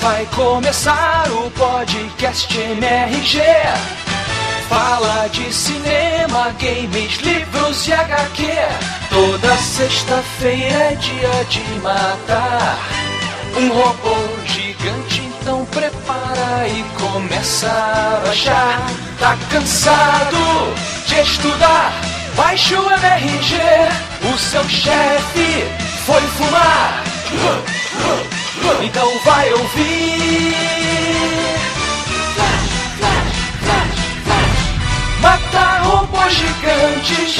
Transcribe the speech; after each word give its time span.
vai 0.00 0.26
começar 0.26 1.26
o 1.30 1.50
podcast 1.50 2.56
MRG. 2.56 3.40
Fala 4.68 5.28
de 5.28 5.52
cinema, 5.52 6.54
games, 6.58 7.16
livros 7.18 7.88
e 7.88 7.92
HQ. 7.92 8.46
Toda 9.10 9.56
sexta-feira 9.56 10.92
é 10.92 10.94
dia 10.94 11.44
de 11.48 11.62
matar 11.80 12.78
um 13.56 13.68
robô 13.68 14.16
gigante. 14.46 15.22
Então 15.40 15.64
prepara 15.66 16.68
e 16.68 16.84
começa 17.00 17.68
a 17.68 18.20
baixar. 18.26 18.80
Tá 19.18 19.36
cansado 19.50 20.74
de 21.06 21.20
estudar? 21.20 21.92
Baixe 22.36 22.74
o 22.74 22.90
MRG. 22.90 23.56
O 24.32 24.38
seu 24.38 24.68
chefe 24.68 25.64
foi 26.04 26.20
fumar. 26.22 27.04
Então 28.82 29.18
vai 29.24 29.52
ouvir. 29.52 30.54
Matar 35.20 35.82
robôs 35.82 36.32
gigantes. 36.32 37.36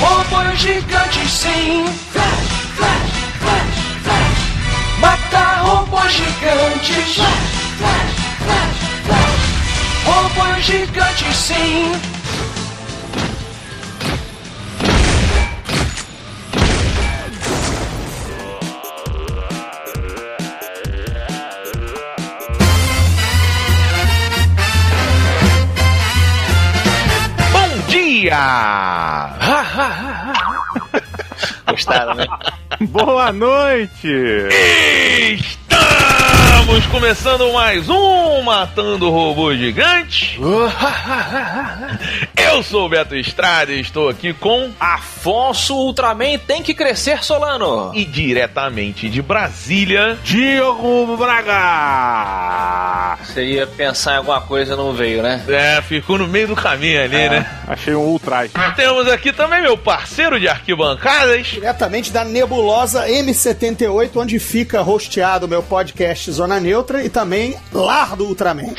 Robôs 0.00 0.58
gigantes, 0.58 1.30
sim. 1.30 1.84
Matar 4.98 5.62
robôs 5.62 6.12
gigantes. 6.12 7.16
Robôs 10.04 10.64
gigantes, 10.64 11.36
sim. 11.36 11.92
Dia! 28.22 29.30
Gostaram, 31.66 32.14
né? 32.14 32.26
Boa 32.80 33.32
noite! 33.32 34.08
Estamos 35.32 36.86
começando 36.86 37.52
mais 37.52 37.88
um 37.88 38.42
Matando 38.42 39.10
Robô 39.10 39.52
Gigante. 39.54 40.38
Eu 42.52 42.62
sou 42.62 42.84
o 42.84 42.88
Beto 42.88 43.16
Estrada 43.16 43.72
e 43.72 43.80
estou 43.80 44.10
aqui 44.10 44.34
com 44.34 44.70
Afonso 44.78 45.74
Ultraman 45.74 46.36
tem 46.46 46.62
que 46.62 46.74
crescer, 46.74 47.24
Solano. 47.24 47.90
e 47.94 48.04
diretamente 48.04 49.08
de 49.08 49.22
Brasília. 49.22 50.18
Diogo 50.22 51.16
Braga! 51.16 53.16
Você 53.24 53.42
ia 53.44 53.66
pensar 53.66 54.14
em 54.14 54.16
alguma 54.18 54.42
coisa 54.42 54.76
não 54.76 54.92
veio, 54.92 55.22
né? 55.22 55.42
É, 55.48 55.80
ficou 55.80 56.18
no 56.18 56.28
meio 56.28 56.48
do 56.48 56.54
caminho 56.54 57.02
ali, 57.02 57.30
né? 57.30 57.46
Achei 57.66 57.94
um 57.94 58.00
ultraje. 58.00 58.52
Temos 58.76 59.08
aqui 59.08 59.32
também 59.32 59.62
meu 59.62 59.78
parceiro 59.78 60.38
de 60.38 60.46
arquibancadas. 60.46 61.46
diretamente 61.46 62.12
da 62.12 62.22
nebulosa 62.22 63.08
M78, 63.08 64.10
onde 64.16 64.38
fica 64.38 64.82
hosteado 64.82 65.46
o 65.46 65.48
meu 65.48 65.62
podcast 65.62 66.30
Zona 66.30 66.60
Neutra 66.60 67.02
e 67.02 67.08
também 67.08 67.56
Lar 67.72 68.14
do 68.14 68.26
Ultraman. 68.26 68.74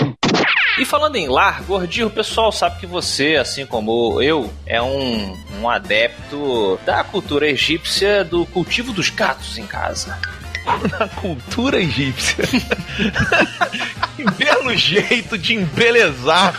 E 0.79 0.85
falando 0.85 1.15
em 1.15 1.27
lar, 1.27 1.61
gordinho, 1.63 2.07
o 2.07 2.11
pessoal 2.11 2.51
sabe 2.51 2.79
que 2.79 2.87
você, 2.87 3.35
assim 3.35 3.65
como 3.65 4.21
eu, 4.21 4.51
é 4.65 4.81
um, 4.81 5.37
um 5.61 5.69
adepto 5.69 6.79
da 6.83 7.03
cultura 7.03 7.47
egípcia 7.47 8.23
do 8.23 8.45
cultivo 8.47 8.91
dos 8.91 9.09
gatos 9.09 9.57
em 9.57 9.67
casa. 9.67 10.17
Na 10.99 11.07
cultura 11.09 11.77
egípcia. 11.79 12.45
que 14.15 14.23
belo 14.31 14.75
jeito 14.75 15.37
de 15.37 15.55
embelezar. 15.55 16.55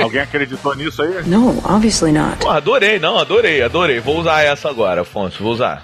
Alguém 0.00 0.20
acreditou 0.20 0.74
nisso 0.74 1.02
aí? 1.02 1.22
No, 1.26 1.58
obviously 1.64 2.12
not. 2.12 2.36
Pô, 2.38 2.50
adorei, 2.50 2.98
não, 2.98 3.18
adorei, 3.18 3.62
adorei. 3.62 4.00
Vou 4.00 4.20
usar 4.20 4.42
essa 4.42 4.68
agora, 4.68 5.00
Afonso, 5.00 5.42
vou 5.42 5.52
usar. 5.52 5.82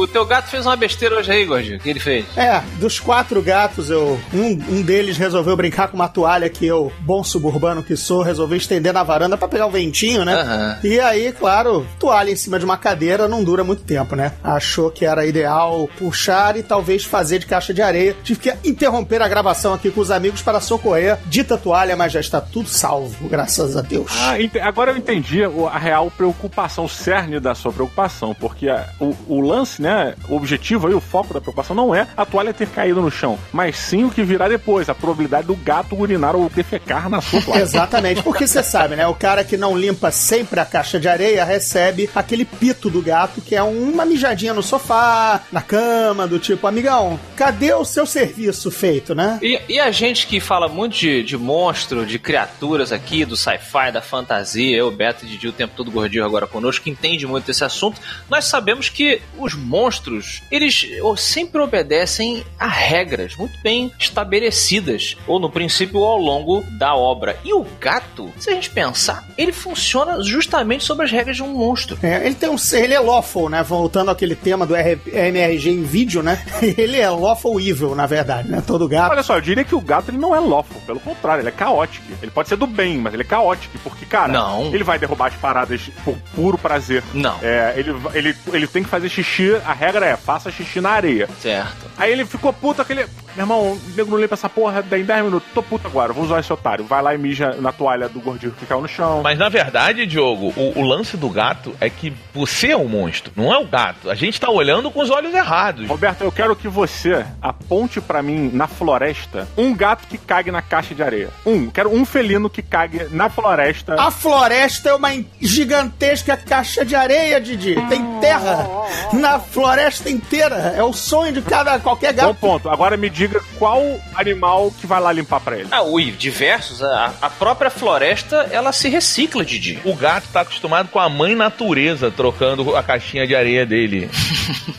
O 0.00 0.06
teu 0.08 0.24
gato 0.24 0.48
fez 0.48 0.64
uma 0.66 0.76
besteira 0.76 1.16
hoje 1.18 1.30
aí, 1.30 1.44
gordinho. 1.44 1.76
O 1.76 1.80
que 1.80 1.90
ele 1.90 2.00
fez? 2.00 2.24
É, 2.36 2.62
dos 2.78 2.98
quatro 2.98 3.40
gatos, 3.42 3.90
eu 3.90 4.18
um, 4.32 4.76
um 4.76 4.82
deles 4.82 5.16
resolveu 5.16 5.56
brincar 5.56 5.88
com 5.88 5.96
uma 5.96 6.08
toalha 6.08 6.48
que 6.48 6.66
eu, 6.66 6.92
bom 7.00 7.22
suburbano 7.22 7.82
que 7.82 7.96
sou, 7.96 8.22
resolvi 8.22 8.56
estender 8.56 8.92
na 8.92 9.02
varanda 9.02 9.36
pra 9.36 9.48
pegar 9.48 9.66
o 9.66 9.70
ventinho, 9.70 10.24
né? 10.24 10.34
Aham. 10.34 10.78
E 10.84 10.98
aí, 11.00 11.32
claro, 11.32 11.86
toalha 11.98 12.30
em 12.30 12.36
cima 12.36 12.58
de 12.58 12.64
uma 12.64 12.76
cadeira 12.76 13.28
não 13.28 13.44
dura 13.44 13.62
muito 13.64 13.82
tempo, 13.82 14.16
né? 14.16 14.32
Achou 14.42 14.90
que 14.90 15.04
era 15.04 15.26
ideal 15.26 15.88
puxar 15.98 16.56
e 16.56 16.62
talvez 16.62 17.04
fazer 17.04 17.38
de 17.38 17.46
caixa 17.46 17.74
de 17.74 17.82
areia. 17.82 18.16
Tive 18.24 18.40
que 18.40 18.54
interromper 18.68 19.20
a 19.22 19.28
gravação 19.28 19.74
aqui 19.74 19.90
com 19.90 20.00
os 20.00 20.10
amigos 20.10 20.40
para 20.42 20.60
socorrer 20.60 21.18
dita 21.26 21.56
toalha, 21.58 21.96
mas 21.96 22.12
já 22.12 22.20
está 22.20 22.40
tudo 22.40 22.68
salvo, 22.68 23.28
graças 23.28 23.76
a 23.76 23.82
Deus. 23.82 24.10
Ah, 24.18 24.34
agora 24.66 24.90
eu 24.92 24.96
entendi 24.96 25.40
a 25.44 25.78
real 25.78 26.10
preocupação, 26.10 26.84
o 26.84 26.88
cerne 26.88 27.38
da 27.40 27.54
sua 27.54 27.72
preocupação, 27.72 28.34
porque 28.34 28.68
a- 28.68 28.88
o, 29.00 29.14
o 29.28 29.40
lance, 29.40 29.80
né, 29.82 29.89
o 30.28 30.36
objetivo 30.36 30.86
aí, 30.86 30.94
o 30.94 31.00
foco 31.00 31.34
da 31.34 31.40
preocupação 31.40 31.74
não 31.74 31.94
é 31.94 32.06
a 32.16 32.24
toalha 32.24 32.52
ter 32.52 32.68
caído 32.68 33.00
no 33.00 33.10
chão, 33.10 33.38
mas 33.52 33.76
sim 33.76 34.04
o 34.04 34.10
que 34.10 34.22
virá 34.22 34.48
depois, 34.48 34.88
a 34.88 34.94
probabilidade 34.94 35.46
do 35.46 35.56
gato 35.56 35.96
urinar 35.96 36.36
ou 36.36 36.48
defecar 36.48 37.08
na 37.08 37.20
sua 37.20 37.40
toalha. 37.42 37.62
Exatamente, 37.62 38.22
porque 38.22 38.46
você 38.46 38.62
sabe, 38.62 38.96
né? 38.96 39.06
O 39.06 39.14
cara 39.14 39.44
que 39.44 39.56
não 39.56 39.76
limpa 39.76 40.10
sempre 40.10 40.60
a 40.60 40.64
caixa 40.64 40.98
de 40.98 41.08
areia 41.08 41.44
recebe 41.44 42.08
aquele 42.14 42.44
pito 42.44 42.90
do 42.90 43.02
gato, 43.02 43.40
que 43.40 43.54
é 43.54 43.62
uma 43.62 44.04
mijadinha 44.04 44.54
no 44.54 44.62
sofá, 44.62 45.42
na 45.50 45.62
cama, 45.62 46.26
do 46.26 46.38
tipo, 46.38 46.66
amigão, 46.66 47.18
cadê 47.36 47.72
o 47.72 47.84
seu 47.84 48.06
serviço 48.06 48.70
feito, 48.70 49.14
né? 49.14 49.38
E, 49.42 49.60
e 49.68 49.80
a 49.80 49.90
gente 49.90 50.26
que 50.26 50.40
fala 50.40 50.68
muito 50.68 50.96
de, 50.96 51.22
de 51.22 51.36
monstro, 51.36 52.04
de 52.04 52.18
criaturas 52.18 52.92
aqui, 52.92 53.24
do 53.24 53.36
sci-fi, 53.36 53.90
da 53.92 54.02
fantasia, 54.02 54.76
eu, 54.76 54.90
Beto 54.90 55.24
e 55.24 55.28
Didi 55.28 55.48
o 55.48 55.52
tempo 55.52 55.74
todo 55.76 55.90
gordinho 55.90 56.24
agora 56.24 56.46
conosco, 56.46 56.84
que 56.84 56.90
entende 56.90 57.26
muito 57.26 57.46
desse 57.46 57.64
assunto, 57.64 58.00
nós 58.28 58.44
sabemos 58.44 58.88
que 58.88 59.20
os 59.38 59.54
monstros, 59.70 60.42
eles 60.50 60.84
sempre 61.16 61.60
obedecem 61.60 62.42
a 62.58 62.66
regras 62.66 63.36
muito 63.36 63.56
bem 63.62 63.92
estabelecidas, 63.98 65.16
ou 65.26 65.38
no 65.38 65.50
princípio 65.50 66.00
ou 66.00 66.06
ao 66.06 66.18
longo 66.18 66.62
da 66.78 66.94
obra. 66.94 67.38
E 67.44 67.52
o 67.52 67.64
gato, 67.80 68.30
se 68.38 68.50
a 68.50 68.54
gente 68.54 68.70
pensar, 68.70 69.24
ele 69.38 69.52
funciona 69.52 70.22
justamente 70.22 70.84
sobre 70.84 71.04
as 71.04 71.12
regras 71.12 71.36
de 71.36 71.42
um 71.42 71.48
monstro. 71.54 71.98
É, 72.02 72.24
ele 72.26 72.34
tem 72.34 72.48
um. 72.48 72.56
Ele 72.72 72.94
é 72.94 73.00
lawful, 73.00 73.48
né? 73.48 73.62
Voltando 73.62 74.10
àquele 74.10 74.34
tema 74.34 74.66
do 74.66 74.74
R- 74.74 74.98
MRG 75.06 75.70
em 75.70 75.82
vídeo, 75.82 76.22
né? 76.22 76.42
Ele 76.80 76.98
é 76.98 77.08
lawful 77.08 77.60
evil, 77.60 77.94
na 77.94 78.06
verdade, 78.06 78.48
né? 78.48 78.62
Todo 78.66 78.88
gato. 78.88 79.12
Olha 79.12 79.22
só, 79.22 79.36
eu 79.36 79.40
diria 79.40 79.64
que 79.64 79.74
o 79.74 79.80
gato 79.80 80.10
ele 80.10 80.18
não 80.18 80.34
é 80.34 80.40
lawful, 80.40 80.80
pelo 80.86 80.98
contrário, 81.00 81.42
ele 81.42 81.48
é 81.48 81.52
caótico. 81.52 82.04
Ele 82.22 82.30
pode 82.30 82.48
ser 82.48 82.56
do 82.56 82.66
bem, 82.66 82.98
mas 82.98 83.12
ele 83.14 83.22
é 83.22 83.26
caótico, 83.26 83.78
porque, 83.84 84.04
cara, 84.06 84.32
Não. 84.32 84.66
ele 84.74 84.82
vai 84.84 84.98
derrubar 84.98 85.26
as 85.28 85.34
paradas 85.34 85.82
por 86.04 86.16
puro 86.34 86.58
prazer. 86.58 87.02
Não. 87.14 87.38
É, 87.42 87.74
ele, 87.76 87.94
ele, 88.14 88.36
ele 88.52 88.66
tem 88.66 88.82
que 88.82 88.88
fazer 88.88 89.08
xixi, 89.08 89.54
a 89.64 89.72
regra 89.72 90.06
é, 90.06 90.16
faça 90.16 90.50
xixi 90.50 90.80
na 90.80 90.90
areia. 90.90 91.28
Certo. 91.40 91.90
Aí 91.96 92.12
ele 92.12 92.24
ficou 92.24 92.52
puto, 92.52 92.82
aquele. 92.82 93.06
Meu 93.36 93.44
irmão, 93.44 93.60
o 93.72 93.80
nego 93.94 94.10
não 94.10 94.18
limpa 94.18 94.34
essa 94.34 94.48
porra 94.48 94.84
em 94.92 95.04
10 95.04 95.24
minutos. 95.24 95.48
Tô 95.54 95.62
puto 95.62 95.86
agora, 95.86 96.12
vou 96.12 96.24
usar 96.24 96.40
esse 96.40 96.52
otário. 96.52 96.84
Vai 96.84 97.00
lá 97.00 97.14
e 97.14 97.18
mija 97.18 97.52
na 97.60 97.72
toalha 97.72 98.08
do 98.08 98.20
gordinho 98.20 98.52
que 98.52 98.66
caiu 98.66 98.80
no 98.80 98.88
chão. 98.88 99.20
Mas 99.22 99.38
na 99.38 99.48
verdade, 99.48 100.04
Diogo, 100.04 100.52
o, 100.56 100.80
o 100.80 100.82
lance 100.82 101.16
do 101.16 101.28
gato 101.28 101.74
é 101.80 101.88
que 101.88 102.12
você 102.34 102.72
é 102.72 102.76
o 102.76 102.88
monstro, 102.88 103.32
não 103.36 103.52
é 103.54 103.58
o 103.58 103.66
gato. 103.66 104.10
A 104.10 104.14
gente 104.14 104.40
tá 104.40 104.50
olhando 104.50 104.90
com 104.90 105.00
os 105.00 105.10
olhos 105.10 105.32
errados. 105.32 105.86
Roberto, 105.86 106.22
eu 106.22 106.32
quero 106.32 106.56
que 106.56 106.68
você 106.68 107.24
aponte 107.40 108.00
pra 108.00 108.22
mim 108.22 108.50
na 108.52 108.66
floresta 108.66 109.46
um 109.56 109.74
gato 109.74 110.06
que 110.08 110.18
cague 110.18 110.50
na 110.50 110.62
caixa 110.62 110.94
de 110.94 111.02
areia. 111.02 111.28
Um. 111.46 111.70
Quero 111.70 111.94
um 111.94 112.04
felino 112.04 112.50
que 112.50 112.62
cague 112.62 113.04
na 113.10 113.28
floresta. 113.28 113.94
A 113.94 114.10
floresta 114.10 114.88
é 114.90 114.94
uma 114.94 115.10
gigantesca 115.40 116.36
caixa 116.36 116.84
de 116.84 116.94
areia, 116.94 117.40
Didi. 117.40 117.74
Tem 117.88 118.20
terra 118.20 118.68
na 119.12 119.38
floresta 119.50 120.08
inteira. 120.10 120.74
É 120.76 120.82
o 120.82 120.92
sonho 120.92 121.32
de 121.32 121.42
cada 121.42 121.78
qualquer 121.80 122.12
Bom 122.12 122.22
gato. 122.28 122.34
ponto. 122.36 122.68
Agora 122.70 122.96
me 122.96 123.10
diga 123.10 123.40
qual 123.58 123.82
animal 124.14 124.70
que 124.80 124.86
vai 124.86 125.00
lá 125.00 125.12
limpar 125.12 125.40
pra 125.40 125.58
ele. 125.58 125.68
Ah, 125.70 125.82
ui, 125.82 126.10
diversos. 126.12 126.82
A, 126.82 127.12
a 127.20 127.30
própria 127.30 127.70
floresta, 127.70 128.48
ela 128.50 128.72
se 128.72 128.88
recicla, 128.88 129.44
Didi. 129.44 129.78
O 129.84 129.94
gato 129.94 130.28
tá 130.32 130.40
acostumado 130.42 130.88
com 130.88 130.98
a 130.98 131.08
mãe 131.08 131.34
natureza 131.34 132.10
trocando 132.10 132.76
a 132.76 132.82
caixinha 132.82 133.26
de 133.26 133.34
areia 133.34 133.66
dele. 133.66 134.08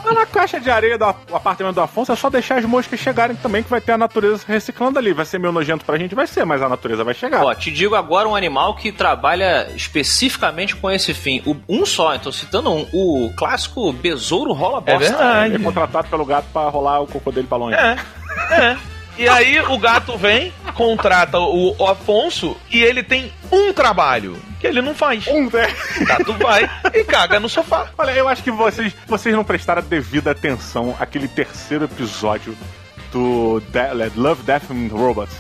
Lá 0.03 0.13
na 0.21 0.25
caixa 0.25 0.59
de 0.59 0.69
areia 0.69 0.97
do 0.97 1.06
ap- 1.06 1.33
apartamento 1.33 1.75
do 1.75 1.81
Afonso 1.81 2.12
é 2.12 2.15
só 2.15 2.29
deixar 2.29 2.57
as 2.59 2.65
moscas 2.65 3.00
chegarem 3.00 3.35
também, 3.35 3.63
que 3.63 3.69
vai 3.69 3.81
ter 3.81 3.91
a 3.94 3.97
natureza 3.97 4.44
reciclando 4.47 4.97
ali. 5.00 5.13
Vai 5.13 5.25
ser 5.25 5.39
meio 5.39 5.51
nojento 5.51 5.83
pra 5.85 5.97
gente, 5.97 6.15
vai 6.15 6.27
ser, 6.27 6.45
mas 6.45 6.62
a 6.62 6.69
natureza 6.69 7.03
vai 7.03 7.13
chegar. 7.13 7.44
Ó, 7.44 7.53
te 7.53 7.71
digo 7.71 7.95
agora 7.95 8.27
um 8.27 8.35
animal 8.35 8.75
que 8.75 8.91
trabalha 8.91 9.67
especificamente 9.75 10.75
com 10.75 10.89
esse 10.89 11.13
fim. 11.13 11.41
O- 11.45 11.56
um 11.67 11.85
só, 11.85 12.15
então 12.15 12.31
citando 12.31 12.69
um. 12.71 12.88
O 12.94 13.31
clássico 13.35 13.91
besouro 13.94 14.51
rola 14.62 14.81
bosta. 14.81 14.94
É 15.06 15.10
verdade. 15.10 15.54
Ele 15.56 15.63
é 15.63 15.66
contratado 15.66 16.08
pelo 16.08 16.25
gato 16.25 16.46
pra 16.54 16.69
rolar 16.69 17.02
o 17.02 17.08
cocô 17.08 17.31
dele 17.31 17.48
pra 17.48 17.58
longe. 17.58 17.75
É, 17.75 17.98
é. 18.52 18.78
E 19.18 19.28
aí 19.28 19.60
o 19.60 19.78
gato 19.78 20.18
vem, 20.18 20.54
contrata 20.74 21.38
o, 21.38 21.75
Afonso 21.86 22.56
e 22.72 22.81
ele 22.81 23.04
tem 23.04 23.31
um 23.52 23.74
trabalho 23.74 24.38
que 24.60 24.66
ele 24.66 24.81
não 24.81 24.96
faz. 24.96 25.28
Um, 25.28 25.50
né? 25.50 25.68
O 26.00 26.06
gato 26.06 26.34
vai 26.34 26.69
e 26.94 27.04
caga 27.04 27.40
no 27.40 27.50
sofá. 27.50 27.88
Olha, 27.98 28.12
eu 28.12 28.28
acho 28.28 28.42
que 28.42 28.50
vocês, 28.52 28.96
vocês 29.06 29.36
não 29.36 29.44
prestaram 29.44 29.81
a 29.81 29.86
devida 29.86 30.31
atenção 30.31 30.96
àquele 31.00 31.28
terceiro 31.28 31.84
episódio 31.86 32.58
do 33.12 33.62
De- 33.69 34.12
Love, 34.19 34.44
Death 34.44 34.72
and 34.72 34.88
Robots. 34.92 35.36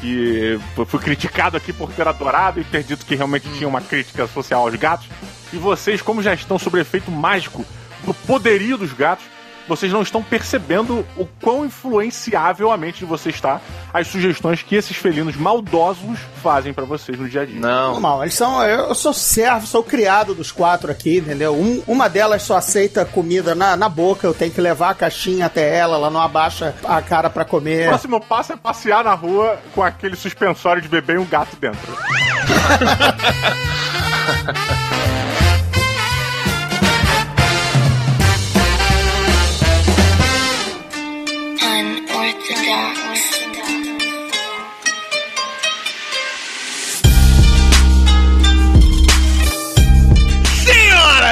Que 0.00 0.60
foi 0.86 1.00
criticado 1.00 1.56
aqui 1.56 1.72
por 1.72 1.90
ter 1.90 2.06
adorado 2.06 2.60
e 2.60 2.64
ter 2.64 2.82
dito 2.82 3.06
que 3.06 3.14
realmente 3.14 3.48
tinha 3.56 3.66
uma 3.66 3.80
crítica 3.80 4.26
social 4.26 4.60
aos 4.60 4.74
gatos. 4.74 5.06
E 5.50 5.56
vocês, 5.56 6.02
como 6.02 6.22
já 6.22 6.34
estão 6.34 6.58
sob 6.58 6.78
efeito 6.78 7.10
mágico 7.10 7.64
do 8.04 8.14
poderio 8.14 8.76
dos 8.76 8.92
gatos, 8.92 9.24
vocês 9.66 9.90
não 9.90 10.02
estão 10.02 10.22
percebendo 10.22 11.06
o 11.16 11.24
quão 11.40 11.64
influenciável 11.64 12.70
a 12.70 12.76
mente 12.76 12.98
de 12.98 13.06
vocês 13.06 13.34
está 13.34 13.62
as 13.94 14.06
sugestões 14.08 14.62
que 14.62 14.76
esses 14.76 14.94
felinos 14.94 15.36
maldosos 15.36 16.18
fazem 16.42 16.74
pra 16.74 16.84
vocês 16.84 17.18
no 17.18 17.26
dia 17.26 17.40
a 17.40 17.44
dia. 17.46 17.58
Não. 17.58 17.92
Normal, 17.92 18.22
eles 18.24 18.34
são. 18.34 18.62
Eu 18.62 18.94
sou 18.94 19.14
servo, 19.14 19.66
sou 19.66 19.82
criado 19.82 20.34
dos 20.34 20.52
quatro 20.52 20.92
aqui, 20.92 21.16
entendeu? 21.16 21.54
Um- 21.54 21.82
uma 21.86 22.10
delas 22.10 22.42
só 22.42 22.58
aceita 22.58 23.06
comida 23.06 23.54
na, 23.54 23.74
na 23.74 23.88
boca, 23.88 24.26
eu 24.26 24.34
tenho 24.34 24.52
que 24.52 24.60
levar 24.60 24.90
a 24.90 24.94
caixinha 24.94 25.46
até 25.46 25.74
ela, 25.78 25.96
ela 25.96 26.10
não 26.10 26.20
abaixa 26.20 26.74
a 26.84 27.00
cara 27.00 27.30
pra 27.30 27.44
O 27.44 27.46
comer. 27.46 27.88
próximo 27.88 28.20
passo 28.20 28.52
é 28.52 28.56
passear 28.56 29.02
na 29.02 29.14
rua 29.14 29.58
com 29.74 29.82
aquele 29.82 30.14
suspensório 30.14 30.82
de 30.82 30.88
bebê 30.88 31.14
e 31.14 31.18
um 31.18 31.24
gato 31.24 31.56
dentro. 31.56 31.80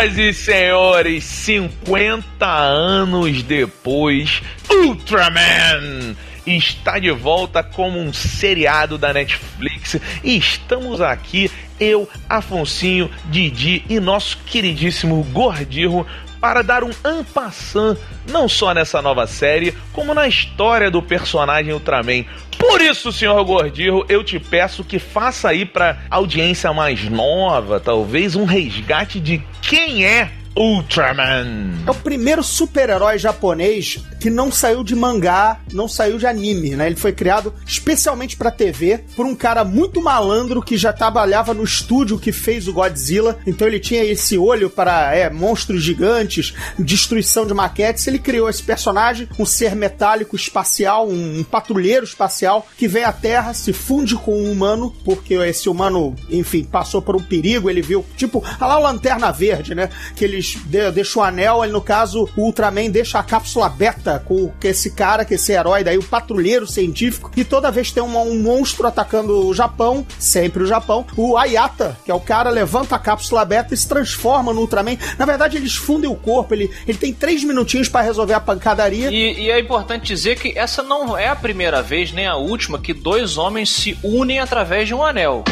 Senhoras 0.02 0.18
e 0.18 0.34
senhores, 0.34 1.24
50 1.24 2.44
anos 2.44 3.40
depois, 3.44 4.42
Ultraman 4.68 6.16
está 6.44 6.98
de 6.98 7.12
volta 7.12 7.62
como 7.62 8.00
um 8.00 8.12
seriado 8.12 8.98
da 8.98 9.12
Netflix 9.12 10.00
e 10.24 10.36
estamos 10.36 11.00
aqui, 11.00 11.48
eu, 11.78 12.08
Afonsinho, 12.28 13.08
Didi 13.26 13.84
e 13.88 14.00
nosso 14.00 14.38
queridíssimo 14.44 15.22
Gordirro 15.30 16.04
para 16.40 16.62
dar 16.62 16.82
um 16.82 16.90
ampassant 17.04 17.96
não 18.28 18.48
só 18.48 18.74
nessa 18.74 19.00
nova 19.00 19.28
série, 19.28 19.72
como 19.92 20.12
na 20.12 20.26
história 20.26 20.90
do 20.90 21.00
personagem 21.00 21.72
Ultraman. 21.72 22.24
Por 22.62 22.80
isso, 22.80 23.10
senhor 23.10 23.44
Gordirro, 23.44 24.06
eu 24.08 24.22
te 24.22 24.38
peço 24.38 24.84
que 24.84 25.00
faça 25.00 25.48
aí 25.48 25.64
pra 25.64 25.98
audiência 26.08 26.72
mais 26.72 27.10
nova, 27.10 27.80
talvez 27.80 28.36
um 28.36 28.44
resgate 28.44 29.18
de 29.18 29.42
quem 29.60 30.04
é 30.06 30.30
Ultraman. 30.56 31.82
É 31.86 31.90
o 31.90 31.94
primeiro 31.94 32.42
super-herói 32.42 33.18
japonês 33.18 33.98
que 34.20 34.30
não 34.30 34.52
saiu 34.52 34.84
de 34.84 34.94
mangá, 34.94 35.60
não 35.72 35.88
saiu 35.88 36.18
de 36.18 36.26
anime, 36.26 36.76
né? 36.76 36.86
Ele 36.86 36.96
foi 36.96 37.12
criado 37.12 37.52
especialmente 37.66 38.36
pra 38.36 38.50
TV 38.50 39.04
por 39.16 39.26
um 39.26 39.34
cara 39.34 39.64
muito 39.64 40.00
malandro 40.00 40.62
que 40.62 40.76
já 40.76 40.92
trabalhava 40.92 41.54
no 41.54 41.64
estúdio 41.64 42.18
que 42.18 42.32
fez 42.32 42.68
o 42.68 42.72
Godzilla. 42.72 43.38
Então 43.46 43.66
ele 43.66 43.80
tinha 43.80 44.04
esse 44.04 44.36
olho 44.36 44.68
para 44.68 45.14
é, 45.14 45.30
monstros 45.30 45.82
gigantes, 45.82 46.54
destruição 46.78 47.46
de 47.46 47.54
maquetes. 47.54 48.06
Ele 48.06 48.18
criou 48.18 48.48
esse 48.48 48.62
personagem, 48.62 49.28
um 49.38 49.46
ser 49.46 49.74
metálico 49.74 50.36
espacial, 50.36 51.08
um, 51.08 51.40
um 51.40 51.44
patrulheiro 51.44 52.04
espacial 52.04 52.66
que 52.76 52.86
vem 52.86 53.04
à 53.04 53.12
Terra, 53.12 53.54
se 53.54 53.72
funde 53.72 54.14
com 54.16 54.34
um 54.34 54.52
humano, 54.52 54.94
porque 55.04 55.34
esse 55.34 55.68
humano, 55.68 56.14
enfim, 56.30 56.62
passou 56.64 57.00
por 57.00 57.16
um 57.16 57.22
perigo. 57.22 57.70
Ele 57.70 57.82
viu, 57.82 58.04
tipo, 58.16 58.44
olha 58.60 58.66
lá 58.66 58.78
o 58.78 58.82
Lanterna 58.82 59.32
Verde, 59.32 59.74
né? 59.74 59.88
Que 60.14 60.24
eles 60.42 60.58
de, 60.64 60.90
deixam 60.90 61.22
o 61.22 61.24
anel, 61.24 61.62
ele, 61.62 61.72
no 61.72 61.80
caso, 61.80 62.28
o 62.36 62.42
Ultraman 62.42 62.90
deixa 62.90 63.18
a 63.18 63.22
cápsula 63.22 63.68
beta 63.68 64.22
com 64.26 64.52
esse 64.62 64.90
cara, 64.90 65.24
que 65.24 65.34
esse 65.34 65.52
herói 65.52 65.84
daí, 65.84 65.96
o 65.96 66.02
patrulheiro 66.02 66.66
científico, 66.66 67.30
e 67.36 67.44
toda 67.44 67.70
vez 67.70 67.92
tem 67.92 68.02
um, 68.02 68.18
um 68.18 68.42
monstro 68.42 68.86
atacando 68.86 69.46
o 69.46 69.54
Japão, 69.54 70.04
sempre 70.18 70.64
o 70.64 70.66
Japão, 70.66 71.06
o 71.16 71.36
Ayata, 71.36 71.96
que 72.04 72.10
é 72.10 72.14
o 72.14 72.20
cara, 72.20 72.50
levanta 72.50 72.96
a 72.96 72.98
cápsula 72.98 73.44
beta 73.44 73.72
e 73.72 73.76
se 73.76 73.88
transforma 73.88 74.52
no 74.52 74.60
Ultraman. 74.60 74.98
Na 75.16 75.24
verdade, 75.24 75.56
eles 75.56 75.74
fundem 75.74 76.10
o 76.10 76.16
corpo, 76.16 76.54
ele, 76.54 76.70
ele 76.86 76.98
tem 76.98 77.12
três 77.12 77.44
minutinhos 77.44 77.88
pra 77.88 78.00
resolver 78.00 78.34
a 78.34 78.40
pancadaria. 78.40 79.10
E, 79.10 79.44
e 79.44 79.50
é 79.50 79.60
importante 79.60 80.06
dizer 80.06 80.36
que 80.38 80.58
essa 80.58 80.82
não 80.82 81.16
é 81.16 81.28
a 81.28 81.36
primeira 81.36 81.82
vez, 81.82 82.12
nem 82.12 82.26
a 82.26 82.36
última, 82.36 82.78
que 82.78 82.92
dois 82.92 83.38
homens 83.38 83.70
se 83.70 83.96
unem 84.02 84.40
através 84.40 84.88
de 84.88 84.94
um 84.94 85.04
anel. 85.04 85.44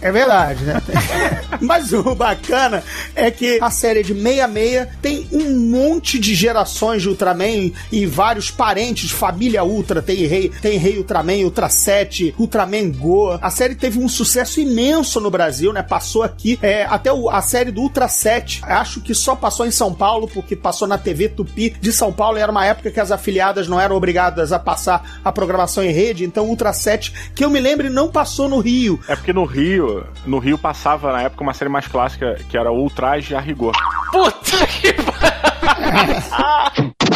É 0.00 0.12
verdade, 0.12 0.64
né? 0.64 0.80
Mas 1.60 1.92
o 1.92 2.14
bacana 2.14 2.84
é 3.14 3.30
que 3.30 3.58
a 3.60 3.70
série 3.70 4.02
de 4.02 4.14
66 4.34 4.88
tem 5.00 5.26
um 5.32 5.58
monte 5.70 6.18
de 6.18 6.34
gerações 6.34 7.02
de 7.02 7.08
Ultraman 7.08 7.70
e 7.90 8.06
vários 8.06 8.50
parentes, 8.50 9.10
família 9.10 9.64
Ultra, 9.64 10.02
tem 10.02 10.16
rei, 10.26 10.50
tem 10.60 10.78
rei 10.78 10.98
Ultraman, 10.98 11.44
Ultra 11.44 11.68
7, 11.68 12.34
Ultraman 12.38 12.90
Go. 12.90 13.38
A 13.40 13.50
série 13.50 13.74
teve 13.74 13.98
um 13.98 14.08
sucesso 14.08 14.60
imenso 14.60 15.20
no 15.20 15.30
Brasil, 15.30 15.72
né? 15.72 15.82
Passou 15.82 16.22
aqui, 16.22 16.58
é, 16.62 16.84
até 16.84 17.12
o- 17.12 17.28
a 17.30 17.40
série 17.42 17.70
do 17.70 17.80
Ultra 17.80 18.08
7, 18.08 18.60
acho 18.64 19.00
que 19.00 19.14
só 19.14 19.34
passou 19.34 19.66
em 19.66 19.70
São 19.70 19.92
Paulo, 19.94 20.28
porque 20.28 20.54
passou 20.56 20.86
na 20.88 20.98
TV 20.98 21.28
Tupi 21.28 21.70
de 21.80 21.92
São 21.92 22.12
Paulo, 22.12 22.38
era 22.38 22.50
uma 22.52 22.64
época 22.66 22.90
que 22.90 23.00
as 23.00 23.10
afiliadas 23.10 23.68
não 23.68 23.80
eram 23.80 23.96
obrigadas 23.96 24.52
a 24.52 24.58
passar 24.58 25.20
a 25.24 25.32
programação 25.32 25.82
em 25.82 25.90
rede, 25.92 26.24
então 26.24 26.46
Ultra 26.46 26.72
7, 26.72 27.12
que 27.34 27.44
eu 27.44 27.50
me 27.50 27.60
lembre, 27.60 27.88
não 27.88 28.08
passou 28.08 28.48
no 28.48 28.58
Rio. 28.58 29.00
É 29.08 29.14
porque 29.16 29.32
no 29.32 29.44
Rio, 29.44 30.04
no 30.26 30.38
Rio 30.38 30.58
passava 30.58 31.12
na 31.12 31.22
época 31.22 31.42
uma 31.42 31.54
série 31.54 31.70
mais 31.70 31.86
clássica 31.86 32.38
que 32.48 32.56
era 32.56 32.70
Ultraje 32.72 33.34
a 33.34 33.40
Rigor. 33.40 33.72
Puta 34.10 34.66
que 34.66 34.92
pariu! 34.94 35.28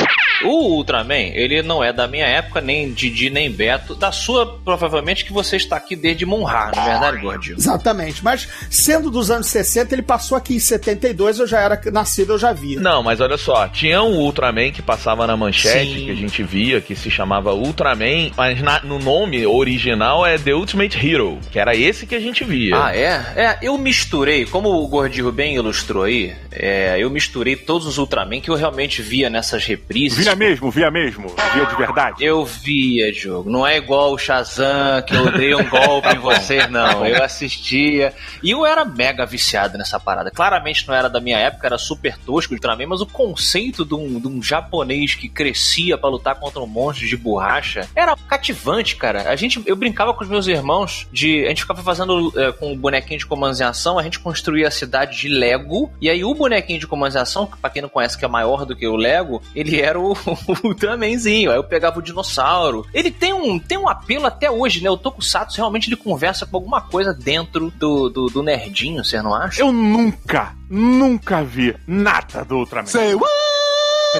O 0.44 0.76
Ultraman, 0.76 1.14
ele 1.34 1.62
não 1.62 1.82
é 1.82 1.92
da 1.92 2.06
minha 2.08 2.26
época, 2.26 2.60
nem 2.60 2.92
Didi, 2.92 3.30
nem 3.30 3.50
Beto. 3.50 3.94
Da 3.94 4.10
sua, 4.12 4.58
provavelmente, 4.64 5.24
que 5.24 5.32
você 5.32 5.56
está 5.56 5.76
aqui 5.76 5.94
desde 5.96 6.24
Monrar, 6.26 6.72
não 6.74 6.82
é 6.82 6.90
verdade, 6.90 7.18
Gordinho? 7.18 7.56
Exatamente, 7.56 8.22
mas 8.24 8.48
sendo 8.70 9.10
dos 9.10 9.30
anos 9.30 9.46
60, 9.48 9.94
ele 9.94 10.02
passou 10.02 10.36
aqui 10.36 10.54
em 10.54 10.58
72, 10.58 11.38
eu 11.38 11.46
já 11.46 11.60
era 11.60 11.80
nascido, 11.92 12.32
eu 12.32 12.38
já 12.38 12.52
via. 12.52 12.80
Não, 12.80 13.02
mas 13.02 13.20
olha 13.20 13.36
só, 13.36 13.68
tinha 13.68 14.02
um 14.02 14.16
Ultraman 14.18 14.70
que 14.72 14.82
passava 14.82 15.26
na 15.26 15.36
manchete, 15.36 15.94
Sim. 15.98 16.04
que 16.06 16.10
a 16.10 16.14
gente 16.14 16.42
via, 16.42 16.80
que 16.80 16.94
se 16.94 17.10
chamava 17.10 17.52
Ultraman, 17.54 18.30
mas 18.36 18.60
na- 18.60 18.80
no 18.82 18.98
nome 18.98 19.46
original 19.46 20.24
é 20.26 20.38
The 20.38 20.54
Ultimate 20.54 20.96
Hero, 21.06 21.38
que 21.50 21.58
era 21.58 21.74
esse 21.76 22.06
que 22.06 22.14
a 22.14 22.20
gente 22.20 22.44
via. 22.44 22.76
Ah, 22.84 22.96
é? 22.96 23.12
É, 23.36 23.58
eu 23.62 23.76
misturei, 23.78 24.44
como 24.46 24.68
o 24.70 24.88
Gordinho 24.88 25.30
bem 25.32 25.54
ilustrou 25.54 26.04
aí, 26.04 26.34
é, 26.50 26.96
eu 26.98 27.10
misturei 27.10 27.56
todos 27.56 27.86
os 27.86 27.98
Ultraman 27.98 28.40
que 28.40 28.50
eu 28.50 28.54
realmente 28.54 29.00
via 29.02 29.28
nessas 29.30 29.64
reprises. 29.64 30.24
Via 30.32 30.36
mesmo, 30.36 30.70
via 30.70 30.90
mesmo, 30.90 31.26
via 31.52 31.66
de 31.66 31.76
verdade. 31.76 32.24
Eu 32.24 32.42
via, 32.42 33.12
jogo. 33.12 33.50
Não 33.50 33.66
é 33.66 33.76
igual 33.76 34.14
o 34.14 34.18
Shazam, 34.18 35.02
que 35.06 35.14
eu 35.14 35.30
dei 35.30 35.54
um 35.54 35.68
golpe 35.68 36.08
em 36.08 36.16
você, 36.20 36.66
não. 36.68 37.04
Eu 37.06 37.22
assistia. 37.22 38.14
E 38.42 38.50
eu 38.50 38.64
era 38.64 38.82
mega 38.82 39.26
viciado 39.26 39.76
nessa 39.76 40.00
parada. 40.00 40.30
Claramente 40.30 40.88
não 40.88 40.94
era 40.94 41.10
da 41.10 41.20
minha 41.20 41.36
época, 41.36 41.66
era 41.66 41.76
super 41.76 42.16
tosco 42.16 42.54
de 42.54 42.54
Ultraman, 42.54 42.86
mas 42.86 43.02
o 43.02 43.06
conceito 43.06 43.84
de 43.84 43.94
um, 43.94 44.18
de 44.18 44.26
um 44.26 44.42
japonês 44.42 45.14
que 45.14 45.28
crescia 45.28 45.98
pra 45.98 46.08
lutar 46.08 46.36
contra 46.36 46.60
um 46.60 46.66
monstro 46.66 47.06
de 47.06 47.16
borracha 47.16 47.86
era 47.94 48.16
cativante, 48.16 48.96
cara. 48.96 49.28
A 49.28 49.36
gente, 49.36 49.62
eu 49.66 49.76
brincava 49.76 50.14
com 50.14 50.24
os 50.24 50.30
meus 50.30 50.46
irmãos 50.46 51.06
de. 51.12 51.44
A 51.44 51.48
gente 51.48 51.60
ficava 51.60 51.82
fazendo 51.82 52.32
é, 52.40 52.52
com 52.52 52.72
o 52.72 52.76
bonequinho 52.76 53.18
de 53.18 53.26
comandos 53.26 53.60
em 53.60 53.64
ação, 53.64 53.98
a 53.98 54.02
gente 54.02 54.18
construía 54.18 54.68
a 54.68 54.70
cidade 54.70 55.18
de 55.18 55.28
Lego. 55.28 55.92
E 56.00 56.08
aí 56.08 56.24
o 56.24 56.34
bonequinho 56.34 56.80
de 56.80 56.86
comandos 56.86 57.16
em 57.16 57.20
ação, 57.20 57.46
que 57.46 57.58
pra 57.58 57.68
quem 57.68 57.82
não 57.82 57.90
conhece 57.90 58.16
que 58.16 58.24
é 58.24 58.28
maior 58.28 58.64
do 58.64 58.74
que 58.74 58.86
o 58.86 58.96
Lego, 58.96 59.42
ele 59.54 59.78
era 59.78 60.00
o, 60.00 60.16
o 60.64 60.68
Ultramanzinho. 60.68 61.50
Aí 61.50 61.56
eu 61.56 61.64
pegava 61.64 61.98
o 61.98 62.02
dinossauro. 62.02 62.86
Ele 62.92 63.10
tem 63.10 63.32
um, 63.32 63.58
tem 63.58 63.78
um 63.78 63.88
apelo 63.88 64.26
até 64.26 64.50
hoje, 64.50 64.82
né? 64.82 64.90
O 64.90 64.96
Tokusatsu 64.96 65.56
realmente 65.56 65.88
ele 65.88 65.96
conversa 65.96 66.46
com 66.46 66.56
alguma 66.56 66.80
coisa 66.80 67.12
dentro 67.12 67.70
do, 67.76 68.08
do, 68.08 68.26
do 68.26 68.42
nerdinho, 68.42 69.04
você 69.04 69.20
não 69.20 69.34
acha? 69.34 69.60
Eu 69.60 69.72
nunca, 69.72 70.54
nunca 70.68 71.42
vi 71.42 71.74
nada 71.86 72.44
do 72.44 72.56
Ultraman. 72.56 72.86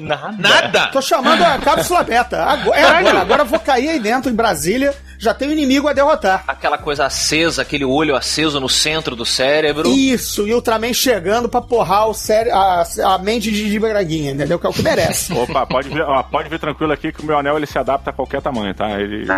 Nada. 0.00 0.34
Nada! 0.38 0.86
Tô 0.86 1.02
chamando 1.02 1.42
a 1.42 1.58
cápsula 1.58 2.02
beta. 2.02 2.42
Agora, 2.42 2.80
é 2.80 2.84
agora, 2.84 3.20
agora 3.20 3.42
eu 3.42 3.46
vou 3.46 3.60
cair 3.60 3.90
aí 3.90 4.00
dentro 4.00 4.30
em 4.30 4.34
Brasília, 4.34 4.94
já 5.22 5.32
tem 5.32 5.48
um 5.48 5.52
inimigo 5.52 5.86
a 5.86 5.92
derrotar. 5.92 6.42
Aquela 6.48 6.76
coisa 6.76 7.06
acesa, 7.06 7.62
aquele 7.62 7.84
olho 7.84 8.16
aceso 8.16 8.58
no 8.58 8.68
centro 8.68 9.14
do 9.14 9.24
cérebro. 9.24 9.88
Isso, 9.88 10.48
e 10.48 10.52
o 10.52 10.56
Ultraman 10.56 10.92
chegando 10.92 11.48
pra 11.48 11.62
porrar 11.62 12.08
o 12.08 12.14
cére 12.14 12.50
a, 12.50 12.82
a 13.04 13.18
mente 13.18 13.52
de 13.52 13.62
Didi 13.62 13.78
Braguinha, 13.78 14.32
entendeu? 14.32 14.58
Que 14.58 14.66
é 14.66 14.68
o 14.70 14.72
que 14.72 14.82
merece. 14.82 15.32
Opa, 15.38 15.64
pode 15.64 15.88
ver, 15.88 16.02
ó, 16.02 16.24
pode 16.24 16.48
ver 16.48 16.58
tranquilo 16.58 16.92
aqui 16.92 17.12
que 17.12 17.22
o 17.22 17.24
meu 17.24 17.38
anel 17.38 17.56
ele 17.56 17.66
se 17.66 17.78
adapta 17.78 18.10
a 18.10 18.12
qualquer 18.12 18.42
tamanho, 18.42 18.74
tá? 18.74 19.00
Ele... 19.00 19.24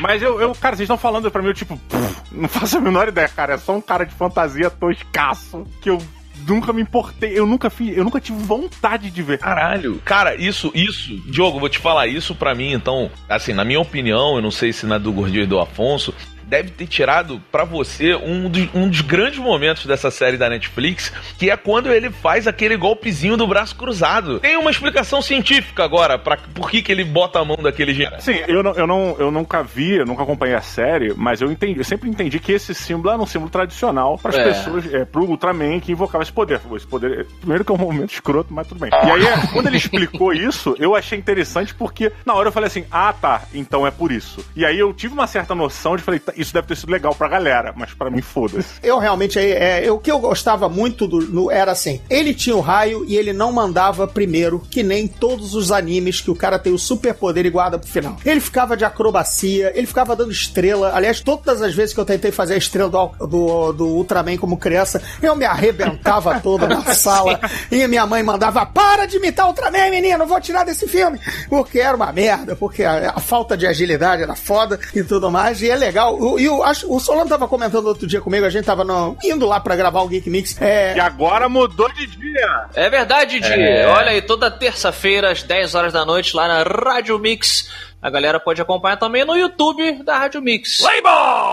Mas 0.00 0.22
eu, 0.22 0.40
eu, 0.40 0.54
cara, 0.54 0.74
vocês 0.74 0.86
estão 0.86 0.96
falando 0.96 1.30
pra 1.30 1.42
mim, 1.42 1.48
eu 1.48 1.54
tipo, 1.54 1.76
pff, 1.76 2.22
não 2.32 2.48
faço 2.48 2.78
a 2.78 2.80
menor 2.80 3.08
ideia, 3.08 3.28
cara. 3.28 3.54
É 3.54 3.58
só 3.58 3.74
um 3.76 3.80
cara 3.82 4.06
de 4.06 4.14
fantasia 4.14 4.70
toscaço 4.70 5.66
que 5.82 5.90
eu 5.90 5.98
nunca 6.46 6.72
me 6.72 6.82
importei, 6.82 7.38
eu 7.38 7.46
nunca 7.46 7.70
fiz, 7.70 7.96
eu 7.96 8.04
nunca 8.04 8.20
tive 8.20 8.38
vontade 8.38 9.10
de 9.10 9.22
ver. 9.22 9.38
Caralho. 9.38 10.00
Cara, 10.04 10.34
isso, 10.34 10.70
isso, 10.74 11.16
Diogo, 11.26 11.60
vou 11.60 11.68
te 11.68 11.78
falar 11.78 12.06
isso 12.06 12.34
pra 12.34 12.54
mim, 12.54 12.72
então, 12.72 13.10
assim, 13.28 13.52
na 13.52 13.64
minha 13.64 13.80
opinião, 13.80 14.36
eu 14.36 14.42
não 14.42 14.50
sei 14.50 14.72
se 14.72 14.86
na 14.86 14.98
do 14.98 15.12
Gordinho 15.12 15.44
e 15.44 15.46
do 15.46 15.60
Afonso, 15.60 16.14
deve 16.52 16.70
ter 16.70 16.86
tirado 16.86 17.40
para 17.50 17.64
você 17.64 18.14
um 18.14 18.46
dos, 18.50 18.68
um 18.74 18.86
dos 18.86 19.00
grandes 19.00 19.38
momentos 19.38 19.86
dessa 19.86 20.10
série 20.10 20.36
da 20.36 20.50
Netflix, 20.50 21.10
que 21.38 21.48
é 21.50 21.56
quando 21.56 21.90
ele 21.90 22.10
faz 22.10 22.46
aquele 22.46 22.76
golpezinho 22.76 23.38
do 23.38 23.46
braço 23.46 23.74
cruzado. 23.74 24.38
Tem 24.38 24.58
uma 24.58 24.70
explicação 24.70 25.22
científica 25.22 25.82
agora 25.82 26.18
para 26.18 26.36
por 26.36 26.70
que, 26.70 26.82
que 26.82 26.92
ele 26.92 27.04
bota 27.04 27.38
a 27.38 27.44
mão 27.44 27.56
daquele 27.56 27.94
jeito. 27.94 28.20
Sim, 28.20 28.38
eu, 28.46 28.62
não, 28.62 28.72
eu, 28.74 28.86
não, 28.86 29.16
eu 29.18 29.30
nunca 29.30 29.62
vi, 29.62 29.92
eu 29.94 30.04
nunca 30.04 30.24
acompanhei 30.24 30.54
a 30.54 30.60
série, 30.60 31.14
mas 31.16 31.40
eu 31.40 31.50
entendi, 31.50 31.78
eu 31.80 31.84
sempre 31.84 32.10
entendi 32.10 32.38
que 32.38 32.52
esse 32.52 32.74
símbolo 32.74 33.14
era 33.14 33.22
um 33.22 33.24
símbolo 33.26 33.50
tradicional 33.50 34.18
para 34.18 34.30
as 34.32 34.36
É. 34.36 34.44
pessoas, 34.44 34.92
é, 34.92 35.04
pro 35.06 35.24
Ultraman 35.24 35.80
que 35.80 35.92
invocava 35.92 36.22
esse 36.22 36.32
poder. 36.32 36.60
Esse 36.76 36.86
poder, 36.86 37.26
primeiro 37.40 37.64
que 37.64 37.72
é 37.72 37.74
um 37.74 37.78
momento 37.78 38.12
escroto, 38.12 38.52
mas 38.52 38.66
tudo 38.68 38.78
bem. 38.78 38.90
E 38.92 39.10
aí, 39.10 39.24
é, 39.26 39.46
quando 39.54 39.68
ele 39.68 39.78
explicou 39.78 40.34
isso, 40.36 40.76
eu 40.78 40.94
achei 40.94 41.18
interessante 41.18 41.74
porque 41.74 42.12
na 42.26 42.34
hora 42.34 42.48
eu 42.48 42.52
falei 42.52 42.66
assim, 42.66 42.84
ah 42.90 43.10
tá, 43.14 43.44
então 43.54 43.86
é 43.86 43.90
por 43.90 44.12
isso. 44.12 44.44
E 44.54 44.66
aí 44.66 44.78
eu 44.78 44.92
tive 44.92 45.14
uma 45.14 45.26
certa 45.26 45.54
noção 45.54 45.96
de 45.96 46.02
falei, 46.02 46.20
tá, 46.20 46.34
isso 46.42 46.52
deve 46.52 46.66
ter 46.66 46.76
sido 46.76 46.90
legal 46.92 47.14
pra 47.14 47.28
galera, 47.28 47.72
mas 47.76 47.92
pra 47.94 48.10
mim 48.10 48.20
foda-se. 48.20 48.68
Eu 48.82 48.98
realmente, 48.98 49.38
é, 49.38 49.86
é, 49.86 49.90
o 49.92 49.98
que 49.98 50.10
eu 50.10 50.18
gostava 50.18 50.68
muito 50.68 51.06
do, 51.06 51.20
no- 51.20 51.50
era 51.50 51.72
assim: 51.72 52.00
ele 52.10 52.34
tinha 52.34 52.56
o 52.56 52.60
raio 52.60 53.04
e 53.06 53.16
ele 53.16 53.32
não 53.32 53.52
mandava 53.52 54.06
primeiro, 54.06 54.60
que 54.70 54.82
nem 54.82 55.06
todos 55.06 55.54
os 55.54 55.70
animes 55.72 56.20
que 56.20 56.30
o 56.30 56.34
cara 56.34 56.58
tem 56.58 56.72
o 56.72 56.78
superpoder 56.78 57.46
e 57.46 57.50
guarda 57.50 57.78
pro 57.78 57.88
final. 57.88 58.16
Ele 58.24 58.40
ficava 58.40 58.76
de 58.76 58.84
acrobacia, 58.84 59.72
ele 59.74 59.86
ficava 59.86 60.14
dando 60.16 60.32
estrela. 60.32 60.92
Aliás, 60.94 61.20
todas 61.20 61.62
as 61.62 61.74
vezes 61.74 61.94
que 61.94 62.00
eu 62.00 62.04
tentei 62.04 62.30
fazer 62.30 62.54
a 62.54 62.58
estrela 62.58 62.88
do, 62.90 63.26
do, 63.26 63.72
do 63.72 63.86
Ultraman 63.88 64.36
como 64.36 64.56
criança, 64.56 65.02
eu 65.22 65.34
me 65.36 65.44
arrebentava 65.44 66.38
toda 66.42 66.66
na 66.66 66.82
sala. 66.94 67.40
E 67.70 67.86
minha 67.86 68.06
mãe 68.06 68.22
mandava: 68.22 68.64
para 68.66 69.06
de 69.06 69.16
imitar 69.16 69.46
o 69.46 69.48
Ultraman, 69.50 69.90
menino, 69.90 70.26
vou 70.26 70.40
tirar 70.40 70.64
desse 70.64 70.86
filme. 70.88 71.20
Porque 71.48 71.78
era 71.78 71.96
uma 71.96 72.12
merda, 72.12 72.56
porque 72.56 72.82
a, 72.84 73.12
a 73.16 73.20
falta 73.20 73.56
de 73.56 73.66
agilidade 73.66 74.22
era 74.22 74.34
foda 74.34 74.78
e 74.94 75.02
tudo 75.02 75.30
mais. 75.30 75.60
E 75.62 75.70
é 75.70 75.76
legal. 75.76 76.14
O- 76.18 76.31
E 76.38 76.48
o, 76.48 76.62
acho- 76.62 76.92
o 76.92 76.98
Solano 77.00 77.28
tava 77.28 77.46
comentando 77.48 77.86
outro 77.86 78.06
dia 78.06 78.20
comigo, 78.20 78.44
a 78.46 78.50
gente 78.50 78.64
tava 78.64 78.84
no- 78.84 79.16
indo 79.24 79.46
lá 79.46 79.58
pra 79.60 79.76
gravar 79.76 80.00
o 80.02 80.08
Geek 80.08 80.28
Mix. 80.30 80.60
É, 80.60 80.96
E 80.96 81.00
agora 81.00 81.48
mudou 81.48 81.90
de 81.92 82.06
dia. 82.06 82.66
É 82.74 82.88
verdade, 82.90 83.40
Di. 83.40 83.52
É. 83.52 83.86
Olha 83.88 84.10
aí, 84.10 84.22
toda 84.22 84.50
terça-feira, 84.50 85.30
às 85.30 85.42
10 85.42 85.74
horas 85.74 85.92
da 85.92 86.04
noite, 86.04 86.34
lá 86.36 86.48
na 86.48 86.62
Rádio 86.62 87.18
Mix. 87.18 87.70
A 88.02 88.10
galera 88.10 88.40
pode 88.40 88.60
acompanhar 88.60 88.96
também 88.96 89.24
no 89.24 89.36
YouTube 89.36 90.02
da 90.02 90.18
Rádio 90.18 90.42
Mix. 90.42 90.80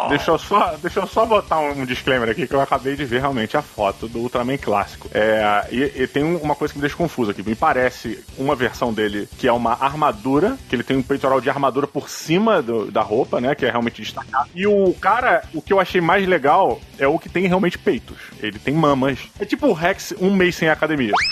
Deixa 0.09 0.31
eu 0.31 0.39
só, 0.39 0.73
deixa 0.81 0.99
eu 0.99 1.05
só 1.05 1.23
botar 1.23 1.59
um, 1.59 1.81
um 1.81 1.85
disclaimer 1.85 2.27
aqui 2.27 2.47
que 2.47 2.53
eu 2.55 2.59
acabei 2.59 2.95
de 2.95 3.05
ver 3.05 3.19
realmente 3.21 3.55
a 3.55 3.61
foto 3.61 4.07
do 4.07 4.17
Ultraman 4.17 4.57
clássico. 4.57 5.07
É, 5.13 5.67
e, 5.71 6.01
e 6.01 6.07
tem 6.07 6.23
uma 6.23 6.55
coisa 6.55 6.73
que 6.73 6.79
me 6.79 6.81
deixa 6.81 6.95
confuso 6.97 7.29
aqui. 7.29 7.43
Me 7.47 7.53
parece 7.53 8.25
uma 8.35 8.55
versão 8.55 8.91
dele 8.91 9.29
que 9.37 9.47
é 9.47 9.51
uma 9.53 9.73
armadura, 9.79 10.57
que 10.67 10.75
ele 10.75 10.81
tem 10.81 10.97
um 10.97 11.03
peitoral 11.03 11.39
de 11.39 11.51
armadura 11.51 11.85
por 11.85 12.09
cima 12.09 12.63
do- 12.63 12.89
da 12.89 13.03
roupa, 13.03 13.39
né? 13.39 13.53
Que 13.53 13.67
é 13.67 13.69
realmente 13.69 14.01
destacado. 14.01 14.49
E 14.55 14.65
o 14.65 14.91
cara, 14.99 15.43
o 15.53 15.61
que 15.61 15.71
eu 15.71 15.79
achei 15.79 16.01
mais 16.01 16.27
legal 16.27 16.81
é 16.97 17.07
o 17.07 17.19
que 17.19 17.29
tem 17.29 17.45
realmente 17.45 17.77
peitos. 17.77 18.17
Ele 18.41 18.57
tem 18.57 18.73
mamas. 18.73 19.19
É 19.39 19.45
tipo 19.45 19.67
o 19.67 19.73
Rex 19.73 20.15
um 20.19 20.33
mês 20.33 20.55
sem 20.55 20.67
academia. 20.67 21.13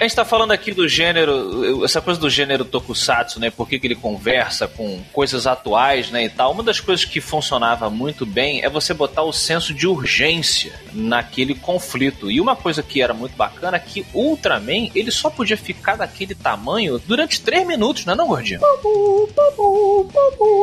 A 0.00 0.04
gente 0.04 0.16
tá 0.16 0.24
falando 0.24 0.52
aqui 0.52 0.72
do 0.72 0.88
gênero, 0.88 1.84
essa 1.84 2.00
coisa 2.00 2.18
do 2.18 2.30
gênero 2.30 2.64
tokusatsu, 2.64 3.38
né? 3.38 3.50
Por 3.50 3.68
que, 3.68 3.78
que 3.78 3.86
ele 3.86 3.94
conversa 3.94 4.66
com 4.66 4.98
coisas 5.12 5.46
atuais, 5.46 6.10
né? 6.10 6.24
E 6.24 6.30
tal. 6.30 6.52
Uma 6.52 6.62
das 6.62 6.80
coisas 6.80 7.04
que 7.04 7.20
funcionava 7.20 7.90
muito 7.90 8.24
bem 8.24 8.64
é 8.64 8.70
você 8.70 8.94
botar 8.94 9.22
o 9.24 9.30
senso 9.30 9.74
de 9.74 9.86
urgência 9.86 10.72
naquele 10.94 11.54
conflito. 11.54 12.30
E 12.30 12.40
uma 12.40 12.56
coisa 12.56 12.82
que 12.82 13.02
era 13.02 13.12
muito 13.12 13.36
bacana 13.36 13.76
é 13.76 13.80
que 13.80 14.06
Ultraman, 14.14 14.88
ele 14.94 15.10
só 15.10 15.28
podia 15.28 15.58
ficar 15.58 15.96
daquele 15.96 16.34
tamanho 16.34 16.98
durante 17.06 17.38
três 17.42 17.66
minutos, 17.66 18.06
não 18.06 18.14
é 18.14 18.16
não, 18.16 18.26
gordinho? 18.26 18.60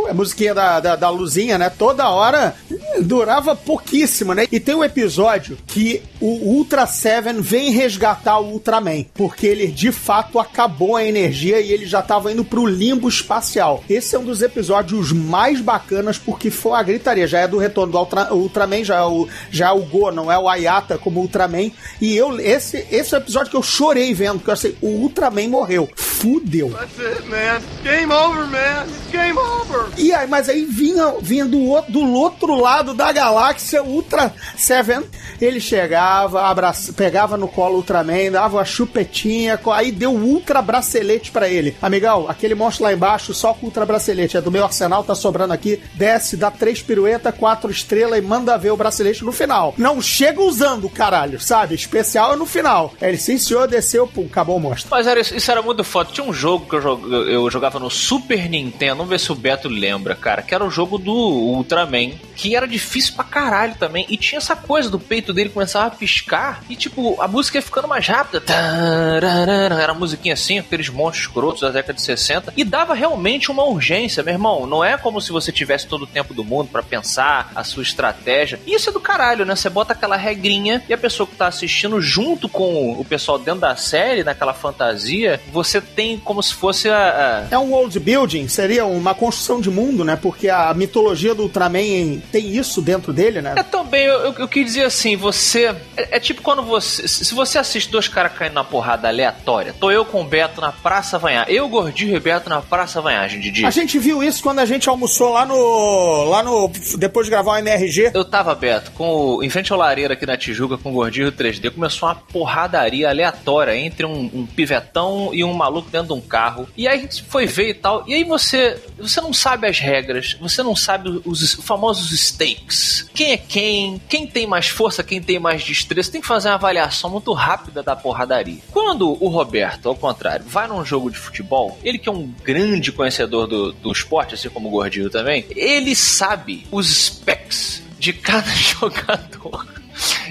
A 0.10 0.14
musiquinha 0.16 0.56
da, 0.56 0.80
da, 0.80 0.96
da 0.96 1.10
luzinha, 1.12 1.60
né? 1.60 1.70
Toda 1.70 2.10
hora 2.10 2.56
durava 3.02 3.56
pouquíssimo, 3.56 4.34
né? 4.34 4.48
E 4.52 4.60
tem 4.60 4.74
um 4.74 4.84
episódio 4.84 5.60
que 5.68 6.02
o 6.20 6.56
Ultra 6.56 6.88
Seven 6.88 7.40
vem 7.40 7.70
resgatar 7.70 8.40
o 8.40 8.54
Ultraman, 8.54 9.04
porque 9.28 9.46
ele 9.46 9.68
de 9.68 9.92
fato 9.92 10.40
acabou 10.40 10.96
a 10.96 11.04
energia 11.04 11.60
e 11.60 11.74
ele 11.74 11.86
já 11.86 12.02
tava 12.02 12.32
indo 12.32 12.46
pro 12.46 12.66
limbo 12.66 13.10
espacial. 13.10 13.84
Esse 13.90 14.16
é 14.16 14.20
um 14.20 14.24
dos 14.24 14.42
episódios 14.42 15.12
mais 15.12 15.60
bacanas 15.60 16.18
porque 16.18 16.50
foi 16.50 16.80
a 16.80 16.82
gritaria. 16.82 17.28
Já 17.28 17.40
é 17.40 17.48
do 17.48 17.58
retorno 17.58 17.92
do 17.92 18.00
Ultra, 18.00 18.34
Ultraman, 18.34 18.86
já 18.86 18.96
é, 18.96 19.04
o, 19.04 19.28
já 19.52 19.68
é 19.68 19.72
o 19.72 19.82
Go, 19.82 20.12
não 20.12 20.32
é 20.32 20.40
o 20.40 20.48
Ayata 20.48 20.98
como 20.98 21.20
Ultraman. 21.20 21.70
E 22.00 22.16
eu, 22.16 22.40
esse, 22.40 22.88
esse 22.90 23.14
é 23.14 23.18
o 23.18 23.22
episódio 23.22 23.52
que 23.52 23.58
eu 23.58 23.64
chorei 23.64 24.14
vendo, 24.14 24.36
porque 24.36 24.52
eu 24.52 24.56
sei, 24.56 24.78
o 24.82 24.88
Ultraman 24.88 25.50
morreu. 25.50 25.90
Fudeu. 25.94 26.70
That's 26.70 27.00
it, 27.00 27.28
man. 27.28 27.62
Game 27.84 28.12
over, 28.12 28.48
man. 28.48 28.86
It's 28.88 29.12
game 29.12 29.38
over. 29.38 29.92
E 29.98 30.14
aí, 30.14 30.26
mas 30.26 30.48
aí 30.48 30.64
vinha, 30.64 31.16
vinha 31.22 31.46
do, 31.46 31.62
outro, 31.66 31.92
do 31.92 32.14
outro 32.14 32.56
lado 32.56 32.94
da 32.94 33.12
galáxia, 33.12 33.84
Ultra 33.84 34.34
Seven. 34.58 35.04
Ele 35.40 35.60
chegava, 35.60 36.48
abraça, 36.48 36.94
pegava 36.94 37.36
no 37.36 37.48
colo 37.48 37.74
o 37.74 37.78
Ultraman, 37.78 38.32
dava 38.32 38.58
uma 38.58 38.66
chupetinha, 38.66 39.17
co- 39.64 39.72
aí 39.72 39.92
deu 39.92 40.12
Ultra 40.14 40.62
Bracelete 40.62 41.32
pra 41.32 41.48
ele. 41.48 41.76
Amigão, 41.82 42.26
aquele 42.30 42.56
monstro 42.56 42.84
lá 42.84 42.94
embaixo, 42.94 43.34
só 43.34 43.54
com 43.54 43.66
Ultra 43.68 43.86
Bracelete. 43.86 44.38
É 44.38 44.42
do 44.42 44.52
meu 44.52 44.64
arsenal, 44.64 45.04
tá 45.04 45.16
sobrando 45.16 45.54
aqui. 45.54 45.82
Desce, 45.94 46.36
dá 46.38 46.52
três 46.52 46.82
pirueta, 46.82 47.32
quatro 47.32 47.70
estrelas 47.72 48.20
e 48.20 48.22
manda 48.22 48.58
ver 48.58 48.72
o 48.72 48.78
bracelete 48.78 49.24
no 49.24 49.32
final. 49.32 49.74
Não 49.78 50.02
chega 50.02 50.42
usando, 50.42 50.90
caralho, 50.90 51.40
sabe? 51.40 51.76
Especial 51.76 52.34
é 52.34 52.36
no 52.36 52.46
final. 52.46 52.94
Ele, 53.02 53.18
sim 53.18 53.38
senhor, 53.38 53.68
desceu, 53.68 54.08
pum, 54.08 54.26
acabou 54.30 54.58
o 54.58 54.60
monstro. 54.60 54.90
Mas 54.92 55.08
era, 55.08 55.20
isso 55.20 55.52
era 55.52 55.62
muito 55.62 55.84
foda. 55.84 56.10
Tinha 56.12 56.26
um 56.26 56.34
jogo 56.34 56.68
que 56.70 56.76
eu, 56.76 56.82
jog- 56.82 57.08
eu 57.30 57.50
jogava 57.50 57.80
no 57.80 57.90
Super 57.90 58.50
Nintendo, 58.50 58.98
vamos 58.98 59.10
ver 59.10 59.20
se 59.20 59.32
o 59.32 59.36
Beto 59.36 59.68
lembra, 59.68 60.16
cara, 60.16 60.42
que 60.42 60.54
era 60.54 60.64
o 60.66 60.70
jogo 60.70 60.98
do 60.98 61.12
Ultraman, 61.14 62.12
que 62.36 62.56
era 62.56 62.68
difícil 62.68 63.14
pra 63.16 63.24
caralho 63.24 63.76
também. 63.80 64.06
E 64.10 64.18
tinha 64.18 64.38
essa 64.38 64.56
coisa 64.56 64.90
do 64.90 65.00
peito 65.00 65.34
dele 65.34 65.50
começava 65.50 65.88
a 65.88 65.92
piscar 65.92 66.62
e, 66.70 66.76
tipo, 66.76 67.22
a 67.22 67.28
música 67.28 67.58
ia 67.58 67.62
ficando 67.62 67.88
mais 67.88 68.08
rápida. 68.08 68.42
Tararara, 68.42 69.07
Era 69.16 69.92
uma 69.94 70.00
musiquinha 70.00 70.34
assim, 70.34 70.60
aqueles 70.60 70.90
monstros 70.90 71.28
escrotos 71.28 71.62
da 71.62 71.70
década 71.70 71.94
de 71.94 72.02
60. 72.02 72.54
E 72.56 72.64
dava 72.64 72.94
realmente 72.94 73.50
uma 73.52 73.64
urgência, 73.64 74.24
meu 74.24 74.34
irmão. 74.34 74.66
Não 74.66 74.84
é 74.84 74.98
como 74.98 75.22
se 75.22 75.32
você 75.32 75.52
tivesse 75.52 75.88
todo 75.88 76.04
o 76.04 76.08
tempo 76.08 76.34
do 76.34 76.44
mundo 76.44 76.70
pra 76.72 76.84
pensar 76.84 77.52
a 77.56 77.64
sua 77.64 77.84
estratégia. 77.84 78.60
E 78.66 78.76
isso 78.76 78.90
é 78.90 78.94
do 78.94 79.00
caralho, 79.00 79.46
né? 79.46 79.56
Você 79.56 79.70
bota 79.70 79.94
aquela 79.94 80.16
regrinha 80.16 80.84
e 80.88 80.94
a 80.94 80.98
pessoa 80.98 81.28
que 81.28 81.36
tá 81.36 81.48
assistindo 81.48 82.02
junto 82.02 82.48
com 82.50 82.92
o 82.94 83.06
pessoal 83.06 83.38
dentro 83.40 83.62
da 83.62 83.76
série, 83.76 84.24
naquela 84.24 84.54
fantasia, 84.54 85.40
você 85.52 85.80
tem 85.82 86.18
como 86.18 86.42
se 86.42 86.54
fosse 86.54 86.90
a. 86.90 87.46
a- 87.50 87.56
É 87.56 87.58
um 87.58 87.72
world 87.72 88.00
building, 88.00 88.48
seria 88.48 88.86
uma 88.86 89.14
construção 89.14 89.60
de 89.62 89.70
mundo, 89.70 90.04
né? 90.04 90.16
Porque 90.16 90.50
a 90.50 90.74
mitologia 90.74 91.34
do 91.36 91.44
Ultraman 91.44 92.20
tem 92.32 92.56
isso 92.56 92.82
dentro 92.82 93.12
dele, 93.14 93.42
né? 93.42 93.54
É 93.58 93.64
também, 93.64 94.06
eu, 94.06 94.20
eu, 94.22 94.34
eu 94.40 94.48
quis 94.48 94.66
dizer 94.66 94.84
assim, 94.86 95.16
você. 95.16 95.76
É, 95.96 96.18
é 96.18 96.20
tipo 96.20 96.42
quando 96.42 96.62
você. 96.64 97.08
Se 97.08 97.34
você 97.34 97.58
assiste 97.58 97.90
dois 97.92 98.08
caras 98.08 98.34
caindo 98.34 98.54
na 98.54 98.64
porrada 98.64 98.97
aleatória, 99.06 99.74
tô 99.80 99.92
eu 99.92 100.06
com 100.06 100.22
o 100.22 100.24
Beto 100.24 100.62
na 100.62 100.72
Praça 100.72 101.20
Vanhagem, 101.20 101.54
eu, 101.54 101.68
Gordinho 101.68 102.16
e 102.16 102.20
Beto 102.20 102.50
na 102.50 102.62
Praça 102.62 103.02
Vanhagem, 103.02 103.40
Didi. 103.40 103.66
A 103.66 103.70
gente 103.70 104.00
viu 104.00 104.24
isso 104.24 104.42
quando 104.42 104.60
a 104.60 104.66
gente 104.66 104.88
almoçou 104.90 105.32
lá 105.34 105.46
no. 105.46 106.24
lá 106.26 106.44
no. 106.44 106.72
depois 106.98 107.28
de 107.28 107.32
gravar 107.32 107.54
o 107.54 107.58
MRG. 107.58 108.12
Eu 108.14 108.26
tava, 108.26 108.56
Beto, 108.56 108.92
com 108.92 109.10
o, 109.10 109.44
em 109.44 109.50
frente 109.50 109.72
ao 109.72 109.80
lareiro 109.80 110.14
aqui 110.14 110.26
na 110.26 110.38
Tijuca 110.38 110.78
com 110.78 110.90
o 110.90 110.94
Gordinho 110.94 111.32
3D, 111.32 111.72
começou 111.72 112.08
uma 112.08 112.16
porradaria 112.16 113.10
aleatória 113.10 113.76
entre 113.76 114.06
um, 114.06 114.30
um 114.34 114.46
pivetão 114.46 115.30
e 115.34 115.44
um 115.44 115.54
maluco 115.54 115.90
dentro 115.90 116.08
de 116.08 116.14
um 116.14 116.22
carro. 116.22 116.68
E 116.76 116.88
aí 116.88 116.98
a 116.98 117.02
gente 117.02 117.24
foi 117.24 117.46
ver 117.46 117.70
e 117.70 117.74
tal. 117.74 118.04
E 118.08 118.14
aí 118.14 118.24
você. 118.24 118.82
Você 118.98 119.22
não 119.22 119.34
sabe 119.34 119.68
as 119.68 119.80
regras, 119.80 120.36
você 120.40 120.64
não 120.64 120.76
sabe 120.76 121.22
os 121.26 121.54
famosos 121.56 122.12
stakes. 122.12 123.10
Quem 123.14 123.34
é 123.34 123.38
quem, 123.38 124.02
quem 124.08 124.28
tem 124.28 124.48
mais 124.48 124.68
força, 124.68 125.04
quem 125.04 125.22
tem 125.22 125.40
mais 125.40 125.64
destreza. 125.64 126.12
Tem 126.12 126.22
que 126.22 126.28
fazer 126.28 126.50
uma 126.50 126.56
avaliação 126.56 127.10
muito 127.10 127.32
rápida 127.34 127.84
da 127.84 127.96
porradaria. 127.96 128.60
Quando 128.80 129.18
o 129.20 129.28
Roberto, 129.28 129.90
ao 129.90 129.96
contrário, 129.96 130.46
vai 130.48 130.68
num 130.68 130.86
jogo 130.86 131.10
de 131.10 131.18
futebol, 131.18 131.76
ele 131.84 131.98
que 131.98 132.08
é 132.08 132.12
um 132.12 132.32
grande 132.44 132.92
conhecedor 132.92 133.48
do, 133.48 133.72
do 133.72 133.92
esporte, 133.92 134.36
assim 134.36 134.50
como 134.50 134.68
o 134.68 134.72
Gordinho 134.72 135.10
também, 135.10 135.48
ele 135.56 135.96
sabe 135.96 136.68
os 136.72 136.88
specs 136.88 137.82
de 137.98 138.14
cada 138.14 138.48
jogador. 138.54 139.66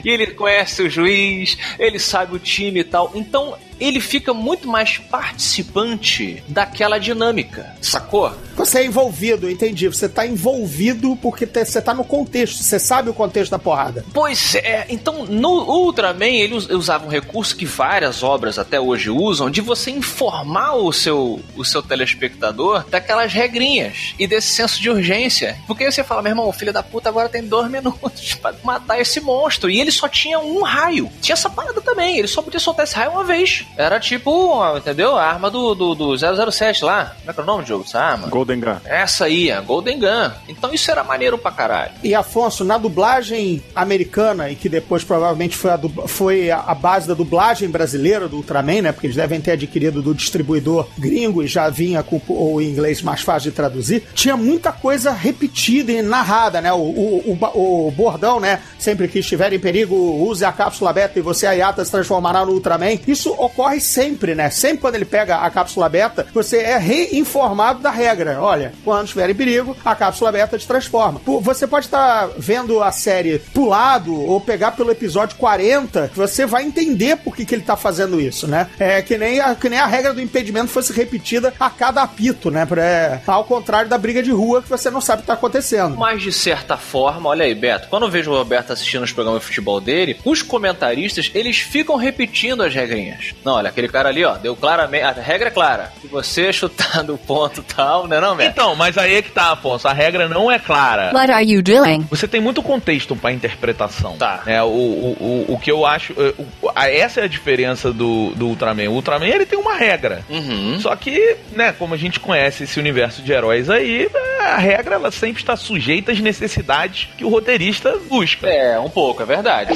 E 0.05 0.09
ele 0.09 0.29
conhece 0.29 0.81
o 0.81 0.89
juiz, 0.89 1.59
ele 1.77 1.99
sabe 1.99 2.37
o 2.37 2.39
time 2.39 2.81
e 2.81 2.85
tal. 2.85 3.11
Então, 3.17 3.59
ele 3.79 4.01
fica 4.01 4.33
muito 4.35 4.67
mais 4.69 4.99
participante 4.99 6.43
daquela 6.49 6.99
dinâmica, 6.99 7.75
sacou? 7.81 8.33
Você 8.57 8.79
é 8.81 8.85
envolvido, 8.87 9.51
entendi. 9.51 9.87
Você 9.89 10.09
tá 10.09 10.27
envolvido 10.27 11.15
porque 11.21 11.47
você 11.47 11.81
tá 11.83 11.93
no 11.93 12.05
contexto, 12.05 12.63
você 12.63 12.79
sabe 12.79 13.11
o 13.11 13.15
contexto 13.15 13.51
da 13.51 13.59
porrada. 13.59 14.05
Pois 14.15 14.55
é, 14.55 14.87
então 14.89 15.27
no 15.27 15.51
Ultraman 15.65 16.25
ele 16.27 16.55
us- 16.55 16.69
usava 16.71 17.05
um 17.05 17.09
recurso 17.11 17.55
que 17.55 17.67
várias 17.67 18.23
obras 18.23 18.59
até 18.59 18.81
hoje 18.81 19.11
usam 19.11 19.51
de 19.51 19.61
você 19.61 19.91
informar 19.91 20.75
o 20.75 20.91
seu, 20.93 21.41
o 21.55 21.65
seu 21.65 21.83
telespectador 21.83 22.85
daquelas 22.89 23.33
regrinhas 23.33 24.15
e 24.19 24.27
desse 24.27 24.49
senso 24.49 24.81
de 24.81 24.89
urgência. 24.89 25.59
Porque 25.67 25.85
aí 25.85 25.93
você 25.93 26.03
fala, 26.03 26.23
meu 26.23 26.31
irmão, 26.31 26.51
filho 26.53 26.73
da 26.73 26.83
puta 26.83 27.09
agora 27.11 27.29
tem 27.29 27.43
dois 27.43 27.69
minutos 27.71 28.35
pra 28.35 28.55
matar 28.65 28.99
esse 29.01 29.21
monstro. 29.21 29.69
E 29.69 29.79
ele 29.81 29.91
só 29.93 30.09
tinha 30.09 30.39
um 30.39 30.63
raio. 30.63 31.11
Tinha 31.21 31.35
essa 31.35 31.51
parada 31.51 31.81
também, 31.83 32.17
ele 32.19 32.29
só 32.29 32.41
podia 32.41 32.59
soltar 32.61 32.85
esse 32.85 32.95
raio 32.95 33.11
uma 33.11 33.25
vez. 33.25 33.66
Era 33.77 34.01
tipo, 34.01 34.77
entendeu? 34.77 35.17
A 35.17 35.25
arma 35.25 35.51
do, 35.51 35.75
do, 35.75 35.95
do 35.95 36.17
007 36.53 36.85
lá. 36.85 37.15
Como 37.19 37.31
é 37.31 37.35
que 37.35 37.41
é 37.41 37.43
o 37.43 37.47
nome 37.47 37.63
do 37.65 37.69
jogo 37.69 37.85
dessa 37.85 38.01
arma? 38.01 38.29
Golden 38.29 38.61
Gun. 38.61 38.77
Essa 38.85 39.27
aí, 39.27 39.51
a 39.51 39.61
Golden 39.61 39.99
Gun. 39.99 40.31
Então 40.49 40.73
isso 40.73 40.91
era 40.91 41.05
maneiro 41.05 41.37
pra 41.37 41.51
caralho. 41.51 41.93
E 42.03 42.15
Afonso, 42.15 42.65
na 42.65 42.79
dublagem 42.79 43.63
americana, 43.75 44.51
e 44.51 44.57
que 44.57 44.69
depois 44.69 45.05
provavelmente 45.05 45.57
foi 45.57 45.71
a, 45.71 45.77
dub- 45.77 46.07
foi 46.09 46.51
a- 46.51 46.75
base 46.75 47.09
da 47.09 47.15
dublagem 47.15 47.69
brasileira 47.69 48.29
do 48.29 48.37
Ultraman, 48.37 48.83
né? 48.83 48.93
Porque 48.93 49.07
eles 49.07 49.17
devem 49.17 49.41
ter 49.41 49.53
adquirido 49.53 50.01
do 50.03 50.15
distribuidor 50.15 50.89
gringo 50.99 51.43
e 51.43 51.47
já 51.47 51.69
vinha 51.69 52.03
com 52.03 52.21
o 52.29 52.61
inglês 52.61 53.03
mais 53.03 53.21
fácil 53.23 53.51
de 53.51 53.57
traduzir. 53.57 54.05
Tinha 54.15 54.37
muita 54.37 54.73
coisa 54.73 55.11
repetida 55.13 55.93
e 55.93 56.03
narrada, 56.03 56.61
né? 56.61 56.73
O, 56.73 56.77
o, 56.79 57.39
o 57.55 57.87
o 57.87 57.91
bordão, 57.91 58.41
né? 58.41 58.61
Sempre 58.79 59.07
que 59.09 59.19
estiver 59.19 59.53
em 59.53 59.59
perigo, 59.59 59.95
use 59.95 60.45
a 60.45 60.53
cápsula 60.53 60.93
beta 60.93 61.19
e 61.19 61.23
você, 61.23 61.47
a 61.47 61.53
Yata, 61.53 61.85
se 61.85 61.91
transformará 61.91 62.45
no 62.45 62.53
Ultraman. 62.53 62.99
Isso 63.07 63.31
ocorre 63.33 63.56
sempre, 63.81 64.35
né? 64.35 64.51
Sempre 64.51 64.79
quando 64.79 64.95
ele 64.95 65.05
pega 65.05 65.37
a 65.37 65.51
cápsula 65.51 65.89
beta, 65.89 66.27
você 66.33 66.59
é 66.59 66.77
reinformado 66.79 67.81
da 67.81 67.91
regra. 67.91 68.41
Olha, 68.41 68.73
quando 68.85 69.05
estiver 69.05 69.31
em 69.31 69.35
perigo, 69.35 69.77
a 69.85 69.95
cápsula 69.95 70.33
beta 70.33 70.59
te 70.59 70.67
transforma. 70.67 71.21
Você 71.43 71.67
pode 71.67 71.87
estar 71.87 72.29
vendo 72.39 72.83
a 72.83 72.93
série 72.93 73.39
pulado 73.39 74.15
ou 74.15 74.41
pegar 74.41 74.73
pelo 74.73 74.91
episódio 74.91 75.37
40, 75.37 76.09
que 76.09 76.17
você 76.17 76.47
vai 76.47 76.65
entender 76.65 77.17
por 77.17 77.35
que, 77.37 77.45
que 77.45 77.55
ele 77.55 77.63
tá 77.63 77.77
fazendo 77.77 78.21
isso, 78.21 78.47
né? 78.47 78.69
É 78.79 79.01
que 79.03 79.17
nem, 79.19 79.41
a, 79.41 79.55
que 79.55 79.69
nem 79.69 79.79
a 79.79 79.87
regra 79.87 80.13
do 80.13 80.21
impedimento 80.21 80.69
fosse 80.69 80.93
repetida 80.93 81.53
a 81.59 81.71
cada 81.71 82.03
apito, 82.03 82.51
né? 82.51 82.65
Pra- 82.67 82.83
é, 82.87 83.21
ao 83.27 83.45
contrário 83.45 83.89
da 83.89 83.99
briga 83.99 84.23
de 84.23 84.31
rua, 84.31 84.63
que 84.63 84.69
você 84.69 84.91
não 84.91 85.01
sabe 85.01 85.21
o 85.21 85.23
que 85.23 85.27
tá 85.27 85.33
acontecendo. 85.35 85.97
Mas 85.97 86.23
de 86.23 86.33
certa 86.33 86.77
forma, 86.77 87.29
olha 87.31 87.45
aí, 87.45 87.55
Beto, 87.55 87.89
quando 87.89 88.05
eu 88.05 88.11
vejo 88.11 88.31
o 88.31 88.37
Roberto 88.37 88.73
assistindo 88.73 89.03
os 89.03 89.13
programas 89.13 89.41
de 89.41 89.47
futebol 89.47 89.81
dele, 89.81 90.19
os 90.25 90.43
comentaristas, 90.43 91.31
eles 91.35 91.59
ficam 91.59 91.97
repetindo 91.97 92.63
as 92.63 92.75
regrinhas. 92.75 93.35
Não, 93.47 93.55
olha, 93.55 93.69
aquele 93.71 93.87
cara 93.89 94.09
ali, 94.09 94.25
ó, 94.25 94.35
deu 94.35 94.57
claramente. 94.57 95.05
A 95.05 95.13
regra 95.13 95.47
é 95.49 95.51
clara. 95.53 95.93
Se 96.03 96.09
você 96.09 96.53
chutar 96.53 97.05
do 97.05 97.17
ponto 97.17 97.63
tal, 97.63 98.09
né, 98.09 98.19
não, 98.21 98.35
Beto? 98.35 98.51
Então, 98.51 98.75
mas 98.75 98.99
aí 98.99 99.15
é 99.15 99.23
que 99.23 99.31
tá, 99.31 99.53
Afonso. 99.53 99.87
A 99.87 99.93
regra 99.93 100.29
não 100.29 100.51
é 100.51 100.59
clara. 100.59 101.13
What 101.15 101.31
are 101.31 101.49
you 101.49 101.63
doing? 101.63 102.07
Você 102.11 102.27
tem 102.27 102.41
muito 102.41 102.61
contexto 102.63 103.15
pra 103.15 103.31
interpretação. 103.33 104.17
Tá. 104.17 104.43
Né? 104.45 104.61
O, 104.63 104.67
o, 104.67 105.17
o, 105.49 105.55
o 105.55 105.59
que 105.61 105.71
eu 105.71 105.87
acho. 105.87 106.13
eh, 106.19 106.35
o- 106.61 106.71
a- 106.75 106.91
essa 106.91 107.21
é 107.21 107.25
a 107.25 107.29
diferença 107.29 107.93
do, 107.93 108.31
do 108.35 108.49
Ultraman. 108.49 108.89
O 108.91 108.95
Ultraman 108.95 109.27
ele 109.29 109.47
tem 109.47 109.59
uma 109.59 109.75
regra. 109.77 110.23
Uhum. 110.29 110.79
Só 110.81 110.97
que, 110.97 111.37
né, 111.53 111.73
como 111.79 111.95
a 111.95 111.97
gente 111.97 112.19
conhece 112.19 112.65
esse 112.65 112.81
universo 112.81 113.23
de 113.23 113.31
heróis 113.33 113.71
aí, 113.71 114.11
a 114.41 114.57
regra 114.57 114.97
ela 114.97 115.11
sempre 115.13 115.41
está 115.41 115.55
sujeita 115.57 116.11
às 116.11 116.19
necessidades 116.21 117.09
que 117.17 117.25
o 117.25 117.29
roteirista 117.29 117.97
busca. 118.09 118.49
É, 118.49 118.77
um 118.81 118.91
pouco, 118.91 119.23
é 119.23 119.27
verdade. 119.27 119.73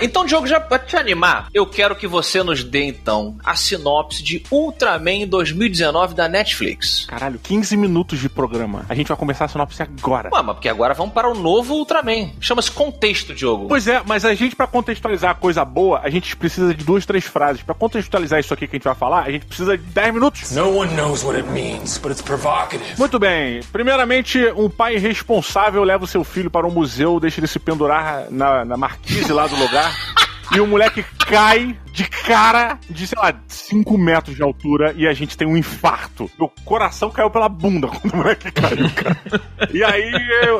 Então, 0.00 0.24
Diogo, 0.24 0.46
já 0.46 0.58
pra 0.58 0.78
te 0.78 0.96
animar, 0.96 1.48
eu 1.52 1.66
quero 1.66 1.94
que 1.94 2.06
você 2.06 2.42
nos 2.42 2.64
dê, 2.64 2.84
então, 2.84 3.36
a 3.44 3.54
sinopse 3.54 4.22
de 4.22 4.42
Ultraman 4.50 5.26
2019 5.28 6.14
da 6.14 6.28
Netflix. 6.28 7.04
Caralho, 7.06 7.38
15 7.42 7.76
minutos 7.76 8.18
de 8.18 8.28
programa. 8.28 8.86
A 8.88 8.94
gente 8.94 9.08
vai 9.08 9.16
começar 9.16 9.44
a 9.44 9.48
sinopse 9.48 9.82
agora. 9.82 10.30
Ué, 10.32 10.42
mas 10.42 10.54
porque 10.54 10.68
agora 10.68 10.94
vamos 10.94 11.12
para 11.12 11.28
o 11.28 11.34
novo 11.34 11.74
Ultraman. 11.74 12.30
Chama-se 12.40 12.70
Contexto, 12.70 13.34
Diogo. 13.34 13.68
Pois 13.68 13.86
é, 13.86 14.02
mas 14.06 14.24
a 14.24 14.34
gente, 14.34 14.56
pra 14.56 14.66
contextualizar 14.66 15.32
a 15.32 15.34
coisa 15.34 15.64
boa, 15.64 16.00
a 16.02 16.08
gente 16.08 16.34
precisa 16.36 16.74
de 16.74 16.82
duas, 16.84 17.04
três 17.04 17.24
frases. 17.26 17.62
Pra 17.62 17.74
contextualizar 17.74 18.40
isso 18.40 18.54
aqui 18.54 18.66
que 18.66 18.76
a 18.76 18.78
gente 18.78 18.84
vai 18.84 18.94
falar, 18.94 19.24
a 19.24 19.30
gente 19.30 19.44
precisa 19.44 19.76
de 19.76 19.84
10 19.84 20.14
minutos. 20.14 20.50
No 20.52 20.78
one 20.78 20.94
knows 20.94 21.22
what 21.22 21.36
it 21.36 21.48
means, 21.50 21.98
but 21.98 22.10
it's 22.10 22.22
provocative. 22.22 22.98
Muito 22.98 23.18
bem. 23.18 23.60
Primeiramente, 23.70 24.38
um 24.56 24.70
pai 24.70 24.96
responsável 24.96 25.84
leva 25.84 26.04
o 26.04 26.06
seu 26.06 26.24
filho 26.24 26.50
para 26.50 26.66
um 26.66 26.70
museu, 26.70 27.20
deixa 27.20 27.40
ele 27.40 27.46
se 27.46 27.58
pendurar 27.58 28.26
na, 28.30 28.64
na 28.64 28.76
marquise 28.76 29.30
lá 29.32 29.46
do 29.46 29.56
lugar. 29.56 29.89
E 30.52 30.60
o 30.60 30.66
moleque 30.66 31.04
cai 31.26 31.78
de 31.92 32.04
cara 32.08 32.78
de, 32.88 33.06
sei 33.06 33.18
lá, 33.18 33.34
5 33.46 33.98
metros 33.98 34.36
de 34.36 34.42
altura 34.42 34.94
e 34.96 35.06
a 35.06 35.12
gente 35.12 35.36
tem 35.36 35.46
um 35.46 35.56
infarto. 35.56 36.30
Meu 36.38 36.50
coração 36.64 37.10
caiu 37.10 37.30
pela 37.30 37.48
bunda 37.48 37.88
quando 37.88 38.12
o 38.12 38.16
moleque 38.16 38.50
caiu, 38.50 38.90
cara. 38.90 39.20
E 39.72 39.82
aí 39.82 40.12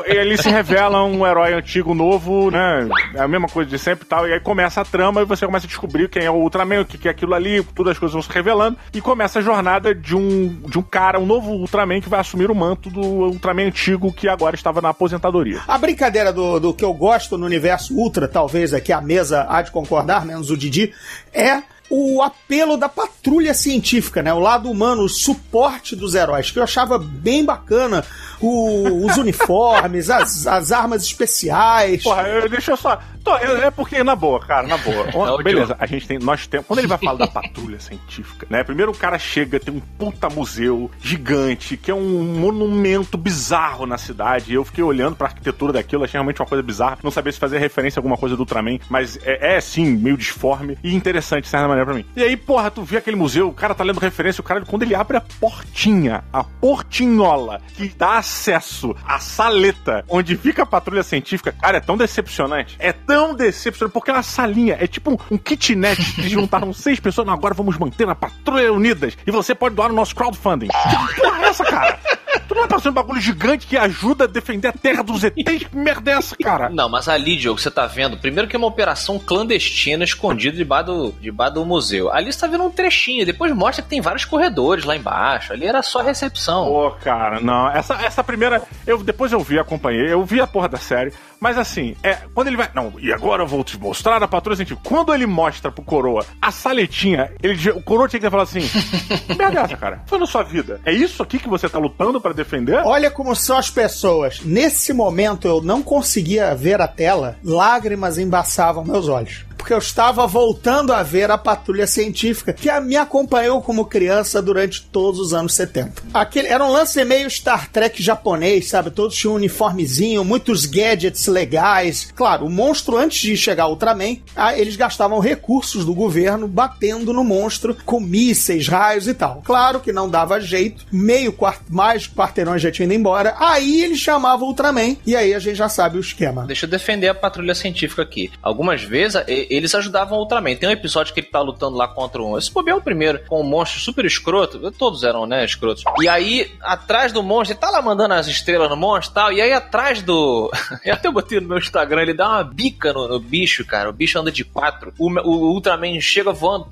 ele 0.05 0.37
se 0.37 0.49
revela 0.49 1.03
um 1.03 1.25
herói 1.25 1.53
antigo, 1.53 1.93
novo, 1.93 2.51
né? 2.51 2.87
É 3.15 3.21
a 3.21 3.27
mesma 3.27 3.47
coisa 3.47 3.69
de 3.69 3.79
sempre 3.79 4.05
e 4.05 4.07
tal. 4.07 4.27
E 4.27 4.33
aí 4.33 4.39
começa 4.39 4.81
a 4.81 4.85
trama 4.85 5.21
e 5.21 5.25
você 5.25 5.45
começa 5.45 5.65
a 5.65 5.69
descobrir 5.69 6.09
quem 6.09 6.23
é 6.23 6.31
o 6.31 6.35
Ultraman, 6.35 6.81
o 6.81 6.85
que 6.85 7.07
é 7.07 7.11
aquilo 7.11 7.33
ali, 7.33 7.63
todas 7.63 7.91
as 7.91 7.99
coisas 7.99 8.13
vão 8.13 8.21
se 8.21 8.31
revelando. 8.31 8.77
E 8.93 9.01
começa 9.01 9.39
a 9.39 9.41
jornada 9.41 9.93
de 9.93 10.15
um, 10.15 10.61
de 10.67 10.77
um 10.77 10.83
cara, 10.83 11.19
um 11.19 11.25
novo 11.25 11.51
Ultraman 11.51 12.01
que 12.01 12.09
vai 12.09 12.19
assumir 12.19 12.51
o 12.51 12.55
manto 12.55 12.89
do 12.89 13.01
Ultraman 13.01 13.67
antigo 13.67 14.11
que 14.11 14.27
agora 14.27 14.55
estava 14.55 14.81
na 14.81 14.89
aposentadoria. 14.89 15.61
A 15.67 15.77
brincadeira 15.77 16.31
do, 16.33 16.59
do 16.59 16.73
que 16.73 16.83
eu 16.83 16.93
gosto 16.93 17.37
no 17.37 17.45
universo 17.45 17.93
Ultra, 17.93 18.27
talvez 18.27 18.73
aqui 18.73 18.91
a 18.91 19.01
mesa 19.01 19.45
há 19.49 19.61
de 19.61 19.71
concordar, 19.71 20.25
menos 20.25 20.49
o 20.49 20.57
Didi, 20.57 20.93
é 21.33 21.63
o 21.91 22.21
apelo 22.21 22.77
da 22.77 22.87
patrulha 22.87 23.53
científica, 23.53 24.23
né? 24.23 24.33
O 24.33 24.39
lado 24.39 24.71
humano, 24.71 25.03
o 25.03 25.09
suporte 25.09 25.95
dos 25.95 26.15
heróis, 26.15 26.49
que 26.49 26.57
eu 26.57 26.63
achava 26.63 26.97
bem 26.97 27.43
bacana. 27.43 28.03
O- 28.39 29.05
os 29.05 29.17
uniformes, 29.17 30.09
as, 30.09 30.47
as 30.47 30.71
armas 30.71 31.03
especiais. 31.03 32.01
Porra, 32.03 32.23
eu, 32.23 32.49
deixa 32.49 32.71
eu 32.71 32.77
só. 32.77 32.97
tô- 33.23 33.37
eu- 33.37 33.57
é 33.61 33.69
porque, 33.69 34.03
na 34.03 34.15
boa, 34.15 34.39
cara, 34.39 34.67
na 34.67 34.77
boa. 34.77 35.35
O 35.39 35.43
beleza, 35.43 35.75
a 35.79 35.85
gente 35.85 36.07
tem. 36.07 36.17
Nós 36.17 36.47
temos. 36.47 36.65
Quando 36.65 36.79
ele 36.79 36.87
vai 36.87 36.97
falar 36.97 37.17
da 37.19 37.27
patrulha 37.27 37.79
científica, 37.79 38.47
né? 38.49 38.63
Primeiro 38.63 38.91
o 38.91 38.95
cara 38.97 39.19
chega, 39.19 39.59
tem 39.59 39.73
um 39.75 39.79
puta 39.79 40.29
museu 40.29 40.89
gigante, 41.01 41.75
que 41.77 41.91
é 41.91 41.93
um 41.93 42.23
monumento 42.39 43.17
bizarro 43.17 43.85
na 43.85 43.97
cidade. 43.97 44.53
Eu 44.53 44.63
fiquei 44.65 44.83
olhando 44.83 45.15
pra 45.15 45.27
arquitetura 45.27 45.73
daquilo, 45.73 46.03
achei 46.03 46.13
realmente 46.17 46.41
uma 46.41 46.47
coisa 46.47 46.63
bizarra. 46.63 46.97
Não 47.03 47.11
sabia 47.11 47.31
se 47.31 47.39
fazia 47.39 47.59
referência 47.59 47.99
a 47.99 48.01
alguma 48.01 48.17
coisa 48.17 48.35
do 48.35 48.39
Ultraman, 48.39 48.79
mas 48.89 49.19
é, 49.23 49.57
é 49.57 49.61
sim, 49.61 49.85
meio 49.85 50.17
disforme 50.17 50.77
e 50.83 50.95
interessante, 50.95 51.43
de 51.43 51.49
certa 51.49 51.67
maneira, 51.67 51.80
pra 51.85 51.93
mim. 51.93 52.05
E 52.15 52.23
aí, 52.23 52.35
porra, 52.37 52.71
tu 52.71 52.83
vê 52.83 52.97
aquele 52.97 53.15
museu, 53.15 53.47
o 53.47 53.53
cara 53.53 53.75
tá 53.75 53.83
lendo 53.83 53.99
referência, 53.99 54.41
o 54.41 54.43
cara, 54.43 54.61
quando 54.61 54.83
ele 54.83 54.95
abre 54.95 55.17
a 55.17 55.21
portinha, 55.21 56.23
a 56.31 56.43
portinhola, 56.43 57.61
que 57.75 57.89
dá 57.89 58.17
acesso 58.17 58.95
à 59.05 59.19
saleta 59.19 60.03
onde 60.09 60.35
fica 60.35 60.63
a 60.63 60.65
patrulha 60.65 61.03
científica, 61.03 61.51
cara, 61.51 61.77
é 61.77 61.81
tão 61.81 61.97
decepcionante. 61.97 62.75
É 62.79 62.91
tão 62.91 63.33
decepcionante, 63.33 63.93
porque 63.93 64.11
é 64.11 64.13
uma 64.13 64.23
salinha, 64.23 64.77
é 64.79 64.87
tipo 64.87 65.11
um, 65.11 65.17
um 65.35 65.37
kitnet 65.37 66.15
que 66.15 66.29
juntaram 66.29 66.73
seis 66.73 66.99
pessoas, 66.99 67.27
não, 67.27 67.33
agora 67.33 67.53
vamos 67.53 67.77
manter 67.77 68.07
a 68.07 68.15
patrulha 68.15 68.71
unidas 68.73 69.17
e 69.25 69.31
você 69.31 69.53
pode 69.53 69.75
doar 69.75 69.89
no 69.89 69.95
nosso 69.95 70.15
crowdfunding. 70.15 70.67
Que 70.67 71.21
porra 71.21 71.43
é 71.43 71.47
essa, 71.47 71.63
cara? 71.65 71.99
Tu 72.39 72.55
não 72.55 72.63
é 72.63 72.67
passando 72.67 72.91
um 72.91 72.95
bagulho 72.95 73.21
gigante 73.21 73.67
que 73.67 73.77
ajuda 73.77 74.25
a 74.25 74.27
defender 74.27 74.67
a 74.67 74.73
terra 74.73 75.03
dos 75.03 75.23
ETs? 75.23 75.63
Que 75.63 75.75
merda 75.75 76.11
é 76.11 76.13
essa, 76.15 76.35
cara? 76.35 76.69
Não, 76.69 76.89
mas 76.89 77.07
ali, 77.07 77.37
Diogo, 77.37 77.59
você 77.59 77.71
tá 77.71 77.85
vendo, 77.85 78.17
primeiro 78.17 78.47
que 78.47 78.55
é 78.55 78.59
uma 78.59 78.67
operação 78.67 79.19
clandestina 79.19 80.03
escondida 80.03 80.55
debaixo 80.55 80.85
do, 80.85 81.11
debaixo 81.19 81.53
do 81.55 81.65
museu. 81.65 82.11
Ali 82.11 82.31
você 82.31 82.39
tá 82.39 82.47
vendo 82.47 82.63
um 82.63 82.71
trechinho, 82.71 83.25
depois 83.25 83.53
mostra 83.53 83.83
que 83.83 83.89
tem 83.89 84.01
vários 84.01 84.25
corredores 84.25 84.85
lá 84.85 84.95
embaixo. 84.95 85.53
Ali 85.53 85.65
era 85.65 85.81
só 85.81 86.01
recepção. 86.01 86.65
Pô, 86.65 86.91
cara, 86.91 87.39
não. 87.39 87.69
Essa, 87.69 87.95
essa 87.95 88.23
primeira. 88.23 88.61
Eu, 88.85 89.03
depois 89.03 89.31
eu 89.31 89.39
vi, 89.39 89.59
acompanhei, 89.59 90.11
eu 90.11 90.23
vi 90.23 90.39
a 90.39 90.47
porra 90.47 90.69
da 90.69 90.77
série. 90.77 91.13
Mas 91.41 91.57
assim, 91.57 91.95
é, 92.03 92.19
quando 92.35 92.47
ele 92.47 92.57
vai. 92.57 92.69
Não, 92.75 92.93
e 92.99 93.11
agora 93.11 93.41
eu 93.41 93.47
vou 93.47 93.63
te 93.63 93.75
mostrar 93.75 94.21
a 94.21 94.27
patrulha 94.27 94.55
científica. 94.55 94.87
Quando 94.87 95.11
ele 95.11 95.25
mostra 95.25 95.71
pro 95.71 95.83
coroa 95.83 96.23
a 96.39 96.51
saletinha, 96.51 97.31
ele, 97.41 97.71
o 97.71 97.81
coroa 97.81 98.07
tinha 98.07 98.19
que 98.19 98.25
ter 98.27 98.29
falado 98.29 98.47
assim: 98.47 98.61
merda 99.35 99.61
é 99.61 99.63
essa, 99.63 99.75
cara? 99.75 100.03
Foi 100.05 100.19
na 100.19 100.27
sua 100.27 100.43
vida. 100.43 100.79
É 100.85 100.93
isso 100.93 101.23
aqui 101.23 101.39
que 101.39 101.49
você 101.49 101.67
tá 101.67 101.79
lutando 101.79 102.20
pra 102.21 102.33
defender? 102.33 102.81
Olha 102.85 103.09
como 103.09 103.35
são 103.35 103.57
as 103.57 103.69
pessoas. 103.69 104.41
Nesse 104.43 104.93
momento 104.93 105.47
eu 105.47 105.61
não 105.61 105.81
conseguia 105.81 106.53
ver 106.55 106.79
a 106.79 106.87
tela, 106.87 107.35
lágrimas 107.43 108.17
embaçavam 108.17 108.85
meus 108.85 109.07
olhos. 109.07 109.45
Porque 109.61 109.75
eu 109.75 109.77
estava 109.77 110.25
voltando 110.25 110.91
a 110.91 111.03
ver 111.03 111.29
a 111.29 111.37
patrulha 111.37 111.85
científica 111.85 112.51
que 112.51 112.67
me 112.79 112.97
acompanhou 112.97 113.61
como 113.61 113.85
criança 113.85 114.41
durante 114.41 114.81
todos 114.81 115.19
os 115.19 115.35
anos 115.35 115.53
70. 115.53 116.01
Aquele, 116.11 116.47
era 116.47 116.65
um 116.65 116.71
lance 116.71 117.05
meio 117.05 117.29
Star 117.29 117.69
Trek 117.69 118.01
japonês, 118.01 118.69
sabe? 118.69 118.89
Todos 118.89 119.15
tinham 119.15 119.33
um 119.33 119.35
uniformezinho, 119.35 120.25
muitos 120.25 120.65
gadgets 120.65 121.27
legais. 121.27 122.11
Claro, 122.15 122.47
o 122.47 122.49
monstro, 122.49 122.97
antes 122.97 123.21
de 123.21 123.37
chegar 123.37 123.65
ao 123.65 123.73
Ultraman, 123.73 124.17
eles 124.57 124.75
gastavam 124.75 125.19
recursos 125.19 125.85
do 125.85 125.93
governo 125.93 126.47
batendo 126.47 127.13
no 127.13 127.23
monstro 127.23 127.77
com 127.85 127.99
mísseis, 127.99 128.67
raios 128.67 129.07
e 129.07 129.13
tal. 129.13 129.43
Claro 129.45 129.79
que 129.79 129.93
não 129.93 130.09
dava 130.09 130.41
jeito, 130.41 130.87
meio 130.91 131.31
quart 131.31 131.61
mais 131.69 132.07
quarteirões 132.07 132.63
já 132.63 132.71
tinham 132.71 132.87
ido 132.87 132.95
embora. 132.95 133.35
Aí 133.37 133.83
eles 133.83 133.99
chamavam 133.99 134.47
o 134.47 134.49
Ultraman, 134.49 134.97
e 135.05 135.15
aí 135.15 135.35
a 135.35 135.39
gente 135.39 135.55
já 135.55 135.69
sabe 135.69 135.97
o 135.97 136.01
esquema. 136.01 136.47
Deixa 136.47 136.65
eu 136.65 136.69
defender 136.69 137.09
a 137.09 137.13
patrulha 137.13 137.53
científica 137.53 138.01
aqui. 138.01 138.31
Algumas 138.41 138.81
vezes 138.81 139.21
eles 139.55 139.75
ajudavam 139.75 140.17
o 140.17 140.21
Ultraman. 140.21 140.55
Tem 140.55 140.69
um 140.69 140.71
episódio 140.71 141.13
que 141.13 141.19
ele 141.19 141.27
tá 141.27 141.41
lutando 141.41 141.75
lá 141.75 141.87
contra 141.87 142.21
um. 142.21 142.37
Esse 142.37 142.51
bobeou 142.51 142.79
o 142.79 142.81
primeiro, 142.81 143.23
com 143.27 143.41
um 143.41 143.43
monstro 143.43 143.79
super 143.79 144.05
escroto. 144.05 144.71
Todos 144.71 145.03
eram, 145.03 145.25
né, 145.25 145.43
escrotos. 145.43 145.83
E 146.01 146.07
aí, 146.07 146.51
atrás 146.61 147.11
do 147.11 147.21
monstro, 147.21 147.53
ele 147.53 147.59
tá 147.59 147.69
lá 147.69 147.81
mandando 147.81 148.13
as 148.13 148.27
estrelas 148.27 148.69
no 148.69 148.77
monstro 148.77 149.11
e 149.11 149.15
tal. 149.15 149.33
E 149.33 149.41
aí, 149.41 149.51
atrás 149.51 150.01
do. 150.01 150.51
Eu 150.85 150.93
até 150.93 151.11
botei 151.11 151.39
no 151.39 151.47
meu 151.47 151.57
Instagram, 151.57 152.01
ele 152.01 152.13
dá 152.13 152.29
uma 152.29 152.43
bica 152.43 152.93
no, 152.93 153.07
no 153.07 153.19
bicho, 153.19 153.65
cara. 153.65 153.89
O 153.89 153.93
bicho 153.93 154.17
anda 154.17 154.31
de 154.31 154.43
quatro. 154.43 154.93
O, 154.97 155.09
o 155.09 155.53
Ultraman 155.53 155.99
chega 155.99 156.31
voando. 156.31 156.67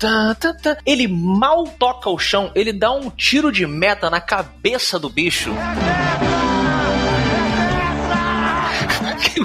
Ele 0.86 1.06
mal 1.06 1.64
toca 1.64 2.08
o 2.08 2.18
chão, 2.18 2.50
ele 2.54 2.72
dá 2.72 2.90
um 2.90 3.10
tiro 3.10 3.52
de 3.52 3.66
meta 3.66 4.08
na 4.08 4.20
cabeça 4.20 4.98
do 4.98 5.08
bicho. 5.08 5.50
que 9.20 9.40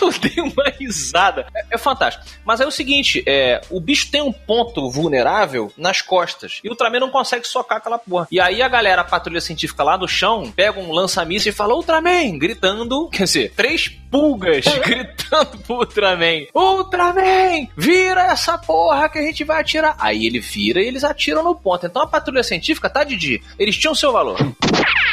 eu 0.00 0.10
dei 0.12 0.42
uma 0.42 0.64
risada. 0.78 1.46
É, 1.54 1.74
é, 1.74 1.78
fantástico. 1.78 2.24
Mas 2.44 2.60
é 2.60 2.66
o 2.66 2.70
seguinte, 2.70 3.22
é, 3.26 3.60
o 3.70 3.80
bicho 3.80 4.10
tem 4.10 4.22
um 4.22 4.32
ponto 4.32 4.90
vulnerável 4.90 5.72
nas 5.76 6.00
costas. 6.00 6.60
E 6.64 6.68
o 6.68 6.72
Ultraman 6.72 7.00
não 7.00 7.10
consegue 7.10 7.46
socar 7.46 7.78
aquela 7.78 7.98
porra. 7.98 8.28
E 8.30 8.40
aí 8.40 8.62
a 8.62 8.68
galera, 8.68 9.02
a 9.02 9.04
patrulha 9.04 9.40
científica 9.40 9.82
lá 9.82 9.96
no 9.96 10.08
chão, 10.08 10.52
pega 10.54 10.78
um 10.78 10.92
lança-míssil 10.92 11.50
e 11.50 11.54
fala, 11.54 11.74
Ultraman, 11.74 12.38
gritando, 12.38 13.08
quer 13.08 13.24
dizer, 13.24 13.52
três 13.54 13.88
pulgas 13.88 14.64
gritando 14.84 15.58
pro 15.58 15.76
Ultraman, 15.76 16.46
Ultraman, 16.54 17.68
vira 17.76 18.24
essa 18.24 18.58
porra 18.58 19.08
que 19.08 19.18
a 19.18 19.22
gente 19.22 19.44
vai 19.44 19.60
atirar. 19.60 19.96
Aí 19.98 20.26
ele 20.26 20.40
vira 20.40 20.82
e 20.82 20.86
eles 20.86 21.04
atiram 21.04 21.42
no 21.42 21.54
ponto. 21.54 21.86
Então 21.86 22.02
a 22.02 22.06
patrulha 22.06 22.42
científica, 22.42 22.90
tá, 22.90 23.04
Didi? 23.04 23.42
Eles 23.58 23.76
tinham 23.76 23.94
seu 23.94 24.12
valor. 24.12 24.38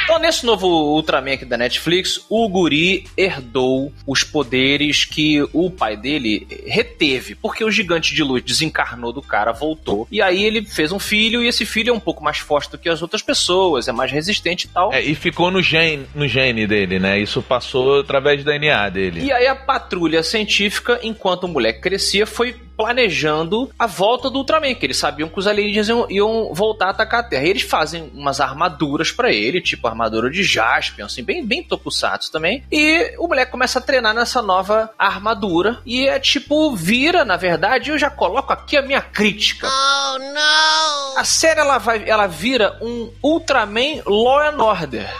Então, 0.08 0.18
nesse 0.18 0.46
novo 0.46 0.66
Ultraman 0.66 1.34
aqui 1.34 1.44
da 1.44 1.58
Netflix, 1.58 2.24
o 2.30 2.48
Guri 2.48 3.06
herdou 3.14 3.92
os 4.06 4.24
poderes 4.24 4.77
que 5.04 5.42
o 5.52 5.70
pai 5.70 5.96
dele 5.96 6.46
reteve, 6.66 7.34
porque 7.34 7.64
o 7.64 7.70
gigante 7.70 8.14
de 8.14 8.22
luz 8.22 8.42
desencarnou 8.42 9.12
do 9.12 9.22
cara, 9.22 9.52
voltou, 9.52 10.06
e 10.10 10.22
aí 10.22 10.44
ele 10.44 10.64
fez 10.64 10.92
um 10.92 10.98
filho, 10.98 11.42
e 11.42 11.48
esse 11.48 11.64
filho 11.64 11.90
é 11.90 11.92
um 11.92 12.00
pouco 12.00 12.22
mais 12.22 12.38
forte 12.38 12.70
do 12.70 12.78
que 12.78 12.88
as 12.88 13.02
outras 13.02 13.22
pessoas, 13.22 13.88
é 13.88 13.92
mais 13.92 14.10
resistente 14.10 14.66
e 14.66 14.68
tal. 14.68 14.92
É, 14.92 15.02
e 15.02 15.14
ficou 15.14 15.50
no 15.50 15.62
gene, 15.62 16.06
no 16.14 16.26
gene 16.26 16.66
dele, 16.66 16.98
né? 16.98 17.18
Isso 17.18 17.42
passou 17.42 18.00
através 18.00 18.42
do 18.42 18.50
DNA 18.50 18.88
dele. 18.88 19.24
E 19.24 19.32
aí 19.32 19.46
a 19.46 19.56
patrulha 19.56 20.22
científica, 20.22 21.00
enquanto 21.02 21.44
o 21.44 21.48
moleque 21.48 21.80
crescia, 21.80 22.26
foi 22.26 22.54
planejando 22.78 23.68
a 23.76 23.88
volta 23.88 24.30
do 24.30 24.38
Ultraman, 24.38 24.72
que 24.72 24.86
eles 24.86 24.96
sabiam 24.96 25.28
que 25.28 25.36
os 25.36 25.48
alienígenas 25.48 25.88
iam, 25.88 26.06
iam 26.08 26.54
voltar 26.54 26.86
a 26.86 26.90
atacar 26.90 27.20
a 27.20 27.22
Terra. 27.24 27.44
E 27.44 27.50
eles 27.50 27.62
fazem 27.62 28.08
umas 28.14 28.40
armaduras 28.40 29.10
para 29.10 29.32
ele, 29.32 29.60
tipo 29.60 29.88
armadura 29.88 30.30
de 30.30 30.44
Jaspion, 30.44 31.06
assim, 31.06 31.24
bem, 31.24 31.44
bem 31.44 31.64
tokusatsu 31.64 32.30
também. 32.30 32.62
E 32.70 33.16
o 33.18 33.26
moleque 33.26 33.50
começa 33.50 33.80
a 33.80 33.82
treinar 33.82 34.14
nessa 34.14 34.40
nova 34.40 34.90
armadura. 34.96 35.80
E 35.84 36.06
é 36.06 36.20
tipo, 36.20 36.76
vira, 36.76 37.24
na 37.24 37.36
verdade, 37.36 37.90
eu 37.90 37.98
já 37.98 38.10
coloco 38.10 38.52
aqui 38.52 38.76
a 38.76 38.82
minha 38.82 39.02
crítica. 39.02 39.66
Oh, 39.68 40.18
não! 40.18 41.18
A 41.18 41.24
série, 41.24 41.58
ela, 41.58 41.78
vai, 41.78 42.08
ela 42.08 42.28
vira 42.28 42.78
um 42.80 43.10
Ultraman 43.20 44.02
Law 44.06 44.38
and 44.38 44.62
Order. 44.62 45.10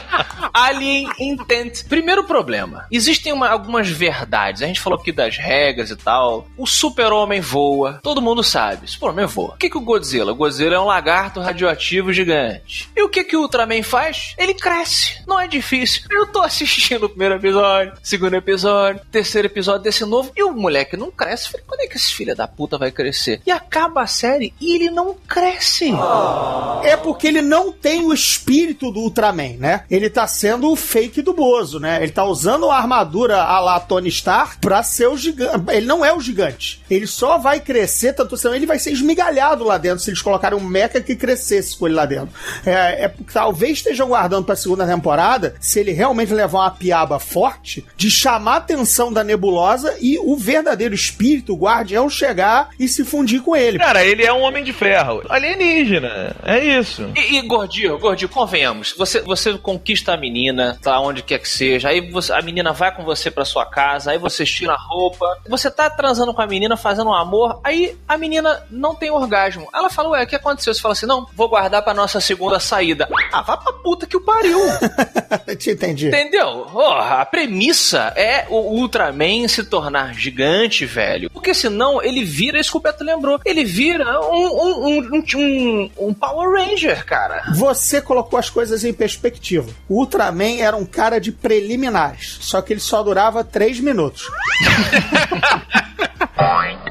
Alien 0.54 1.10
Intent. 1.18 1.82
Primeiro 1.88 2.22
problema: 2.22 2.86
existem 2.90 3.32
uma, 3.32 3.48
algumas 3.48 3.88
verdades. 3.88 4.62
A 4.62 4.66
gente 4.66 4.80
falou 4.80 5.00
aqui 5.00 5.10
das 5.10 5.36
regras 5.36 5.90
e 5.90 5.96
tal. 5.96 6.46
O 6.56 6.64
super-homem 6.64 7.40
voa. 7.40 7.98
Todo 8.00 8.22
mundo 8.22 8.44
sabe. 8.44 8.88
Super-homem 8.88 9.26
voa. 9.26 9.54
O 9.54 9.56
que, 9.56 9.68
que 9.68 9.76
o 9.76 9.80
Godzilla? 9.80 10.30
O 10.30 10.36
Godzilla 10.36 10.76
é 10.76 10.80
um 10.80 10.84
lagarto 10.84 11.40
radioativo 11.40 12.12
gigante. 12.12 12.88
E 12.96 13.02
o 13.02 13.08
que, 13.08 13.24
que 13.24 13.36
o 13.36 13.40
Ultraman 13.40 13.82
faz? 13.82 14.34
Ele 14.38 14.54
cresce. 14.54 15.20
Não 15.26 15.40
é 15.40 15.48
difícil. 15.48 16.02
Eu 16.08 16.26
tô 16.28 16.40
assistindo 16.40 17.06
o 17.06 17.08
primeiro 17.08 17.34
episódio, 17.34 17.94
segundo 18.00 18.34
episódio, 18.34 19.02
terceiro 19.10 19.46
episódio 19.46 19.82
desse 19.82 20.04
novo. 20.04 20.30
E 20.36 20.42
o 20.44 20.52
moleque 20.52 20.96
não 20.96 21.10
cresce. 21.10 21.50
Falei, 21.50 21.66
quando 21.66 21.80
é 21.80 21.86
que 21.88 21.96
esse 21.96 22.14
filho 22.14 22.36
da 22.36 22.46
puta 22.46 22.78
vai 22.78 22.92
crescer? 22.92 23.42
E 23.44 23.50
acaba 23.50 24.02
a 24.02 24.06
série 24.06 24.54
e 24.60 24.76
ele 24.76 24.90
não 24.90 25.14
cresce. 25.26 25.90
É 26.84 26.96
porque 26.96 27.26
ele 27.26 27.42
não 27.42 27.72
tem 27.72 28.04
o 28.04 28.14
espírito 28.14 28.92
do 28.92 29.00
Ultraman, 29.00 29.56
né? 29.58 29.84
Ele 29.90 30.08
tá 30.08 30.26
sendo 30.28 30.43
o 30.52 30.76
fake 30.76 31.22
do 31.22 31.32
Bozo, 31.32 31.78
né? 31.78 32.02
Ele 32.02 32.12
tá 32.12 32.24
usando 32.24 32.70
a 32.70 32.76
armadura 32.76 33.42
a 33.42 33.60
lá 33.60 33.80
Tony 33.80 34.08
Stark 34.08 34.58
pra 34.58 34.82
ser 34.82 35.08
o 35.08 35.16
gigante. 35.16 35.64
Ele 35.70 35.86
não 35.86 36.04
é 36.04 36.12
o 36.12 36.20
gigante. 36.20 36.82
Ele 36.90 37.06
só 37.06 37.38
vai 37.38 37.60
crescer, 37.60 38.12
tanto 38.12 38.34
assim, 38.34 38.52
ele 38.54 38.66
vai 38.66 38.78
ser 38.78 38.92
esmigalhado 38.92 39.64
lá 39.64 39.78
dentro 39.78 40.00
se 40.00 40.10
eles 40.10 40.22
colocarem 40.22 40.58
um 40.58 40.62
mecha 40.62 41.00
que 41.00 41.16
crescesse 41.16 41.76
com 41.76 41.86
ele 41.86 41.94
lá 41.96 42.06
dentro. 42.06 42.30
É, 42.64 43.04
é 43.04 43.14
talvez 43.32 43.78
estejam 43.78 44.08
guardando 44.08 44.44
pra 44.44 44.56
segunda 44.56 44.86
temporada, 44.86 45.54
se 45.60 45.80
ele 45.80 45.92
realmente 45.92 46.32
levar 46.32 46.60
uma 46.60 46.70
piaba 46.70 47.18
forte, 47.18 47.84
de 47.96 48.10
chamar 48.10 48.54
a 48.54 48.56
atenção 48.56 49.12
da 49.12 49.24
nebulosa 49.24 49.96
e 50.00 50.18
o 50.18 50.36
verdadeiro 50.36 50.94
espírito, 50.94 51.54
o 51.54 51.58
guardião, 51.58 52.08
chegar 52.08 52.70
e 52.78 52.88
se 52.88 53.04
fundir 53.04 53.40
com 53.42 53.56
ele. 53.56 53.78
Cara, 53.78 54.04
ele 54.04 54.24
é 54.24 54.32
um 54.32 54.42
homem 54.42 54.64
de 54.64 54.72
ferro. 54.72 55.22
Alienígena. 55.28 56.36
É 56.42 56.62
isso. 56.62 57.10
E, 57.16 57.38
e 57.38 57.42
Gordinho, 57.42 57.98
Gordinho, 57.98 58.28
convenhamos. 58.28 58.94
Você, 58.96 59.20
você 59.20 59.56
conquista 59.58 60.12
a 60.12 60.16
menina, 60.16 60.33
tá 60.82 61.00
onde 61.00 61.22
quer 61.22 61.38
que 61.38 61.48
seja, 61.48 61.88
aí 61.88 62.10
você, 62.10 62.32
a 62.32 62.42
menina 62.42 62.72
vai 62.72 62.94
com 62.94 63.04
você 63.04 63.30
pra 63.30 63.44
sua 63.44 63.66
casa, 63.66 64.10
aí 64.10 64.18
você 64.18 64.44
tira 64.44 64.72
a 64.72 64.78
roupa, 64.78 65.26
você 65.48 65.70
tá 65.70 65.88
transando 65.88 66.34
com 66.34 66.42
a 66.42 66.46
menina, 66.46 66.76
fazendo 66.76 67.10
um 67.10 67.14
amor, 67.14 67.60
aí 67.62 67.96
a 68.08 68.16
menina 68.16 68.62
não 68.70 68.94
tem 68.94 69.10
orgasmo. 69.10 69.68
Ela 69.72 69.88
fala, 69.88 70.10
ué, 70.10 70.24
o 70.24 70.26
que 70.26 70.36
aconteceu? 70.36 70.74
Você 70.74 70.80
fala 70.80 70.92
assim, 70.92 71.06
não, 71.06 71.26
vou 71.34 71.48
guardar 71.48 71.82
pra 71.82 71.94
nossa 71.94 72.20
segunda 72.20 72.58
saída. 72.58 73.08
Ah, 73.32 73.42
vá 73.42 73.56
pra 73.56 73.72
puta 73.72 74.06
que 74.06 74.16
o 74.16 74.20
pariu. 74.20 74.58
Te 75.58 75.70
entendi. 75.70 76.08
Entendeu? 76.08 76.66
Oh, 76.74 76.80
a 76.80 77.24
premissa 77.24 78.12
é 78.16 78.46
o 78.48 78.56
Ultraman 78.56 79.46
se 79.48 79.64
tornar 79.64 80.14
gigante, 80.14 80.84
velho. 80.84 81.30
Porque 81.30 81.54
senão 81.54 82.02
ele 82.02 82.24
vira, 82.24 82.58
isso 82.58 82.72
que 82.72 82.76
o 82.76 82.80
Beto 82.80 83.04
lembrou, 83.04 83.40
ele 83.44 83.64
vira 83.64 84.20
um, 84.20 84.46
um, 84.46 84.86
um, 84.86 85.22
um, 85.36 85.90
um 85.98 86.14
Power 86.14 86.50
Ranger, 86.50 87.04
cara. 87.04 87.44
Você 87.54 88.00
colocou 88.00 88.38
as 88.38 88.50
coisas 88.50 88.84
em 88.84 88.92
perspectiva. 88.92 89.70
O 89.88 90.00
Ultraman 90.00 90.23
era 90.60 90.76
um 90.76 90.84
cara 90.84 91.20
de 91.20 91.32
preliminares, 91.32 92.38
só 92.40 92.62
que 92.62 92.72
ele 92.72 92.80
só 92.80 93.02
durava 93.02 93.42
3 93.42 93.80
minutos. 93.80 94.28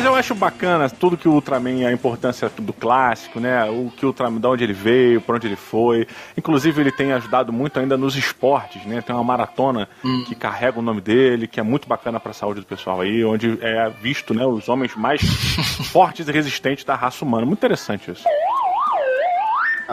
Mas 0.00 0.06
eu 0.06 0.14
acho 0.14 0.34
bacana 0.34 0.88
tudo 0.88 1.14
que 1.14 1.28
o 1.28 1.32
Ultraman, 1.32 1.86
a 1.86 1.92
importância 1.92 2.50
do 2.58 2.72
clássico, 2.72 3.38
né? 3.38 3.64
O 3.64 3.92
que 3.94 4.06
o 4.06 4.08
Ultraman, 4.08 4.40
de 4.40 4.46
onde 4.46 4.64
ele 4.64 4.72
veio, 4.72 5.20
para 5.20 5.36
onde 5.36 5.46
ele 5.46 5.56
foi. 5.56 6.08
Inclusive, 6.38 6.80
ele 6.80 6.90
tem 6.90 7.12
ajudado 7.12 7.52
muito 7.52 7.78
ainda 7.78 7.98
nos 7.98 8.16
esportes, 8.16 8.82
né? 8.86 9.02
Tem 9.02 9.14
uma 9.14 9.22
maratona 9.22 9.86
hum. 10.02 10.24
que 10.26 10.34
carrega 10.34 10.78
o 10.78 10.82
nome 10.82 11.02
dele, 11.02 11.46
que 11.46 11.60
é 11.60 11.62
muito 11.62 11.86
bacana 11.86 12.18
para 12.18 12.30
a 12.30 12.34
saúde 12.34 12.60
do 12.60 12.66
pessoal 12.66 13.02
aí, 13.02 13.22
onde 13.22 13.58
é 13.60 13.90
visto, 14.00 14.32
né, 14.32 14.46
os 14.46 14.70
homens 14.70 14.96
mais 14.96 15.20
fortes 15.92 16.26
e 16.26 16.32
resistentes 16.32 16.82
da 16.82 16.94
raça 16.94 17.22
humana. 17.22 17.44
Muito 17.44 17.58
interessante 17.58 18.10
isso 18.10 18.24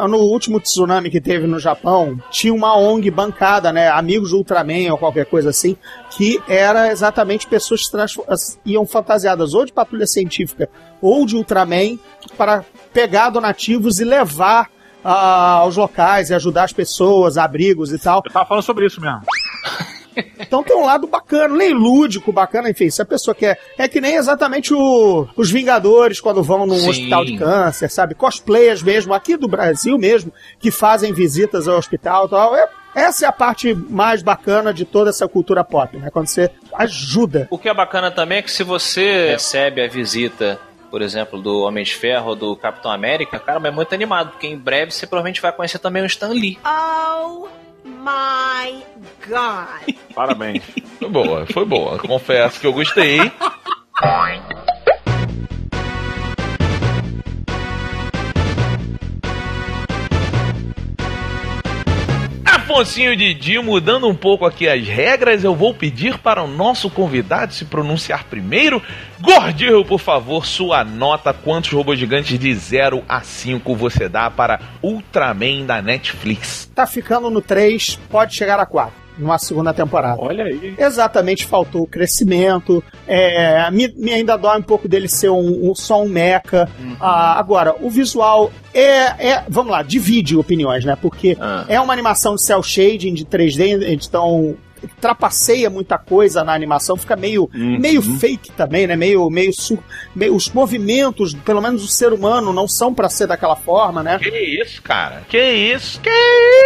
no 0.08 0.18
último 0.18 0.60
tsunami 0.60 1.10
que 1.10 1.22
teve 1.22 1.48
no 1.48 1.60
Japão, 1.60 2.20
tinha 2.30 2.54
uma 2.54 2.78
ONG 2.78 3.10
bancada, 3.10 3.72
né? 3.72 3.88
Amigos 3.90 4.32
do 4.32 4.38
Ultraman 4.38 4.92
ou 4.92 4.98
qualquer 4.98 5.26
coisa 5.26 5.50
assim, 5.50 5.78
que 6.12 6.42
era 6.48 6.92
exatamente 6.92 7.48
pessoas 7.48 7.90
que 7.90 8.72
iam 8.72 8.86
fantasiadas 8.86 9.54
ou 9.54 9.66
de 9.66 9.72
patrulha 9.72 10.06
científica 10.06 10.70
ou 11.02 11.26
de 11.26 11.36
Ultraman 11.36 11.98
para 12.38 12.64
pegar 12.94 13.30
donativos 13.30 14.00
e 14.00 14.04
levar 14.04 14.70
uh, 15.04 15.62
aos 15.62 15.78
locais 15.78 16.30
e 16.30 16.34
ajudar 16.34 16.66
as 16.66 16.74
pessoas, 16.74 17.38
abrigos 17.38 17.92
e 17.92 18.00
tal. 18.00 18.22
Eu 18.26 18.32
tava 18.32 18.46
falando 18.46 18.64
sobre 18.64 18.86
isso 18.86 19.00
mesmo. 19.00 19.22
Então 20.40 20.64
tem 20.64 20.76
um 20.76 20.86
lado 20.86 21.08
bacana, 21.08 21.56
nem 21.56 21.74
lúdico, 21.74 22.32
bacana, 22.32 22.70
enfim, 22.70 22.90
se 22.90 23.02
a 23.02 23.06
pessoa 23.06 23.36
quer. 23.36 23.60
É 23.78 23.88
que 23.88 24.00
nem 24.00 24.16
exatamente 24.16 24.74
o, 24.74 25.28
os 25.36 25.52
Vingadores 25.52 26.22
quando 26.22 26.44
vão 26.44 26.66
num 26.66 26.80
Sim. 26.80 26.90
hospital 26.90 27.26
de 27.26 27.38
câncer, 27.38 27.90
sabe? 27.90 28.16
Cosplayers 28.16 28.82
mesmo, 28.82 29.14
aqui 29.14 29.36
do 29.36 29.48
Brasil 29.48 29.98
mesmo, 29.98 30.32
que 30.60 30.72
fazem 30.72 31.14
visitas 31.14 31.68
ao 31.68 31.78
hospital 31.78 32.28
e 32.28 32.30
tal. 32.30 32.56
É, 32.56 32.70
essa 32.96 33.26
é 33.26 33.30
a 33.30 33.32
parte 33.32 33.74
mais 33.74 34.22
bacana 34.22 34.74
de 34.74 34.86
toda 34.86 35.10
essa 35.10 35.28
cultura 35.28 35.64
pop, 35.64 35.98
né? 35.98 36.10
Quando 36.10 36.28
você 36.28 36.50
ajuda. 36.74 37.48
O 37.50 37.58
que 37.58 37.70
é 37.70 37.74
bacana 37.74 38.10
também 38.10 38.40
é 38.40 38.42
que 38.42 38.52
se 38.52 38.64
você 38.64 39.32
recebe 39.32 39.82
a 39.82 39.88
visita 39.88 40.60
por 40.90 41.02
exemplo, 41.02 41.42
do 41.42 41.64
Homem 41.64 41.84
de 41.84 41.94
Ferro 41.94 42.30
ou 42.30 42.36
do 42.36 42.56
Capitão 42.56 42.90
América, 42.90 43.38
cara, 43.38 43.68
é 43.68 43.72
muito 43.72 43.94
animado, 43.94 44.32
porque 44.32 44.48
em 44.48 44.58
breve 44.58 44.92
você 44.92 45.06
provavelmente 45.06 45.42
vai 45.42 45.52
conhecer 45.52 45.80
também 45.80 46.02
o 46.02 46.06
Stan 46.06 46.30
Lee. 46.30 46.58
Oh 46.64 47.48
my 47.88 48.84
God. 49.28 49.96
Parabéns. 50.14 50.64
Foi 51.00 51.10
boa, 51.10 51.46
foi 51.48 51.66
boa. 51.66 51.98
Confesso 51.98 52.60
que 52.60 52.68
eu 52.68 52.74
gostei. 52.74 53.20
mocinho 62.78 63.16
Didi, 63.16 63.58
mudando 63.58 64.08
um 64.08 64.14
pouco 64.14 64.46
aqui 64.46 64.70
as 64.70 64.88
regras, 64.88 65.44
eu 65.44 65.56
vou 65.56 65.74
pedir 65.74 66.20
para 66.20 66.44
o 66.44 66.48
nosso 66.48 66.92
convidado 66.92 67.52
se 67.52 67.66
pronunciar 67.66 68.26
primeiro. 68.26 68.80
Gordinho, 69.20 69.84
por 69.84 70.00
favor, 70.00 70.46
sua 70.46 70.84
nota. 70.84 71.34
Quantos 71.34 71.72
robôs 71.72 71.98
gigantes 71.98 72.38
de 72.38 72.54
0 72.54 73.04
a 73.10 73.22
5 73.22 73.76
você 73.76 74.08
dá 74.08 74.30
para 74.30 74.60
Ultraman 74.84 75.66
da 75.66 75.82
Netflix? 75.82 76.70
Tá 76.76 76.86
ficando 76.86 77.32
no 77.32 77.42
3, 77.42 77.98
pode 78.12 78.36
chegar 78.36 78.60
a 78.60 78.66
4 78.68 79.07
numa 79.18 79.38
segunda 79.38 79.74
temporada. 79.74 80.22
Olha 80.22 80.46
aí. 80.46 80.76
Exatamente, 80.78 81.46
faltou 81.46 81.84
o 81.84 81.88
crescimento. 81.88 82.84
É, 83.08 83.70
me, 83.72 83.88
me 83.96 84.12
ainda 84.14 84.38
dói 84.38 84.58
um 84.60 84.64
pouco 84.64 84.88
dele 84.88 85.08
ser 85.08 85.30
um, 85.30 85.70
um 85.70 85.76
só 85.76 86.02
um 86.04 86.08
mecha. 86.10 86.70
Ah, 87.00 87.38
agora, 87.40 87.76
o 87.82 87.90
visual 87.90 88.52
é, 88.74 89.30
é. 89.32 89.44
Vamos 89.50 89.72
lá, 89.72 89.82
divide 89.84 90.36
opiniões, 90.38 90.86
né? 90.86 90.96
Porque 91.02 91.38
Ah. 91.40 91.66
é 91.68 91.80
uma 91.80 91.94
animação 91.94 92.36
de 92.36 92.44
cel 92.44 92.62
shading 92.62 93.14
de 93.14 93.26
3D, 93.26 93.88
então 93.90 94.56
trapaceia 95.00 95.70
muita 95.70 95.98
coisa 95.98 96.44
na 96.44 96.54
animação, 96.54 96.96
fica 96.98 97.16
meio, 97.16 97.50
Uhum. 97.54 97.80
meio 97.80 98.02
fake 98.02 98.52
também, 98.52 98.88
né? 98.88 98.96
Meio, 98.96 99.30
meio, 99.30 99.52
meio. 100.16 100.36
Os 100.36 100.50
movimentos, 100.52 101.34
pelo 101.34 101.62
menos 101.62 101.84
o 101.84 101.88
ser 101.88 102.14
humano, 102.14 102.52
não 102.54 102.68
são 102.68 102.94
pra 102.94 103.10
ser 103.10 103.28
daquela 103.28 103.56
forma, 103.56 104.02
né? 104.04 104.20
Que 104.20 104.30
isso, 104.62 104.82
cara? 104.82 105.24
Que 105.28 105.40
isso? 105.42 106.00
Que 106.02 106.10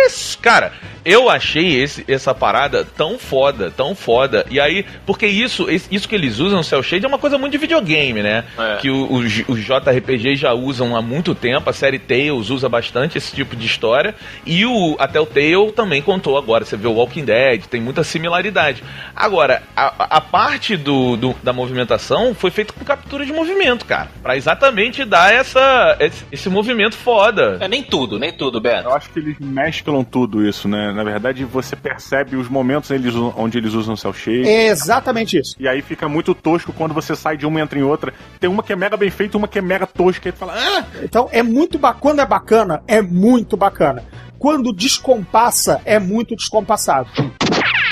isso? 0.08 0.38
Cara, 0.40 0.74
eu 1.04 1.30
achei 1.30 1.82
esse, 1.82 2.04
essa 2.08 2.34
parada 2.34 2.86
tão 2.98 3.18
foda, 3.18 3.72
tão 3.72 3.96
foda. 3.96 4.46
E 4.50 4.60
aí, 4.60 4.86
porque 5.06 5.26
isso, 5.28 5.68
isso 5.70 6.08
que 6.08 6.16
eles 6.16 6.40
usam 6.40 6.58
no 6.60 6.64
Cell 6.64 6.84
Shade 6.84 7.06
é 7.06 7.08
uma 7.08 7.18
coisa 7.20 7.38
muito 7.38 7.52
de 7.54 7.58
videogame, 7.58 8.22
né? 8.22 8.44
É. 8.58 8.78
Que 8.78 8.90
o- 8.90 9.12
os 9.12 9.32
os 9.48 9.60
JRPGs 9.66 10.36
já 10.42 10.54
usam 10.54 10.96
há 10.96 11.02
muito 11.02 11.34
tempo, 11.36 11.70
a 11.70 11.74
série 11.74 12.00
Tales 12.00 12.50
usa 12.50 12.68
bastante 12.70 13.18
esse 13.18 13.34
tipo 13.34 13.56
de 13.56 13.66
história. 13.66 14.14
E 14.46 14.66
o 14.66 14.96
até 15.00 15.20
o 15.20 15.26
Tale 15.26 15.72
também 15.76 16.02
contou 16.02 16.38
agora. 16.38 16.64
Você 16.66 16.78
vê 16.78 16.88
o 16.88 16.94
Walking 16.94 17.26
Dead, 17.26 17.64
tem 17.66 17.82
muita 17.82 18.04
similaridade. 18.12 18.84
Agora, 19.16 19.64
a, 19.76 20.18
a 20.18 20.22
parte 20.22 20.76
do, 20.78 21.16
do- 21.18 21.36
da 21.42 21.52
movimentação 21.54 22.34
foi 22.36 22.52
feita 22.52 22.74
com 22.74 22.84
captura 22.86 23.26
de 23.26 23.34
movimento, 23.34 23.86
cara. 23.86 24.10
Pra 24.22 24.36
exatamente 24.38 25.04
dar 25.06 25.34
essa, 25.34 25.96
esse, 26.00 26.24
esse 26.32 26.50
movimento 26.50 26.96
foda. 26.96 27.58
É 27.60 27.68
nem 27.68 27.82
tudo, 27.84 28.20
nem 28.20 28.32
tudo, 28.32 28.60
Beto. 28.62 28.88
Eu 28.90 28.94
acho 28.94 29.10
que 29.10 29.20
eles 29.20 29.38
mesclam 29.40 30.04
tudo 30.04 30.46
isso, 30.48 30.68
né? 30.68 30.92
Na 30.94 31.04
verdade, 31.04 31.44
você 31.46 31.76
percebe 31.76 32.36
os 32.36 32.48
momentos 32.50 32.92
eles 32.92 33.16
onde 33.16 33.58
eles 33.58 33.74
usam 33.74 33.96
cel 33.96 34.14
shade. 34.14 34.48
É 34.48 34.68
exatamente 34.68 35.38
isso. 35.40 35.56
E 35.60 35.68
aí 35.68 35.82
fica 35.82 36.08
muito 36.10 36.34
tosco 36.36 36.74
quando 36.74 36.94
você 36.94 37.16
sai 37.16 37.38
de 37.38 37.46
uma 37.46 37.60
e 37.60 37.64
entra 37.64 37.80
em 37.80 37.84
outra. 37.84 38.14
Tem 38.40 38.50
uma 38.50 38.62
que 38.62 38.74
é 38.74 38.76
mega 38.76 38.98
bem 38.98 39.10
feita, 39.10 39.38
uma 39.38 39.48
que 39.48 39.58
é 39.60 39.62
mega 39.62 39.88
tosca. 39.88 40.28
E 40.30 40.32
tu 40.32 40.38
fala, 40.40 40.54
ah! 40.56 40.84
Então 41.04 41.30
é 41.32 41.42
muito 41.42 41.78
bacana. 41.80 42.02
Quando 42.02 42.20
é 42.20 42.26
bacana, 42.26 42.82
é 42.88 43.02
muito 43.02 43.56
bacana. 43.56 44.04
Quando 44.40 44.74
descompassa, 44.74 45.80
é 45.86 46.00
muito 46.00 46.36
descompassado. 46.36 47.08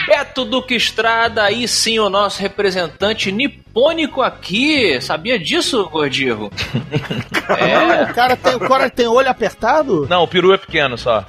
Beto 0.09 0.43
Duque 0.43 0.73
Estrada, 0.73 1.43
aí 1.43 1.67
sim 1.67 1.99
o 1.99 2.09
nosso 2.09 2.41
representante 2.41 3.31
nipônico 3.31 4.23
aqui. 4.23 4.99
Sabia 4.99 5.37
disso, 5.37 5.87
Gordirro? 5.87 6.51
é. 7.59 8.03
O 8.09 8.13
cara 8.15 8.35
tem, 8.35 8.55
o 8.55 8.59
cara 8.59 8.89
tem 8.89 9.07
olho 9.07 9.29
apertado? 9.29 10.07
Não, 10.09 10.23
o 10.23 10.27
peru 10.27 10.51
é 10.51 10.57
pequeno 10.57 10.97
só. 10.97 11.23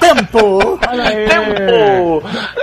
Tempo! 0.00 0.78
Tempo! 1.28 2.22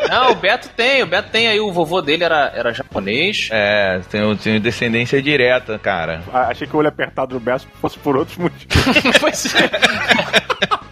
Não, 0.10 0.32
o 0.32 0.36
Beto 0.36 0.70
tem, 0.70 1.04
o 1.04 1.06
Beto 1.06 1.30
tem 1.30 1.48
aí, 1.48 1.60
o 1.60 1.72
vovô 1.72 2.02
dele 2.02 2.24
era, 2.24 2.52
era 2.56 2.74
japonês. 2.74 3.50
É, 3.52 4.02
tem, 4.10 4.36
tem 4.38 4.60
descendência 4.60 5.22
direta, 5.22 5.78
cara. 5.78 6.24
Ah, 6.34 6.48
Achei 6.50 6.66
que 6.66 6.76
o 6.76 6.80
olho 6.80 6.90
apertado 6.90 7.36
do 7.36 7.40
Beto 7.40 7.68
fosse 7.80 8.00
por 8.00 8.18
outros 8.18 8.38
motivos. 8.38 8.74
Pois 9.22 9.54
é. 9.56 9.70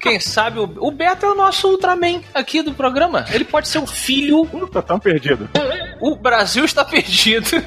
Quem 0.00 0.18
sabe 0.18 0.58
o, 0.58 0.70
o 0.78 0.90
Beto 0.90 1.26
é 1.26 1.30
o 1.30 1.34
nosso 1.34 1.68
Ultraman 1.68 2.20
aqui 2.34 2.62
do 2.62 2.72
programa. 2.72 3.24
Ele 3.30 3.44
pode 3.44 3.68
ser 3.68 3.78
o 3.78 3.86
filho. 3.86 4.46
tá 4.72 4.82
tão 4.82 4.98
perdido. 4.98 5.48
O 6.00 6.16
Brasil 6.16 6.64
está 6.64 6.84
perdido. 6.84 7.48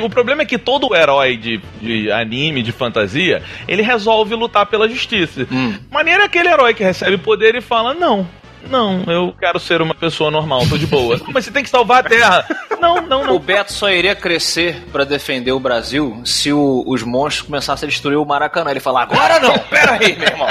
O 0.00 0.08
problema 0.08 0.40
é 0.40 0.46
que 0.46 0.56
todo 0.56 0.94
herói 0.96 1.36
de, 1.36 1.60
de 1.80 2.10
anime, 2.10 2.62
de 2.62 2.72
fantasia, 2.72 3.42
ele 3.68 3.82
resolve 3.82 4.34
lutar 4.34 4.64
pela 4.64 4.88
justiça. 4.88 5.46
Maneira 5.90 6.22
é 6.22 6.26
aquele 6.26 6.48
herói 6.48 6.72
que 6.72 6.82
recebe 6.82 7.18
poder 7.18 7.54
e 7.54 7.60
fala: 7.60 7.92
Não, 7.92 8.26
não, 8.68 9.02
eu 9.06 9.34
quero 9.38 9.58
ser 9.58 9.82
uma 9.82 9.94
pessoa 9.94 10.30
normal, 10.30 10.66
tô 10.68 10.78
de 10.78 10.86
boa. 10.86 11.20
Mas 11.32 11.44
você 11.44 11.50
tem 11.50 11.62
que 11.62 11.70
salvar 11.70 12.04
a 12.04 12.08
Terra. 12.08 12.46
Não, 12.82 13.00
não, 13.06 13.22
O 13.22 13.26
não. 13.26 13.38
Beto 13.38 13.72
só 13.72 13.88
iria 13.90 14.14
crescer 14.14 14.82
pra 14.92 15.04
defender 15.04 15.52
o 15.52 15.60
Brasil 15.60 16.20
se 16.24 16.52
o- 16.52 16.82
os 16.86 17.02
monstros 17.02 17.46
começassem 17.46 17.86
a 17.86 17.90
destruir 17.90 18.16
o 18.18 18.24
Maracanã. 18.26 18.70
Ele 18.70 18.80
falar: 18.80 19.02
agora 19.02 19.38
não, 19.40 19.56
pera 19.58 19.92
aí, 19.92 20.16
meu 20.16 20.28
irmão. 20.28 20.48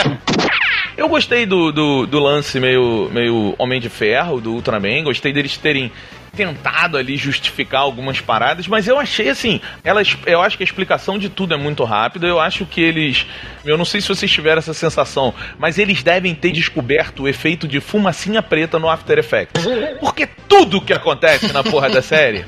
Eu 0.98 1.08
gostei 1.10 1.46
do, 1.46 1.72
do, 1.72 2.06
do 2.06 2.20
lance 2.20 2.60
meio, 2.60 3.10
meio 3.12 3.54
Homem 3.58 3.80
de 3.82 3.89
Ferro, 3.89 4.39
do 4.39 4.54
Ultraman. 4.54 5.04
Gostei 5.04 5.32
deles 5.34 5.58
terem 5.58 5.91
tentado 6.36 6.98
ali 6.98 7.17
justificar 7.17 7.82
algumas 7.82 8.20
paradas, 8.22 8.67
mas 8.67 8.88
eu 8.88 8.98
achei 8.98 9.30
assim, 9.30 9.60
elas, 9.84 10.15
eu 10.26 10.41
acho 10.41 10.58
que 10.58 10.63
a 10.63 10.65
explicação 10.65 11.17
de 11.20 11.30
tudo 11.30 11.54
é 11.54 11.58
muito 11.58 11.84
rápida. 11.84 12.26
Eu 12.28 12.39
acho 12.39 12.65
que 12.65 12.82
eles, 12.82 13.26
eu 13.65 13.78
não 13.78 13.86
sei 13.86 14.00
se 14.02 14.08
vocês 14.08 14.32
tiveram 14.32 14.60
essa 14.60 14.74
sensação, 14.74 15.34
mas 15.60 15.78
eles 15.78 16.02
devem 16.04 16.34
ter 16.34 16.52
descoberto 16.52 17.24
o 17.24 17.28
efeito 17.28 17.67
de 17.67 17.80
fumacinha 17.80 18.41
preta 18.41 18.80
no 18.80 18.89
After 18.89 19.17
Effects. 19.20 19.63
Porque 20.00 20.26
tudo 20.48 20.82
que 20.82 20.94
acontece 20.94 21.52
na 21.52 21.63
porra 21.63 21.89
da 21.89 22.02
série 22.02 22.46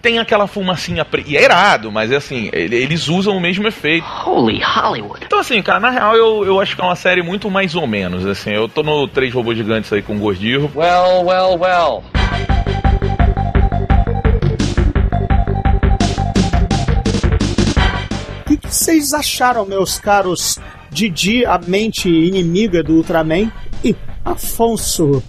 tem 0.00 0.18
aquela 0.18 0.46
fumacinha 0.46 1.04
preta. 1.04 1.30
E 1.30 1.36
é 1.36 1.44
irado, 1.44 1.90
mas 1.92 2.10
é 2.10 2.16
assim, 2.16 2.48
ele- 2.52 2.76
eles 2.76 3.08
usam 3.08 3.36
o 3.36 3.40
mesmo 3.40 3.66
efeito. 3.68 4.06
Holy 4.24 4.60
Hollywood. 4.62 5.24
Então, 5.26 5.38
assim, 5.40 5.60
cara, 5.62 5.80
na 5.80 5.90
real 5.90 6.16
eu, 6.16 6.44
eu 6.44 6.60
acho 6.60 6.74
que 6.74 6.80
é 6.80 6.84
uma 6.84 6.96
série 6.96 7.22
muito 7.22 7.50
mais 7.50 7.74
ou 7.74 7.86
menos, 7.86 8.24
assim. 8.26 8.50
Eu 8.50 8.68
tô 8.68 8.82
no 8.82 9.06
Três 9.06 9.32
Robôs 9.34 9.56
Gigantes 9.56 9.92
aí 9.92 10.00
com 10.02 10.16
o 10.16 10.18
Gordirro. 10.18 10.70
Well, 10.74 11.24
well, 11.24 11.58
well. 11.58 12.55
Vocês 18.86 19.12
acharam, 19.12 19.66
meus 19.66 19.98
caros 19.98 20.60
Didi, 20.92 21.44
a 21.44 21.58
mente 21.58 22.08
inimiga 22.08 22.84
do 22.84 22.92
Ultraman, 22.94 23.50
e 23.82 23.96
Afonso, 24.24 25.20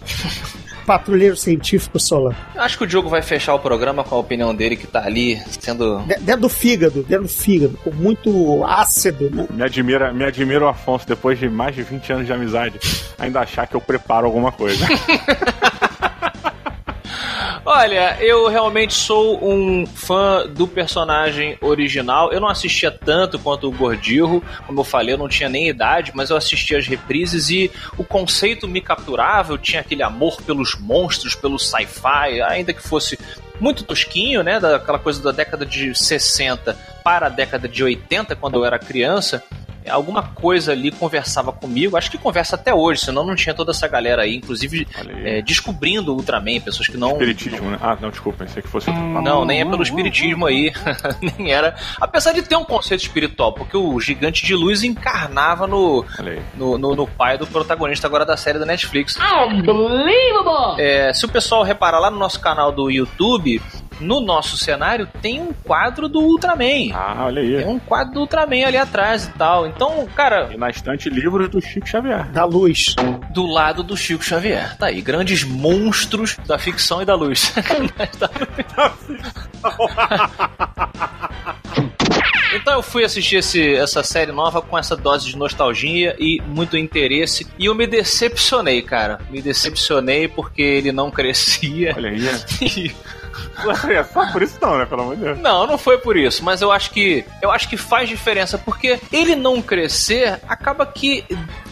patrulheiro 0.86 1.36
científico 1.36 2.00
Solan? 2.00 2.36
Acho 2.56 2.78
que 2.78 2.84
o 2.84 2.88
Diogo 2.88 3.10
vai 3.10 3.24
fechar 3.24 3.56
o 3.56 3.60
programa 3.60 4.04
com 4.04 4.14
a 4.14 4.20
opinião 4.20 4.54
dele 4.56 4.76
que 4.76 4.86
tá 4.86 5.04
ali 5.04 5.42
sendo. 5.60 5.98
De- 6.04 6.20
Dentro 6.20 6.42
do 6.42 6.50
fígado, 6.50 7.02
dentro 7.02 7.24
do 7.26 7.30
fígado, 7.34 7.78
com 7.84 7.92
muito 7.92 8.64
ácido, 8.64 9.28
né? 9.32 9.48
Me 9.50 9.64
admira, 9.64 10.14
me 10.14 10.24
admira 10.24 10.64
o 10.66 10.68
Afonso, 10.68 11.08
depois 11.08 11.40
de 11.40 11.50
mais 11.50 11.74
de 11.76 11.82
20 11.82 12.14
anos 12.14 12.26
de 12.28 12.34
amizade, 12.34 12.80
ainda 13.18 13.40
achar 13.40 13.66
que 13.66 13.76
eu 13.76 13.82
preparo 13.82 14.28
alguma 14.28 14.52
coisa. 14.52 14.86
Olha, 17.70 18.18
eu 18.22 18.48
realmente 18.48 18.94
sou 18.94 19.46
um 19.46 19.86
fã 19.86 20.48
do 20.48 20.66
personagem 20.66 21.58
original. 21.60 22.32
Eu 22.32 22.40
não 22.40 22.48
assistia 22.48 22.90
tanto 22.90 23.38
quanto 23.38 23.68
o 23.68 23.72
Gordirro, 23.74 24.42
como 24.66 24.80
eu 24.80 24.86
falei, 24.86 25.14
eu 25.14 25.18
não 25.18 25.28
tinha 25.28 25.50
nem 25.50 25.68
idade, 25.68 26.14
mas 26.16 26.30
eu 26.30 26.38
assistia 26.38 26.78
as 26.78 26.88
reprises 26.88 27.50
e 27.50 27.70
o 27.98 28.06
conceito 28.06 28.70
me 28.70 28.80
capturava. 28.80 29.52
Eu 29.52 29.58
tinha 29.58 29.82
aquele 29.82 30.02
amor 30.02 30.42
pelos 30.44 30.80
monstros, 30.80 31.36
pelo 31.36 31.60
sci-fi, 31.60 32.42
ainda 32.42 32.72
que 32.72 32.82
fosse 32.82 33.20
muito 33.60 33.84
tosquinho, 33.84 34.44
né? 34.44 34.62
Daquela 34.62 34.98
coisa 34.98 35.22
da 35.22 35.34
década 35.34 35.66
de 35.66 35.94
60 35.94 36.74
para 37.04 37.26
a 37.26 37.30
década 37.30 37.68
de 37.68 37.84
80, 37.84 38.34
quando 38.38 38.56
eu 38.56 38.64
era 38.64 38.80
criança. 38.80 39.44
Alguma 39.90 40.24
coisa 40.24 40.72
ali 40.72 40.92
conversava 40.92 41.52
comigo, 41.52 41.98
acho 41.98 42.10
que 42.12 42.18
conversa 42.18 42.56
até 42.56 42.74
hoje, 42.74 43.02
senão 43.06 43.26
não 43.26 43.36
tinha 43.36 43.54
toda 43.56 43.72
essa 43.72 43.88
galera 43.88 44.24
aí, 44.24 44.36
inclusive 44.36 44.88
aí. 44.96 45.38
é, 45.38 45.42
descobrindo 45.42 46.12
o 46.14 46.16
Ultraman, 46.18 46.60
pessoas 46.60 46.88
que 46.88 46.98
não. 46.98 47.12
Espiritismo, 47.12 47.70
né? 47.72 47.78
Ah, 47.82 47.98
não, 48.00 48.10
desculpa, 48.10 48.44
pensei 48.46 48.62
que 48.62 48.68
fosse 48.68 48.90
outro. 48.90 49.04
Não, 49.22 49.46
nem 49.46 49.62
é 49.62 49.66
pelo 49.66 49.84
espiritismo 49.84 50.46
aí. 50.46 50.72
nem 51.38 51.52
era. 51.52 51.76
Apesar 52.00 52.34
de 52.34 52.42
ter 52.42 52.56
um 52.56 52.64
conceito 52.64 53.02
espiritual, 53.02 53.54
porque 53.54 53.76
o 53.78 54.00
gigante 54.00 54.46
de 54.46 54.56
luz 54.56 54.84
encarnava 54.84 55.68
no, 55.68 56.06
no, 56.56 56.78
no- 56.78 56.96
no 56.96 57.08
pai 57.08 57.38
do 57.38 57.46
protagonista 57.48 58.08
agora 58.08 58.26
da 58.26 58.36
série 58.38 58.60
da 58.60 58.66
Netflix. 58.66 59.18
Unbelievable! 59.48 60.80
É, 60.82 61.14
se 61.14 61.26
o 61.26 61.30
pessoal 61.30 61.64
reparar 61.64 62.00
lá 62.00 62.10
no 62.12 62.18
nosso 62.18 62.40
canal 62.40 62.72
do 62.72 62.90
YouTube, 62.90 63.62
no 64.00 64.20
nosso 64.22 64.58
cenário 64.58 65.08
tem 65.22 65.40
um 65.42 65.52
quadro 65.54 66.08
do 66.08 66.20
Ultraman. 66.20 66.92
Ah, 66.94 67.26
olha 67.26 67.42
aí. 67.42 67.58
Tem 67.58 67.68
um 67.68 67.80
quadro 67.80 68.14
do 68.14 68.20
Ultraman 68.22 68.66
ali 68.66 68.78
atrás 68.78 69.26
e 69.26 69.32
tal. 69.38 69.66
Então, 69.68 70.08
cara, 70.16 70.50
E 70.54 70.58
na 70.58 70.70
estante 70.70 71.10
livros 71.10 71.50
do 71.50 71.62
Chico 71.62 71.88
Xavier. 71.88 72.26
Da 72.32 72.46
luz. 72.46 72.96
do 73.34 73.46
lado 73.46 73.84
do 73.84 73.96
Chico 73.98 74.24
Xavier. 74.24 74.76
Tá 74.78 74.88
aí, 74.88 75.02
grandes 75.02 75.44
monstros 75.44 76.38
da 76.48 76.58
ficção 76.58 77.02
e 77.02 77.06
da 77.06 77.16
luz. 77.16 77.54
Então 82.56 82.76
eu 82.76 82.82
fui 82.82 83.04
assistir 83.04 83.38
esse- 83.38 83.76
essa 83.76 84.02
série 84.04 84.32
nova 84.32 84.62
com 84.62 84.78
essa 84.78 84.96
dose 84.96 85.26
de 85.30 85.36
nostalgia 85.38 86.16
e 86.18 86.42
muito 86.48 86.78
interesse. 86.78 87.46
E 87.60 87.66
eu 87.66 87.76
me 87.76 87.86
decepcionei, 87.86 88.82
cara. 88.82 89.20
Me 89.30 89.42
decepcionei 89.42 90.28
porque 90.28 90.62
ele 90.62 90.92
não 90.92 91.12
crescia. 91.12 91.94
Olha 91.96 92.10
aí. 92.10 92.96
É 93.90 94.04
só 94.04 94.32
por 94.32 94.42
isso 94.42 94.58
não, 94.62 94.78
né? 94.78 94.86
Pelo 94.86 95.02
amor 95.02 95.16
de 95.16 95.24
Deus. 95.24 95.40
Não, 95.40 95.66
não 95.68 95.78
foi 95.78 95.98
por 95.98 96.16
isso, 96.18 96.44
mas 96.44 96.62
eu 96.62 96.72
acho 96.72 96.92
que 96.92 97.26
eu 97.42 97.52
acho 97.52 97.68
que 97.70 97.78
faz 97.78 98.10
diferença 98.10 98.58
porque 98.58 99.00
ele 99.12 99.36
não 99.36 99.62
crescer 99.62 100.40
acaba 100.48 100.86
que 100.86 101.24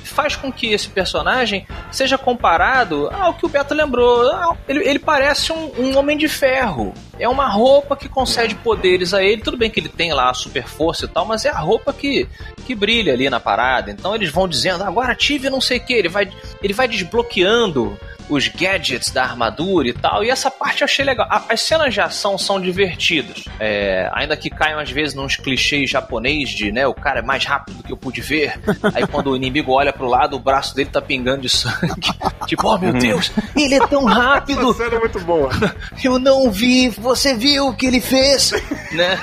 faz 0.04 0.36
com 0.36 0.52
que 0.52 0.72
esse 0.72 0.88
personagem 0.88 1.68
seja 1.92 2.18
comparado 2.18 3.10
ao 3.12 3.34
que 3.34 3.46
o 3.46 3.50
Beto 3.50 3.74
lembrou. 3.74 4.32
Ah, 4.32 4.56
Ele, 4.68 4.88
ele 4.88 5.00
parece 5.00 5.52
um, 5.52 5.72
um 5.78 5.98
homem 5.98 6.18
de 6.18 6.28
ferro. 6.28 6.94
É 7.20 7.28
uma 7.28 7.48
roupa 7.48 7.96
que 7.96 8.08
concede 8.08 8.56
poderes 8.56 9.14
a 9.14 9.24
ele. 9.24 9.42
Tudo 9.42 9.58
bem 9.58 9.70
que 9.70 9.80
ele 9.80 9.90
tem 9.90 10.14
lá 10.14 10.30
a 10.30 10.34
super 10.34 10.66
força 10.68 11.06
e 11.06 11.08
tal, 11.08 11.26
mas 11.26 11.44
é 11.44 11.50
a 11.50 11.58
roupa 11.58 11.92
que, 11.92 12.28
que 12.66 12.74
brilha 12.76 13.14
ali 13.14 13.30
na 13.30 13.40
parada. 13.40 13.92
Então 13.92 14.16
eles 14.16 14.30
vão 14.30 14.48
dizendo, 14.48 14.84
agora 14.84 15.12
ative 15.12 15.50
não 15.50 15.60
sei 15.60 15.78
o 15.80 15.86
que. 15.86 15.94
Ele 15.94 16.10
vai, 16.10 16.32
ele 16.62 16.74
vai 16.74 16.88
desbloqueando 16.88 17.98
os 18.30 18.48
gadgets 18.48 19.12
da 19.12 19.24
armadura 19.24 19.88
e 19.88 19.94
tal. 19.94 20.24
E 20.24 20.30
essa 20.30 20.50
parte 20.50 20.82
eu 20.82 20.86
achei 20.86 21.06
legal. 21.06 21.28
As 21.50 21.62
cenas 21.62 21.94
de 21.94 22.02
ação 22.02 22.38
são 22.38 22.60
divertidas. 22.60 23.46
É, 23.60 24.10
ainda 24.14 24.36
que 24.36 24.50
caiam 24.50 24.80
às 24.80 24.90
vezes 24.90 25.14
nos 25.14 25.36
clichês 25.36 25.90
japonês 25.90 26.50
de, 26.50 26.72
né, 26.72 26.88
o 26.88 26.94
cara 26.94 27.20
é 27.20 27.24
mais 27.24 27.46
rápido 27.46 27.78
do 27.78 27.84
que 27.84 27.92
eu 27.92 27.98
pude 27.98 28.22
ver. 28.22 28.60
Aí 28.94 29.06
quando 29.08 29.32
o 29.32 29.36
inimigo 29.36 29.72
olha 29.72 29.94
pro 29.94 30.08
lado, 30.08 30.36
o 30.36 30.40
braço 30.40 30.76
dele 30.76 30.90
tá 30.92 31.02
pingando 31.02 31.42
de 31.42 31.50
sangue. 31.50 32.12
tipo, 32.48 32.68
oh 32.68 32.78
meu 32.78 32.94
Deus, 32.94 33.32
ele 33.56 33.76
é 33.76 33.88
tão 33.88 34.06
rápido. 34.06 34.72
Essa 34.72 34.84
cena 34.86 34.96
é 34.96 35.00
muito 35.00 35.20
boa. 35.22 35.50
Eu 36.04 36.20
não 36.20 36.52
vi, 36.52 36.90
você 36.90 37.36
viu 37.36 37.68
o 37.68 37.76
que 37.76 37.86
ele 37.86 38.02
fez, 38.02 38.52
né? 38.92 39.20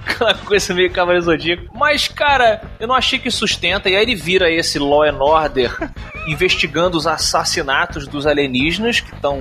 Aquela 0.00 0.34
coisa 0.34 0.72
meio 0.74 0.90
Cavaleiro 0.90 1.24
Zodíaco. 1.24 1.64
Mas, 1.74 2.08
cara, 2.08 2.62
eu 2.78 2.86
não 2.86 2.94
achei 2.94 3.18
que 3.18 3.30
sustenta. 3.30 3.88
E 3.88 3.96
aí 3.96 4.02
ele 4.02 4.14
vira 4.14 4.50
esse 4.50 4.78
Law 4.78 5.02
and 5.02 5.18
Order 5.18 5.76
investigando 6.26 6.96
os 6.96 7.06
assassinatos 7.06 8.06
dos 8.06 8.26
alienígenas 8.26 9.00
que 9.00 9.14
estão 9.14 9.38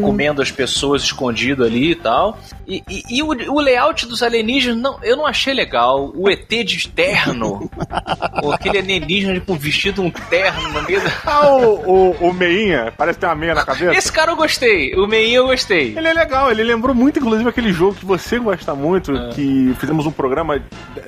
comendo 0.00 0.40
as 0.42 0.50
pessoas 0.50 1.02
escondido 1.02 1.64
ali 1.64 1.92
e 1.92 1.94
tal. 1.94 2.38
E, 2.66 2.82
e- 2.88 3.02
e 3.18 3.22
o, 3.22 3.28
o 3.28 3.60
layout 3.60 4.06
dos 4.06 4.22
alienígenas, 4.22 4.78
não, 4.80 4.98
eu 5.02 5.16
não 5.16 5.26
achei 5.26 5.52
legal. 5.52 6.12
O 6.14 6.28
ET 6.30 6.48
de 6.48 6.88
terno, 6.88 7.70
aquele 8.52 8.78
alienígena 8.78 9.40
com 9.40 9.54
vestido 9.56 10.02
um 10.02 10.10
terno 10.10 10.68
no 10.70 10.82
meio 10.82 11.00
da... 11.02 11.12
Ah, 11.24 11.46
o, 11.56 12.10
o, 12.20 12.28
o 12.28 12.32
Meinha, 12.32 12.92
parece 12.96 13.18
ter 13.18 13.26
uma 13.26 13.34
meia 13.34 13.54
na 13.54 13.64
cabeça. 13.64 13.92
Esse 13.96 14.12
cara 14.12 14.32
eu 14.32 14.36
gostei, 14.36 14.94
o 14.94 15.06
Meinho 15.06 15.42
eu 15.42 15.46
gostei. 15.46 15.94
Ele 15.96 16.06
é 16.08 16.12
legal, 16.12 16.50
ele 16.50 16.62
lembrou 16.62 16.94
muito, 16.94 17.18
inclusive, 17.18 17.48
aquele 17.48 17.72
jogo 17.72 17.94
que 17.94 18.04
você 18.04 18.38
gosta 18.38 18.74
muito, 18.74 19.12
É. 19.16 19.30
que 19.30 19.74
fizemos 19.78 20.06
um 20.06 20.10
programa 20.12 20.60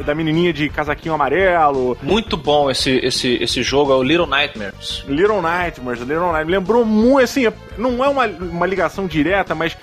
da 0.05 0.15
menininha 0.15 0.53
de 0.53 0.69
casaquinho 0.69 1.15
amarelo, 1.15 1.97
Muito 2.03 2.37
bom 2.37 2.71
esse, 2.71 2.91
esse, 3.03 3.35
esse 3.43 3.63
jogo, 3.63 3.93
é 3.93 3.97
o 3.97 4.03
Little 4.03 4.27
Nightmares. 4.27 5.05
Little 5.15 5.41
Nightmares, 5.43 6.01
Little 6.01 6.19
Nightmares. 6.33 6.51
Lembrou 6.51 6.85
muito, 6.85 7.25
assim, 7.25 7.45
não 7.79 8.05
é 8.05 8.09
uma, 8.09 8.27
uma 8.27 8.67
ligação 8.67 9.07
direta, 9.07 9.55
mas 9.55 9.77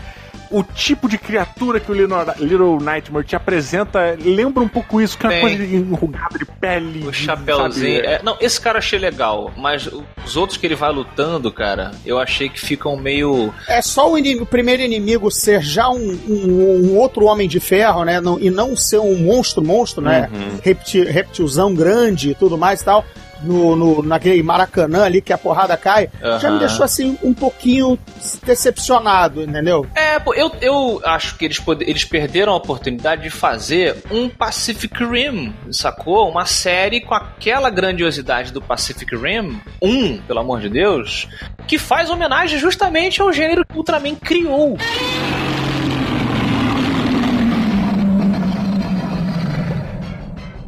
o 0.54 0.64
tipo 0.64 1.08
de 1.08 1.18
criatura 1.18 1.80
que 1.80 1.90
o 1.90 1.94
Little, 1.94 2.78
Nightmare 2.82 3.26
te 3.26 3.38
apresenta 3.38 4.18
lembra 4.20 4.62
um 4.62 4.68
pouco 4.68 5.00
isso, 5.00 5.18
que 5.18 5.26
é 5.26 5.30
uma 5.30 5.34
Tem. 5.36 5.42
coisa 5.58 5.64
enrugada 5.76 6.38
de 6.38 6.44
pele. 6.46 7.08
O 7.08 7.12
de- 7.12 7.18
chapéuzinho. 7.18 8.02
é, 8.02 8.22
não, 8.22 8.36
esse 8.42 8.60
cara 8.60 8.76
eu 8.76 8.80
achei 8.80 9.00
legal, 9.00 9.50
mas 9.56 9.88
os 10.26 10.36
outros 10.36 10.58
que 10.58 10.66
ele 10.66 10.76
vai 10.76 10.92
lutando, 10.92 11.50
cara, 11.54 11.92
eu 12.06 12.20
achei 12.20 12.50
que 12.50 12.60
ficam 12.60 12.98
meio. 12.98 13.54
É 13.66 13.82
só 13.82 14.12
o, 14.12 14.18
inimigo- 14.18 14.44
o 14.44 14.46
primeiro 14.46 14.82
inimigo 14.84 15.32
ser 15.32 15.62
já 15.62 15.88
um, 15.90 16.20
um- 16.28 16.82
um 16.92 16.98
outro 16.98 17.28
homem 17.28 17.48
de 17.48 17.62
ferro, 17.62 18.04
né? 18.04 18.20
não- 18.20 18.38
e 18.38 18.50
não 18.50 18.76
ser 18.76 19.00
um 19.00 19.16
monstro, 19.20 19.64
monstro, 19.64 20.02
né? 20.04 20.30
Repti- 20.62 21.06
reptilzão 21.06 21.74
grande 21.74 22.32
e 22.32 22.36
tudo 22.36 22.58
mais 22.58 22.82
e 22.82 22.86
tal. 22.86 23.06
No, 23.44 23.76
no- 23.76 24.04
naquele 24.04 24.44
Maracanã 24.44 25.04
ali 25.06 25.22
que 25.22 25.34
a 25.34 25.38
porrada 25.38 25.76
cai, 25.76 26.10
já 26.40 26.52
me 26.52 26.60
deixou 26.60 26.84
assim 26.86 27.18
um 27.24 27.34
pouquinho 27.34 27.98
decepcionado, 28.46 29.42
entendeu? 29.42 29.86
É, 29.96 30.18
eu, 30.36 30.52
eu 30.62 31.02
acho 31.04 31.36
que 31.38 31.46
eles, 31.46 31.60
eles 31.80 32.06
perderam 32.06 32.54
a 32.54 32.56
oportunidade 32.56 33.24
de 33.24 33.30
fazer 33.32 33.98
um 34.12 34.30
Pacific 34.30 35.04
Rim, 35.04 35.54
sacou? 35.72 36.30
Uma 36.30 36.46
série 36.46 37.02
com 37.02 37.16
aquela 37.16 37.70
grandiosidade 37.70 38.54
do 38.54 38.62
Pacific 38.62 39.16
Rim, 39.16 39.60
um, 39.82 40.18
pelo 40.20 40.40
amor 40.40 40.60
de 40.60 40.70
Deus, 40.70 41.28
que 41.68 41.78
faz 41.80 42.10
homenagem 42.10 42.60
justamente 42.60 43.22
ao 43.22 43.34
gênero 43.34 43.66
que 43.66 43.74
o 43.74 43.78
Ultraman 43.78 44.16
criou. 44.16 44.78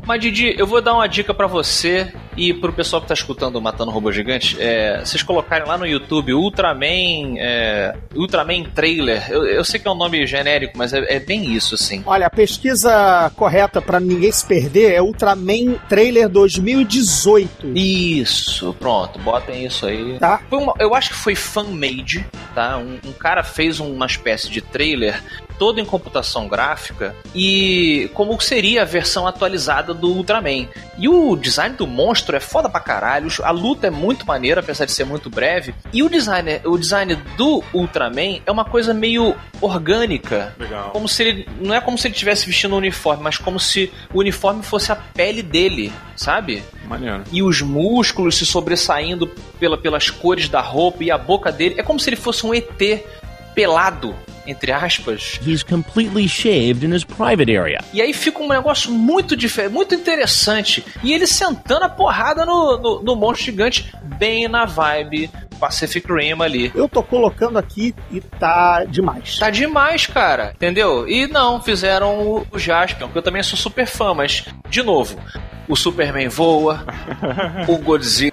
Mas 0.06 0.20
Didi, 0.22 0.54
eu 0.58 0.68
vou 0.68 0.82
dar 0.82 0.94
uma 0.94 1.08
dica 1.08 1.34
pra 1.34 1.48
você 1.48 2.12
e 2.36 2.54
pro 2.54 2.74
pessoal 2.74 3.02
que 3.02 3.08
tá 3.08 3.14
escutando 3.14 3.56
o 3.58 3.62
Matando 3.62 3.92
Robô 3.92 4.12
Gigante. 4.12 4.58
É, 4.60 5.00
vocês 5.04 5.22
colocarem 5.24 5.68
lá 5.68 5.78
no 5.78 5.86
YouTube 5.86 6.34
Ultraman, 6.34 7.38
é, 7.38 7.96
Ultraman 8.16 8.64
Trailer. 8.76 9.30
Eu, 9.30 9.46
eu 9.46 9.64
sei 9.64 9.80
que 9.80 9.88
é 9.88 9.92
um 9.92 9.96
nome 9.96 10.26
genérico, 10.26 10.78
mas 10.78 10.94
é, 10.94 11.16
é 11.16 11.20
bem 11.20 11.52
isso, 11.54 11.76
assim. 11.76 12.02
Olha, 12.06 12.28
a 12.28 12.30
pesquisa 12.30 13.32
correta 13.36 13.82
pra 13.82 14.00
ninguém 14.00 14.32
se 14.32 14.46
perder 14.46 14.94
é 14.94 15.02
Ultraman 15.02 15.76
Trailer 15.90 16.28
2018. 16.30 17.68
Isso, 17.76 18.74
pronto, 18.80 19.20
botem 19.20 19.66
isso 19.66 19.86
aí. 19.86 20.18
Tá? 20.20 20.42
Uma- 20.52 20.74
eu 20.80 20.94
acho 20.96 21.10
que 21.10 21.16
foi 21.16 21.36
fan-made, 21.36 22.26
tá? 22.54 22.78
Um, 22.78 23.00
um 23.10 23.14
cara 23.14 23.44
fez 23.44 23.80
uma 23.80 24.06
espécie 24.06 24.50
de 24.50 24.62
trailer 24.62 25.22
todo 25.58 25.80
em 25.80 25.86
computação 25.86 26.48
gráfica 26.48 27.16
e 27.34 28.10
como 28.14 28.40
seria 28.42 28.82
a 28.84 28.86
versão 28.86 29.28
atualizada 29.28 29.94
do 29.94 30.10
Ultraman. 30.10 30.68
E 30.98 31.08
o 31.10 31.36
design 31.36 31.76
do 31.76 31.88
monstro 31.88 32.36
é 32.36 32.40
foda 32.40 32.70
pra 32.70 32.80
caralho, 32.80 33.30
a 33.44 33.52
luta 33.52 33.88
é 33.88 33.90
muito 33.90 34.26
maneira, 34.26 34.62
apesar 34.62 34.86
de 34.86 34.92
ser 34.92 35.06
muito 35.06 35.30
breve. 35.30 35.74
E 35.92 36.04
o 36.04 36.10
design, 36.10 36.62
o 36.66 36.78
design 36.78 37.16
do 37.38 37.64
Ultraman 37.74 38.42
é 38.46 38.52
uma 38.52 38.66
coisa 38.66 38.94
meio 38.94 39.36
orgânica. 39.62 40.54
Legal. 40.60 40.92
Como 40.92 41.08
se 41.08 41.24
ele. 41.24 41.48
Não 41.60 41.74
é 41.74 41.82
como 41.82 41.98
se 41.98 42.08
ele 42.08 42.14
estivesse 42.14 42.46
vestindo 42.46 42.74
um 42.76 42.78
uniforme, 42.78 43.24
mas 43.24 43.38
como 43.38 43.60
se 43.60 43.92
o 44.14 44.20
uniforme 44.20 44.64
fosse 44.64 44.92
a 44.92 44.96
pele 44.96 45.42
dele, 45.42 45.92
sabe? 46.16 46.64
Maneiro. 46.86 47.24
e 47.32 47.42
os 47.42 47.62
músculos 47.62 48.38
se 48.38 48.46
sobressaindo 48.46 49.28
pela, 49.60 49.78
pelas 49.78 50.10
cores 50.10 50.50
da 50.50 50.62
roupa 50.62 51.04
e 51.04 51.10
a 51.10 51.18
boca 51.18 51.52
dele. 51.52 51.76
É 51.78 51.84
como 51.84 52.00
se 52.00 52.10
ele 52.10 52.18
fosse 52.18 52.46
um 52.46 52.54
ET 52.54 53.04
pelado, 53.56 54.16
entre 54.46 54.72
aspas. 54.72 55.40
He's 55.46 55.64
completely 55.64 56.28
shaved 56.28 56.86
in 56.86 56.94
his 56.94 57.04
private 57.04 57.52
area. 57.56 57.80
E 57.94 58.02
aí 58.02 58.14
fica 58.14 58.40
um 58.40 58.48
negócio 58.48 58.92
muito 58.92 59.36
diferente, 59.36 59.74
muito 59.74 59.96
interessante. 59.96 60.84
E 61.04 61.14
ele 61.14 61.28
sentando 61.28 61.86
a 61.86 61.90
porrada 61.90 62.46
no, 62.46 62.78
no, 62.78 63.04
no 63.04 63.16
monstro 63.16 63.46
gigante, 63.46 63.94
bem 64.18 64.48
na 64.48 64.66
vibe 64.66 65.30
Pacific 65.64 66.12
Rim 66.12 66.42
ali. 66.42 66.72
Eu 66.76 66.90
tô 66.90 67.02
colocando 67.02 67.58
aqui 67.58 67.96
e 68.12 68.20
tá 68.20 68.84
demais. 68.84 69.38
Tá 69.38 69.50
demais, 69.50 70.06
cara. 70.06 70.52
Entendeu? 70.56 71.08
E 71.08 71.26
não, 71.28 71.62
fizeram 71.62 72.20
o, 72.20 72.48
o 72.52 72.60
Jaspion, 72.60 73.08
que 73.08 73.18
eu 73.18 73.22
também 73.22 73.42
sou 73.42 73.58
super 73.58 73.88
fã, 73.88 74.14
mas, 74.14 74.44
de 74.70 74.84
novo, 74.84 75.18
o 75.68 75.76
Superman 75.76 76.28
voa, 76.28 76.86
o 77.68 77.78
Godzilla 77.78 78.33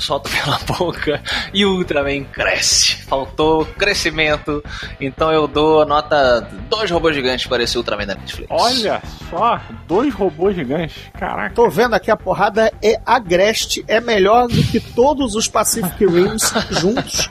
solta 0.00 0.28
pela 0.30 0.58
boca 0.78 1.22
e 1.52 1.64
o 1.64 1.76
Ultraman 1.76 2.24
cresce. 2.24 2.96
Faltou 3.04 3.64
crescimento. 3.64 4.62
Então 5.00 5.32
eu 5.32 5.46
dou 5.46 5.82
a 5.82 5.84
nota 5.84 6.40
dois 6.68 6.90
robôs 6.90 7.14
gigantes 7.14 7.46
para 7.46 7.62
esse 7.62 7.76
Ultraman 7.76 8.06
da 8.06 8.14
Netflix. 8.14 8.48
Olha 8.50 9.02
só, 9.30 9.60
dois 9.86 10.12
robôs 10.14 10.54
gigantes. 10.54 10.96
Caraca. 11.18 11.54
Tô 11.54 11.68
vendo 11.68 11.94
aqui 11.94 12.10
a 12.10 12.16
porrada 12.16 12.72
é 12.82 13.00
agreste, 13.04 13.84
é 13.88 14.00
melhor 14.00 14.48
do 14.48 14.62
que 14.64 14.80
todos 14.80 15.34
os 15.34 15.48
Pacific 15.48 16.06
Rims 16.06 16.52
juntos. 16.70 17.28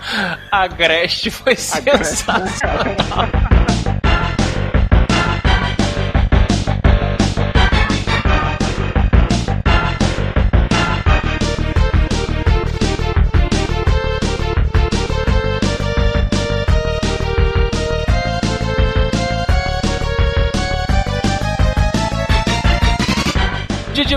A 0.52 0.64
Agreste 0.68 1.32
foi 1.32 1.56
sensacional. 1.56 2.48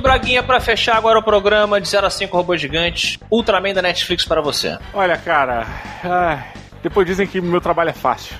Braguinha, 0.00 0.42
pra 0.42 0.60
fechar 0.60 0.96
agora 0.96 1.18
o 1.18 1.22
programa 1.22 1.80
de 1.80 1.88
0 1.88 2.06
a 2.06 2.10
5 2.10 2.36
robôs 2.36 2.60
gigantes, 2.60 3.18
Ultraman 3.30 3.74
da 3.74 3.82
Netflix 3.82 4.24
para 4.24 4.40
você. 4.40 4.78
Olha, 4.94 5.16
cara. 5.16 5.66
ai, 6.04 6.44
depois 6.82 7.06
dizem 7.06 7.26
que 7.26 7.40
meu 7.40 7.60
trabalho 7.60 7.90
é 7.90 7.94
fácil. 7.94 8.34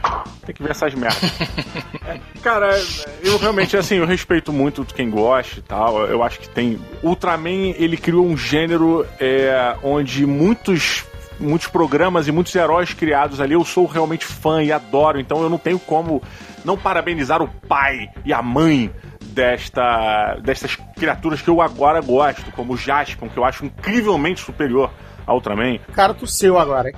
Tem 0.46 0.54
que 0.54 0.62
ver 0.62 0.70
essas 0.70 0.94
merdas. 0.94 1.20
É, 2.02 2.18
cara, 2.42 2.76
eu 3.22 3.38
realmente, 3.38 3.76
assim, 3.76 3.96
eu 3.96 4.06
respeito 4.06 4.52
muito 4.52 4.84
quem 4.84 5.08
gosta 5.10 5.60
e 5.60 5.62
tal. 5.62 6.06
Eu 6.06 6.24
acho 6.24 6.40
que 6.40 6.48
tem. 6.48 6.80
Ultraman, 7.04 7.72
ele 7.76 7.96
criou 7.96 8.26
um 8.26 8.36
gênero 8.36 9.06
é, 9.20 9.76
onde 9.82 10.26
muitos. 10.26 11.04
Muitos 11.38 11.68
programas 11.68 12.26
e 12.26 12.32
muitos 12.32 12.54
heróis 12.54 12.92
criados 12.92 13.40
ali, 13.40 13.54
eu 13.54 13.64
sou 13.64 13.86
realmente 13.86 14.26
fã 14.26 14.62
e 14.62 14.70
adoro, 14.70 15.18
então 15.18 15.42
eu 15.42 15.48
não 15.48 15.56
tenho 15.56 15.78
como 15.78 16.22
não 16.66 16.76
parabenizar 16.76 17.40
o 17.40 17.48
pai 17.48 18.10
e 18.26 18.32
a 18.32 18.42
mãe 18.42 18.90
desta, 19.30 20.36
destas 20.42 20.76
criaturas 20.96 21.40
que 21.40 21.48
eu 21.48 21.62
agora 21.62 22.00
gosto, 22.00 22.50
como 22.52 22.74
o 22.74 22.76
Jaspion, 22.76 23.28
que 23.28 23.38
eu 23.38 23.44
acho 23.44 23.64
incrivelmente 23.64 24.40
superior 24.40 24.90
Ultraman. 25.32 25.78
O 25.88 25.92
cara 25.92 26.14
tossiu 26.14 26.58
agora, 26.58 26.88
hein? 26.90 26.94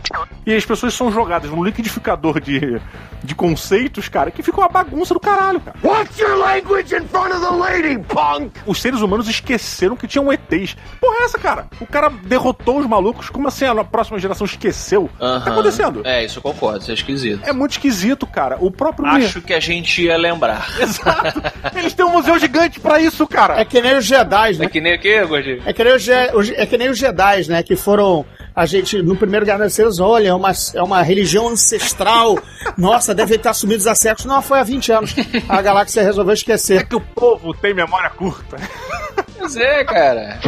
E 0.46 0.54
as 0.54 0.64
pessoas 0.64 0.94
são 0.94 1.10
jogadas 1.12 1.50
num 1.50 1.62
liquidificador 1.62 2.40
de, 2.40 2.80
de 3.22 3.34
conceitos, 3.34 4.08
cara, 4.08 4.30
que 4.30 4.42
fica 4.42 4.58
uma 4.60 4.68
bagunça 4.68 5.14
do 5.14 5.20
caralho, 5.20 5.60
cara. 5.60 5.76
Watch 5.82 6.20
your 6.20 6.36
language 6.36 6.94
in 6.94 7.06
front 7.08 7.32
of 7.32 7.40
the 7.40 7.50
lady, 7.50 7.98
punk! 8.08 8.50
Os 8.66 8.80
seres 8.80 9.00
humanos 9.00 9.28
esqueceram 9.28 9.96
que 9.96 10.06
tinham 10.08 10.32
ETs. 10.32 10.76
Porra, 11.00 11.16
é 11.20 11.24
essa, 11.24 11.38
cara? 11.38 11.66
O 11.80 11.86
cara 11.86 12.10
derrotou 12.24 12.78
os 12.78 12.86
malucos. 12.86 13.30
Como 13.30 13.46
assim 13.48 13.64
a 13.64 13.84
próxima 13.84 14.18
geração 14.18 14.44
esqueceu? 14.44 15.04
O 15.04 15.08
que 15.08 15.44
tá 15.44 15.50
acontecendo? 15.52 16.02
É, 16.04 16.24
isso 16.24 16.38
eu 16.38 16.42
concordo, 16.42 16.80
isso 16.80 16.90
é 16.90 16.94
esquisito. 16.94 17.40
É 17.44 17.52
muito 17.52 17.72
esquisito, 17.72 18.26
cara. 18.26 18.56
O 18.60 18.70
próprio. 18.70 19.06
Acho 19.06 19.40
que 19.40 19.54
a 19.54 19.60
gente 19.60 20.02
ia 20.02 20.16
lembrar. 20.16 20.66
Exato. 20.80 21.42
Eles 21.76 21.94
têm 21.94 22.04
um 22.04 22.10
museu 22.10 22.38
gigante 22.38 22.80
pra 22.80 23.00
isso, 23.00 23.26
cara. 23.26 23.60
É 23.60 23.64
que 23.64 23.80
nem 23.80 23.96
os 23.96 24.04
Jedi, 24.04 24.58
né? 24.58 24.64
É 24.64 24.68
que 24.68 24.80
nem 24.80 24.92
aqui, 24.94 25.24
Gordinho? 25.24 25.62
É 25.64 25.72
que 25.72 25.84
nem 25.84 25.94
os, 25.94 26.02
Je- 26.02 26.54
é 26.56 26.66
que 26.66 26.76
nem 26.78 26.88
os 26.90 26.98
Jedi, 26.98 27.48
né? 27.48 27.62
Que 27.62 27.76
foram. 27.76 28.21
A 28.54 28.66
gente, 28.66 29.00
no 29.02 29.16
primeiro 29.16 29.46
Guerra 29.46 29.58
das 29.60 29.72
Estrelas, 29.72 29.98
olha, 30.00 30.28
é 30.28 30.34
uma, 30.34 30.52
é 30.74 30.82
uma 30.82 31.02
religião 31.02 31.48
ancestral. 31.48 32.38
Nossa, 32.76 33.14
deve 33.14 33.36
estar 33.36 33.54
sumidos 33.54 33.86
há 33.86 33.94
séculos. 33.94 34.26
Não, 34.26 34.42
foi 34.42 34.58
há 34.58 34.62
20 34.62 34.92
anos. 34.92 35.14
A 35.48 35.62
galáxia 35.62 36.02
resolveu 36.02 36.32
É 36.32 36.34
esquecer. 36.34 36.86
que 36.86 36.96
o 36.96 37.00
povo 37.00 37.54
tem 37.54 37.72
memória 37.74 38.10
curta. 38.10 38.56
Pois 39.38 39.56
é, 39.56 39.84
cara. 39.84 40.38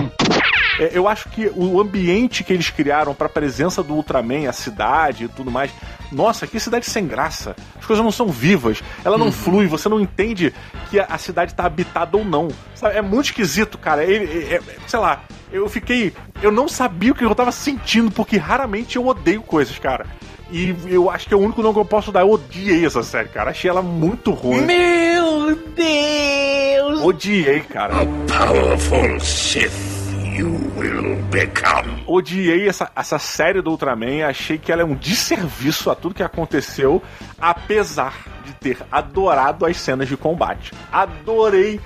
É, 0.79 0.91
eu 0.93 1.07
acho 1.07 1.29
que 1.29 1.51
o 1.55 1.81
ambiente 1.81 2.43
que 2.43 2.53
eles 2.53 2.69
criaram 2.71 3.15
pra 3.15 3.29
presença 3.29 3.83
do 3.83 3.95
Ultraman, 3.95 4.49
a 4.49 4.53
cidade 4.53 5.25
e 5.25 5.29
tudo 5.29 5.51
mais. 5.51 5.71
Nossa, 6.11 6.47
que 6.47 6.59
cidade 6.59 6.87
sem 6.87 7.07
graça. 7.07 7.55
As 7.79 7.87
coisas 7.87 8.05
não 8.05 8.11
são 8.13 8.29
vivas, 8.29 8.83
ela 9.05 9.17
não 9.19 9.31
flui, 9.31 9.67
você 9.67 9.89
não 9.89 10.01
entende 10.01 10.53
que 10.91 10.99
a, 10.99 11.07
a 11.11 11.19
cidade 11.19 11.55
tá 11.55 11.65
habitada 11.65 12.17
ou 12.17 12.25
não. 12.25 12.49
Sabe, 12.75 12.97
é 12.97 13.03
muito 13.03 13.27
esquisito, 13.27 13.79
cara. 13.79 14.05
Ele, 14.05 14.45
é- 14.53 14.57
é- 14.57 14.61
sei 14.87 14.99
lá, 14.99 15.23
eu 15.53 15.69
fiquei. 15.69 16.13
Eu 16.43 16.51
não 16.51 16.69
sabia 16.69 17.13
o 17.13 17.15
que 17.15 17.25
eu 17.25 17.35
tava 17.35 17.53
sentindo, 17.53 18.11
porque 18.11 18.37
raramente 18.37 18.97
eu 18.97 19.07
odeio 19.07 19.43
coisas, 19.43 19.79
cara. 19.79 20.07
E 20.51 20.75
eu 20.89 21.09
acho 21.11 21.27
que 21.27 21.35
é 21.35 21.37
o 21.37 21.41
único 21.41 21.63
nome 21.63 21.75
que 21.75 21.81
eu 21.81 21.85
posso 21.85 22.13
dar. 22.13 22.21
Eu 22.21 22.31
odiei 22.31 22.85
essa 22.85 23.03
série, 23.03 23.29
cara. 23.29 23.51
Achei 23.51 23.69
ela 23.71 23.81
muito 23.83 24.31
ruim. 24.33 24.61
Meu 24.63 25.57
Deus! 25.75 27.01
Odiei, 27.01 27.61
cara. 27.61 27.95
Powerful 28.29 29.21
Sith 29.21 29.94
you 30.35 30.51
will 30.77 31.23
become. 31.31 32.03
odiei 32.07 32.69
essa, 32.69 32.91
essa 32.95 33.19
série 33.19 33.63
do 33.63 33.71
Ultraman, 33.71 34.25
achei 34.27 34.59
que 34.59 34.73
ela 34.73 34.83
é 34.83 34.85
um 34.85 34.95
desserviço 34.95 35.91
a 35.91 35.95
tudo 35.95 36.15
que 36.15 36.23
aconteceu, 36.23 37.03
apesar 37.41 38.15
de 38.45 38.53
ter 38.55 38.79
adorado 38.91 39.65
as 39.65 39.77
cenas 39.77 40.09
de 40.09 40.17
combate. 40.17 40.73
Adorei 40.93 41.81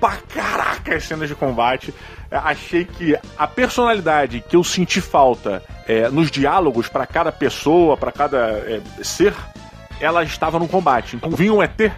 pra 0.00 0.16
caraca 0.16 0.96
as 0.96 1.04
cenas 1.04 1.28
de 1.28 1.34
combate. 1.34 1.94
É, 2.30 2.36
Achei 2.36 2.84
que 2.84 3.16
a 3.38 3.46
personalidade 3.46 4.44
que 4.48 4.56
eu 4.56 4.64
senti 4.64 5.00
falta 5.00 5.62
é, 5.86 6.08
nos 6.08 6.30
diálogos 6.30 6.88
pra 6.88 7.06
cada 7.06 7.30
pessoa, 7.30 7.96
pra 7.96 8.10
cada 8.10 8.38
é, 8.38 8.80
ser, 9.02 9.34
ela 10.00 10.24
estava 10.24 10.58
no 10.58 10.66
combate. 10.66 11.16
Então 11.16 11.30
vinha 11.30 11.52
um 11.52 11.62
ET. 11.62 11.92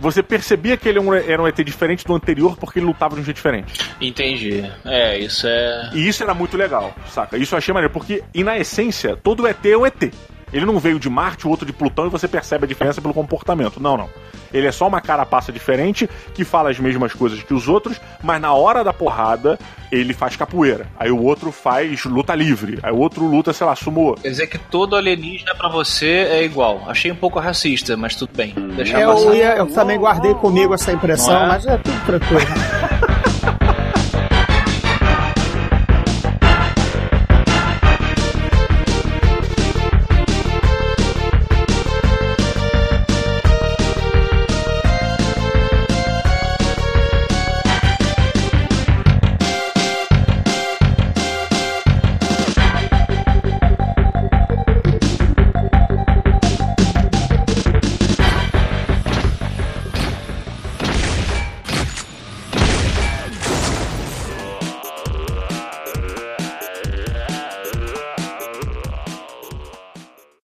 Você 0.00 0.22
percebia 0.22 0.76
que 0.76 0.88
ele 0.88 0.98
era 1.28 1.40
um- 1.42 1.46
ET 1.46 1.62
diferente 1.62 2.04
do 2.04 2.14
anterior 2.14 2.56
porque 2.56 2.78
ele 2.80 2.86
lutava 2.86 3.14
de 3.14 3.20
um 3.20 3.24
jeito 3.24 3.36
diferente. 3.36 3.72
Entendi. 4.00 4.68
É, 4.84 5.18
isso 5.18 5.46
é. 5.46 5.90
E 5.94 6.08
isso 6.08 6.22
era 6.22 6.34
muito 6.34 6.56
legal, 6.56 6.94
saca? 7.08 7.36
Isso 7.38 7.54
eu 7.54 7.58
achei 7.58 7.72
maneiro, 7.72 7.92
porque, 7.92 8.22
e 8.34 8.42
na 8.42 8.58
essência, 8.58 9.16
todo 9.16 9.46
ET 9.46 9.64
é 9.64 9.76
um 9.76 9.86
ET. 9.86 10.12
Ele 10.52 10.66
não 10.66 10.78
veio 10.78 10.98
de 10.98 11.08
Marte, 11.08 11.46
o 11.46 11.50
outro 11.50 11.64
de 11.66 11.72
Plutão, 11.72 12.06
e 12.06 12.10
você 12.10 12.28
percebe 12.28 12.64
a 12.64 12.68
diferença 12.68 13.00
pelo 13.00 13.14
comportamento. 13.14 13.80
Não, 13.80 13.96
não. 13.96 14.08
Ele 14.52 14.66
é 14.66 14.72
só 14.72 14.86
uma 14.86 15.00
carapaça 15.00 15.50
diferente, 15.50 16.08
que 16.34 16.44
fala 16.44 16.70
as 16.70 16.78
mesmas 16.78 17.14
coisas 17.14 17.42
que 17.42 17.54
os 17.54 17.68
outros, 17.68 17.98
mas 18.22 18.38
na 18.40 18.52
hora 18.52 18.84
da 18.84 18.92
porrada, 18.92 19.58
ele 19.90 20.12
faz 20.12 20.36
capoeira. 20.36 20.86
Aí 21.00 21.10
o 21.10 21.22
outro 21.22 21.50
faz 21.50 22.04
luta 22.04 22.34
livre. 22.34 22.78
Aí 22.82 22.92
o 22.92 22.98
outro 22.98 23.24
luta, 23.26 23.52
sei 23.54 23.66
lá, 23.66 23.74
sumô. 23.74 24.14
Quer 24.16 24.28
dizer 24.28 24.46
que 24.48 24.58
todo 24.58 24.94
alienígena 24.94 25.54
pra 25.54 25.70
você 25.70 26.26
é 26.30 26.44
igual. 26.44 26.82
Achei 26.86 27.10
um 27.10 27.16
pouco 27.16 27.38
racista, 27.40 27.96
mas 27.96 28.14
tudo 28.14 28.36
bem. 28.36 28.52
Deixa 28.76 29.00
Eu, 29.00 29.14
passar. 29.14 29.34
ia- 29.34 29.56
eu 29.56 29.66
também 29.68 29.98
guardei 29.98 30.34
comigo 30.34 30.74
essa 30.74 30.92
impressão, 30.92 31.34
é? 31.44 31.46
mas 31.48 31.66
é 31.66 31.78
tudo 31.78 32.04
tranquilo. 32.04 32.42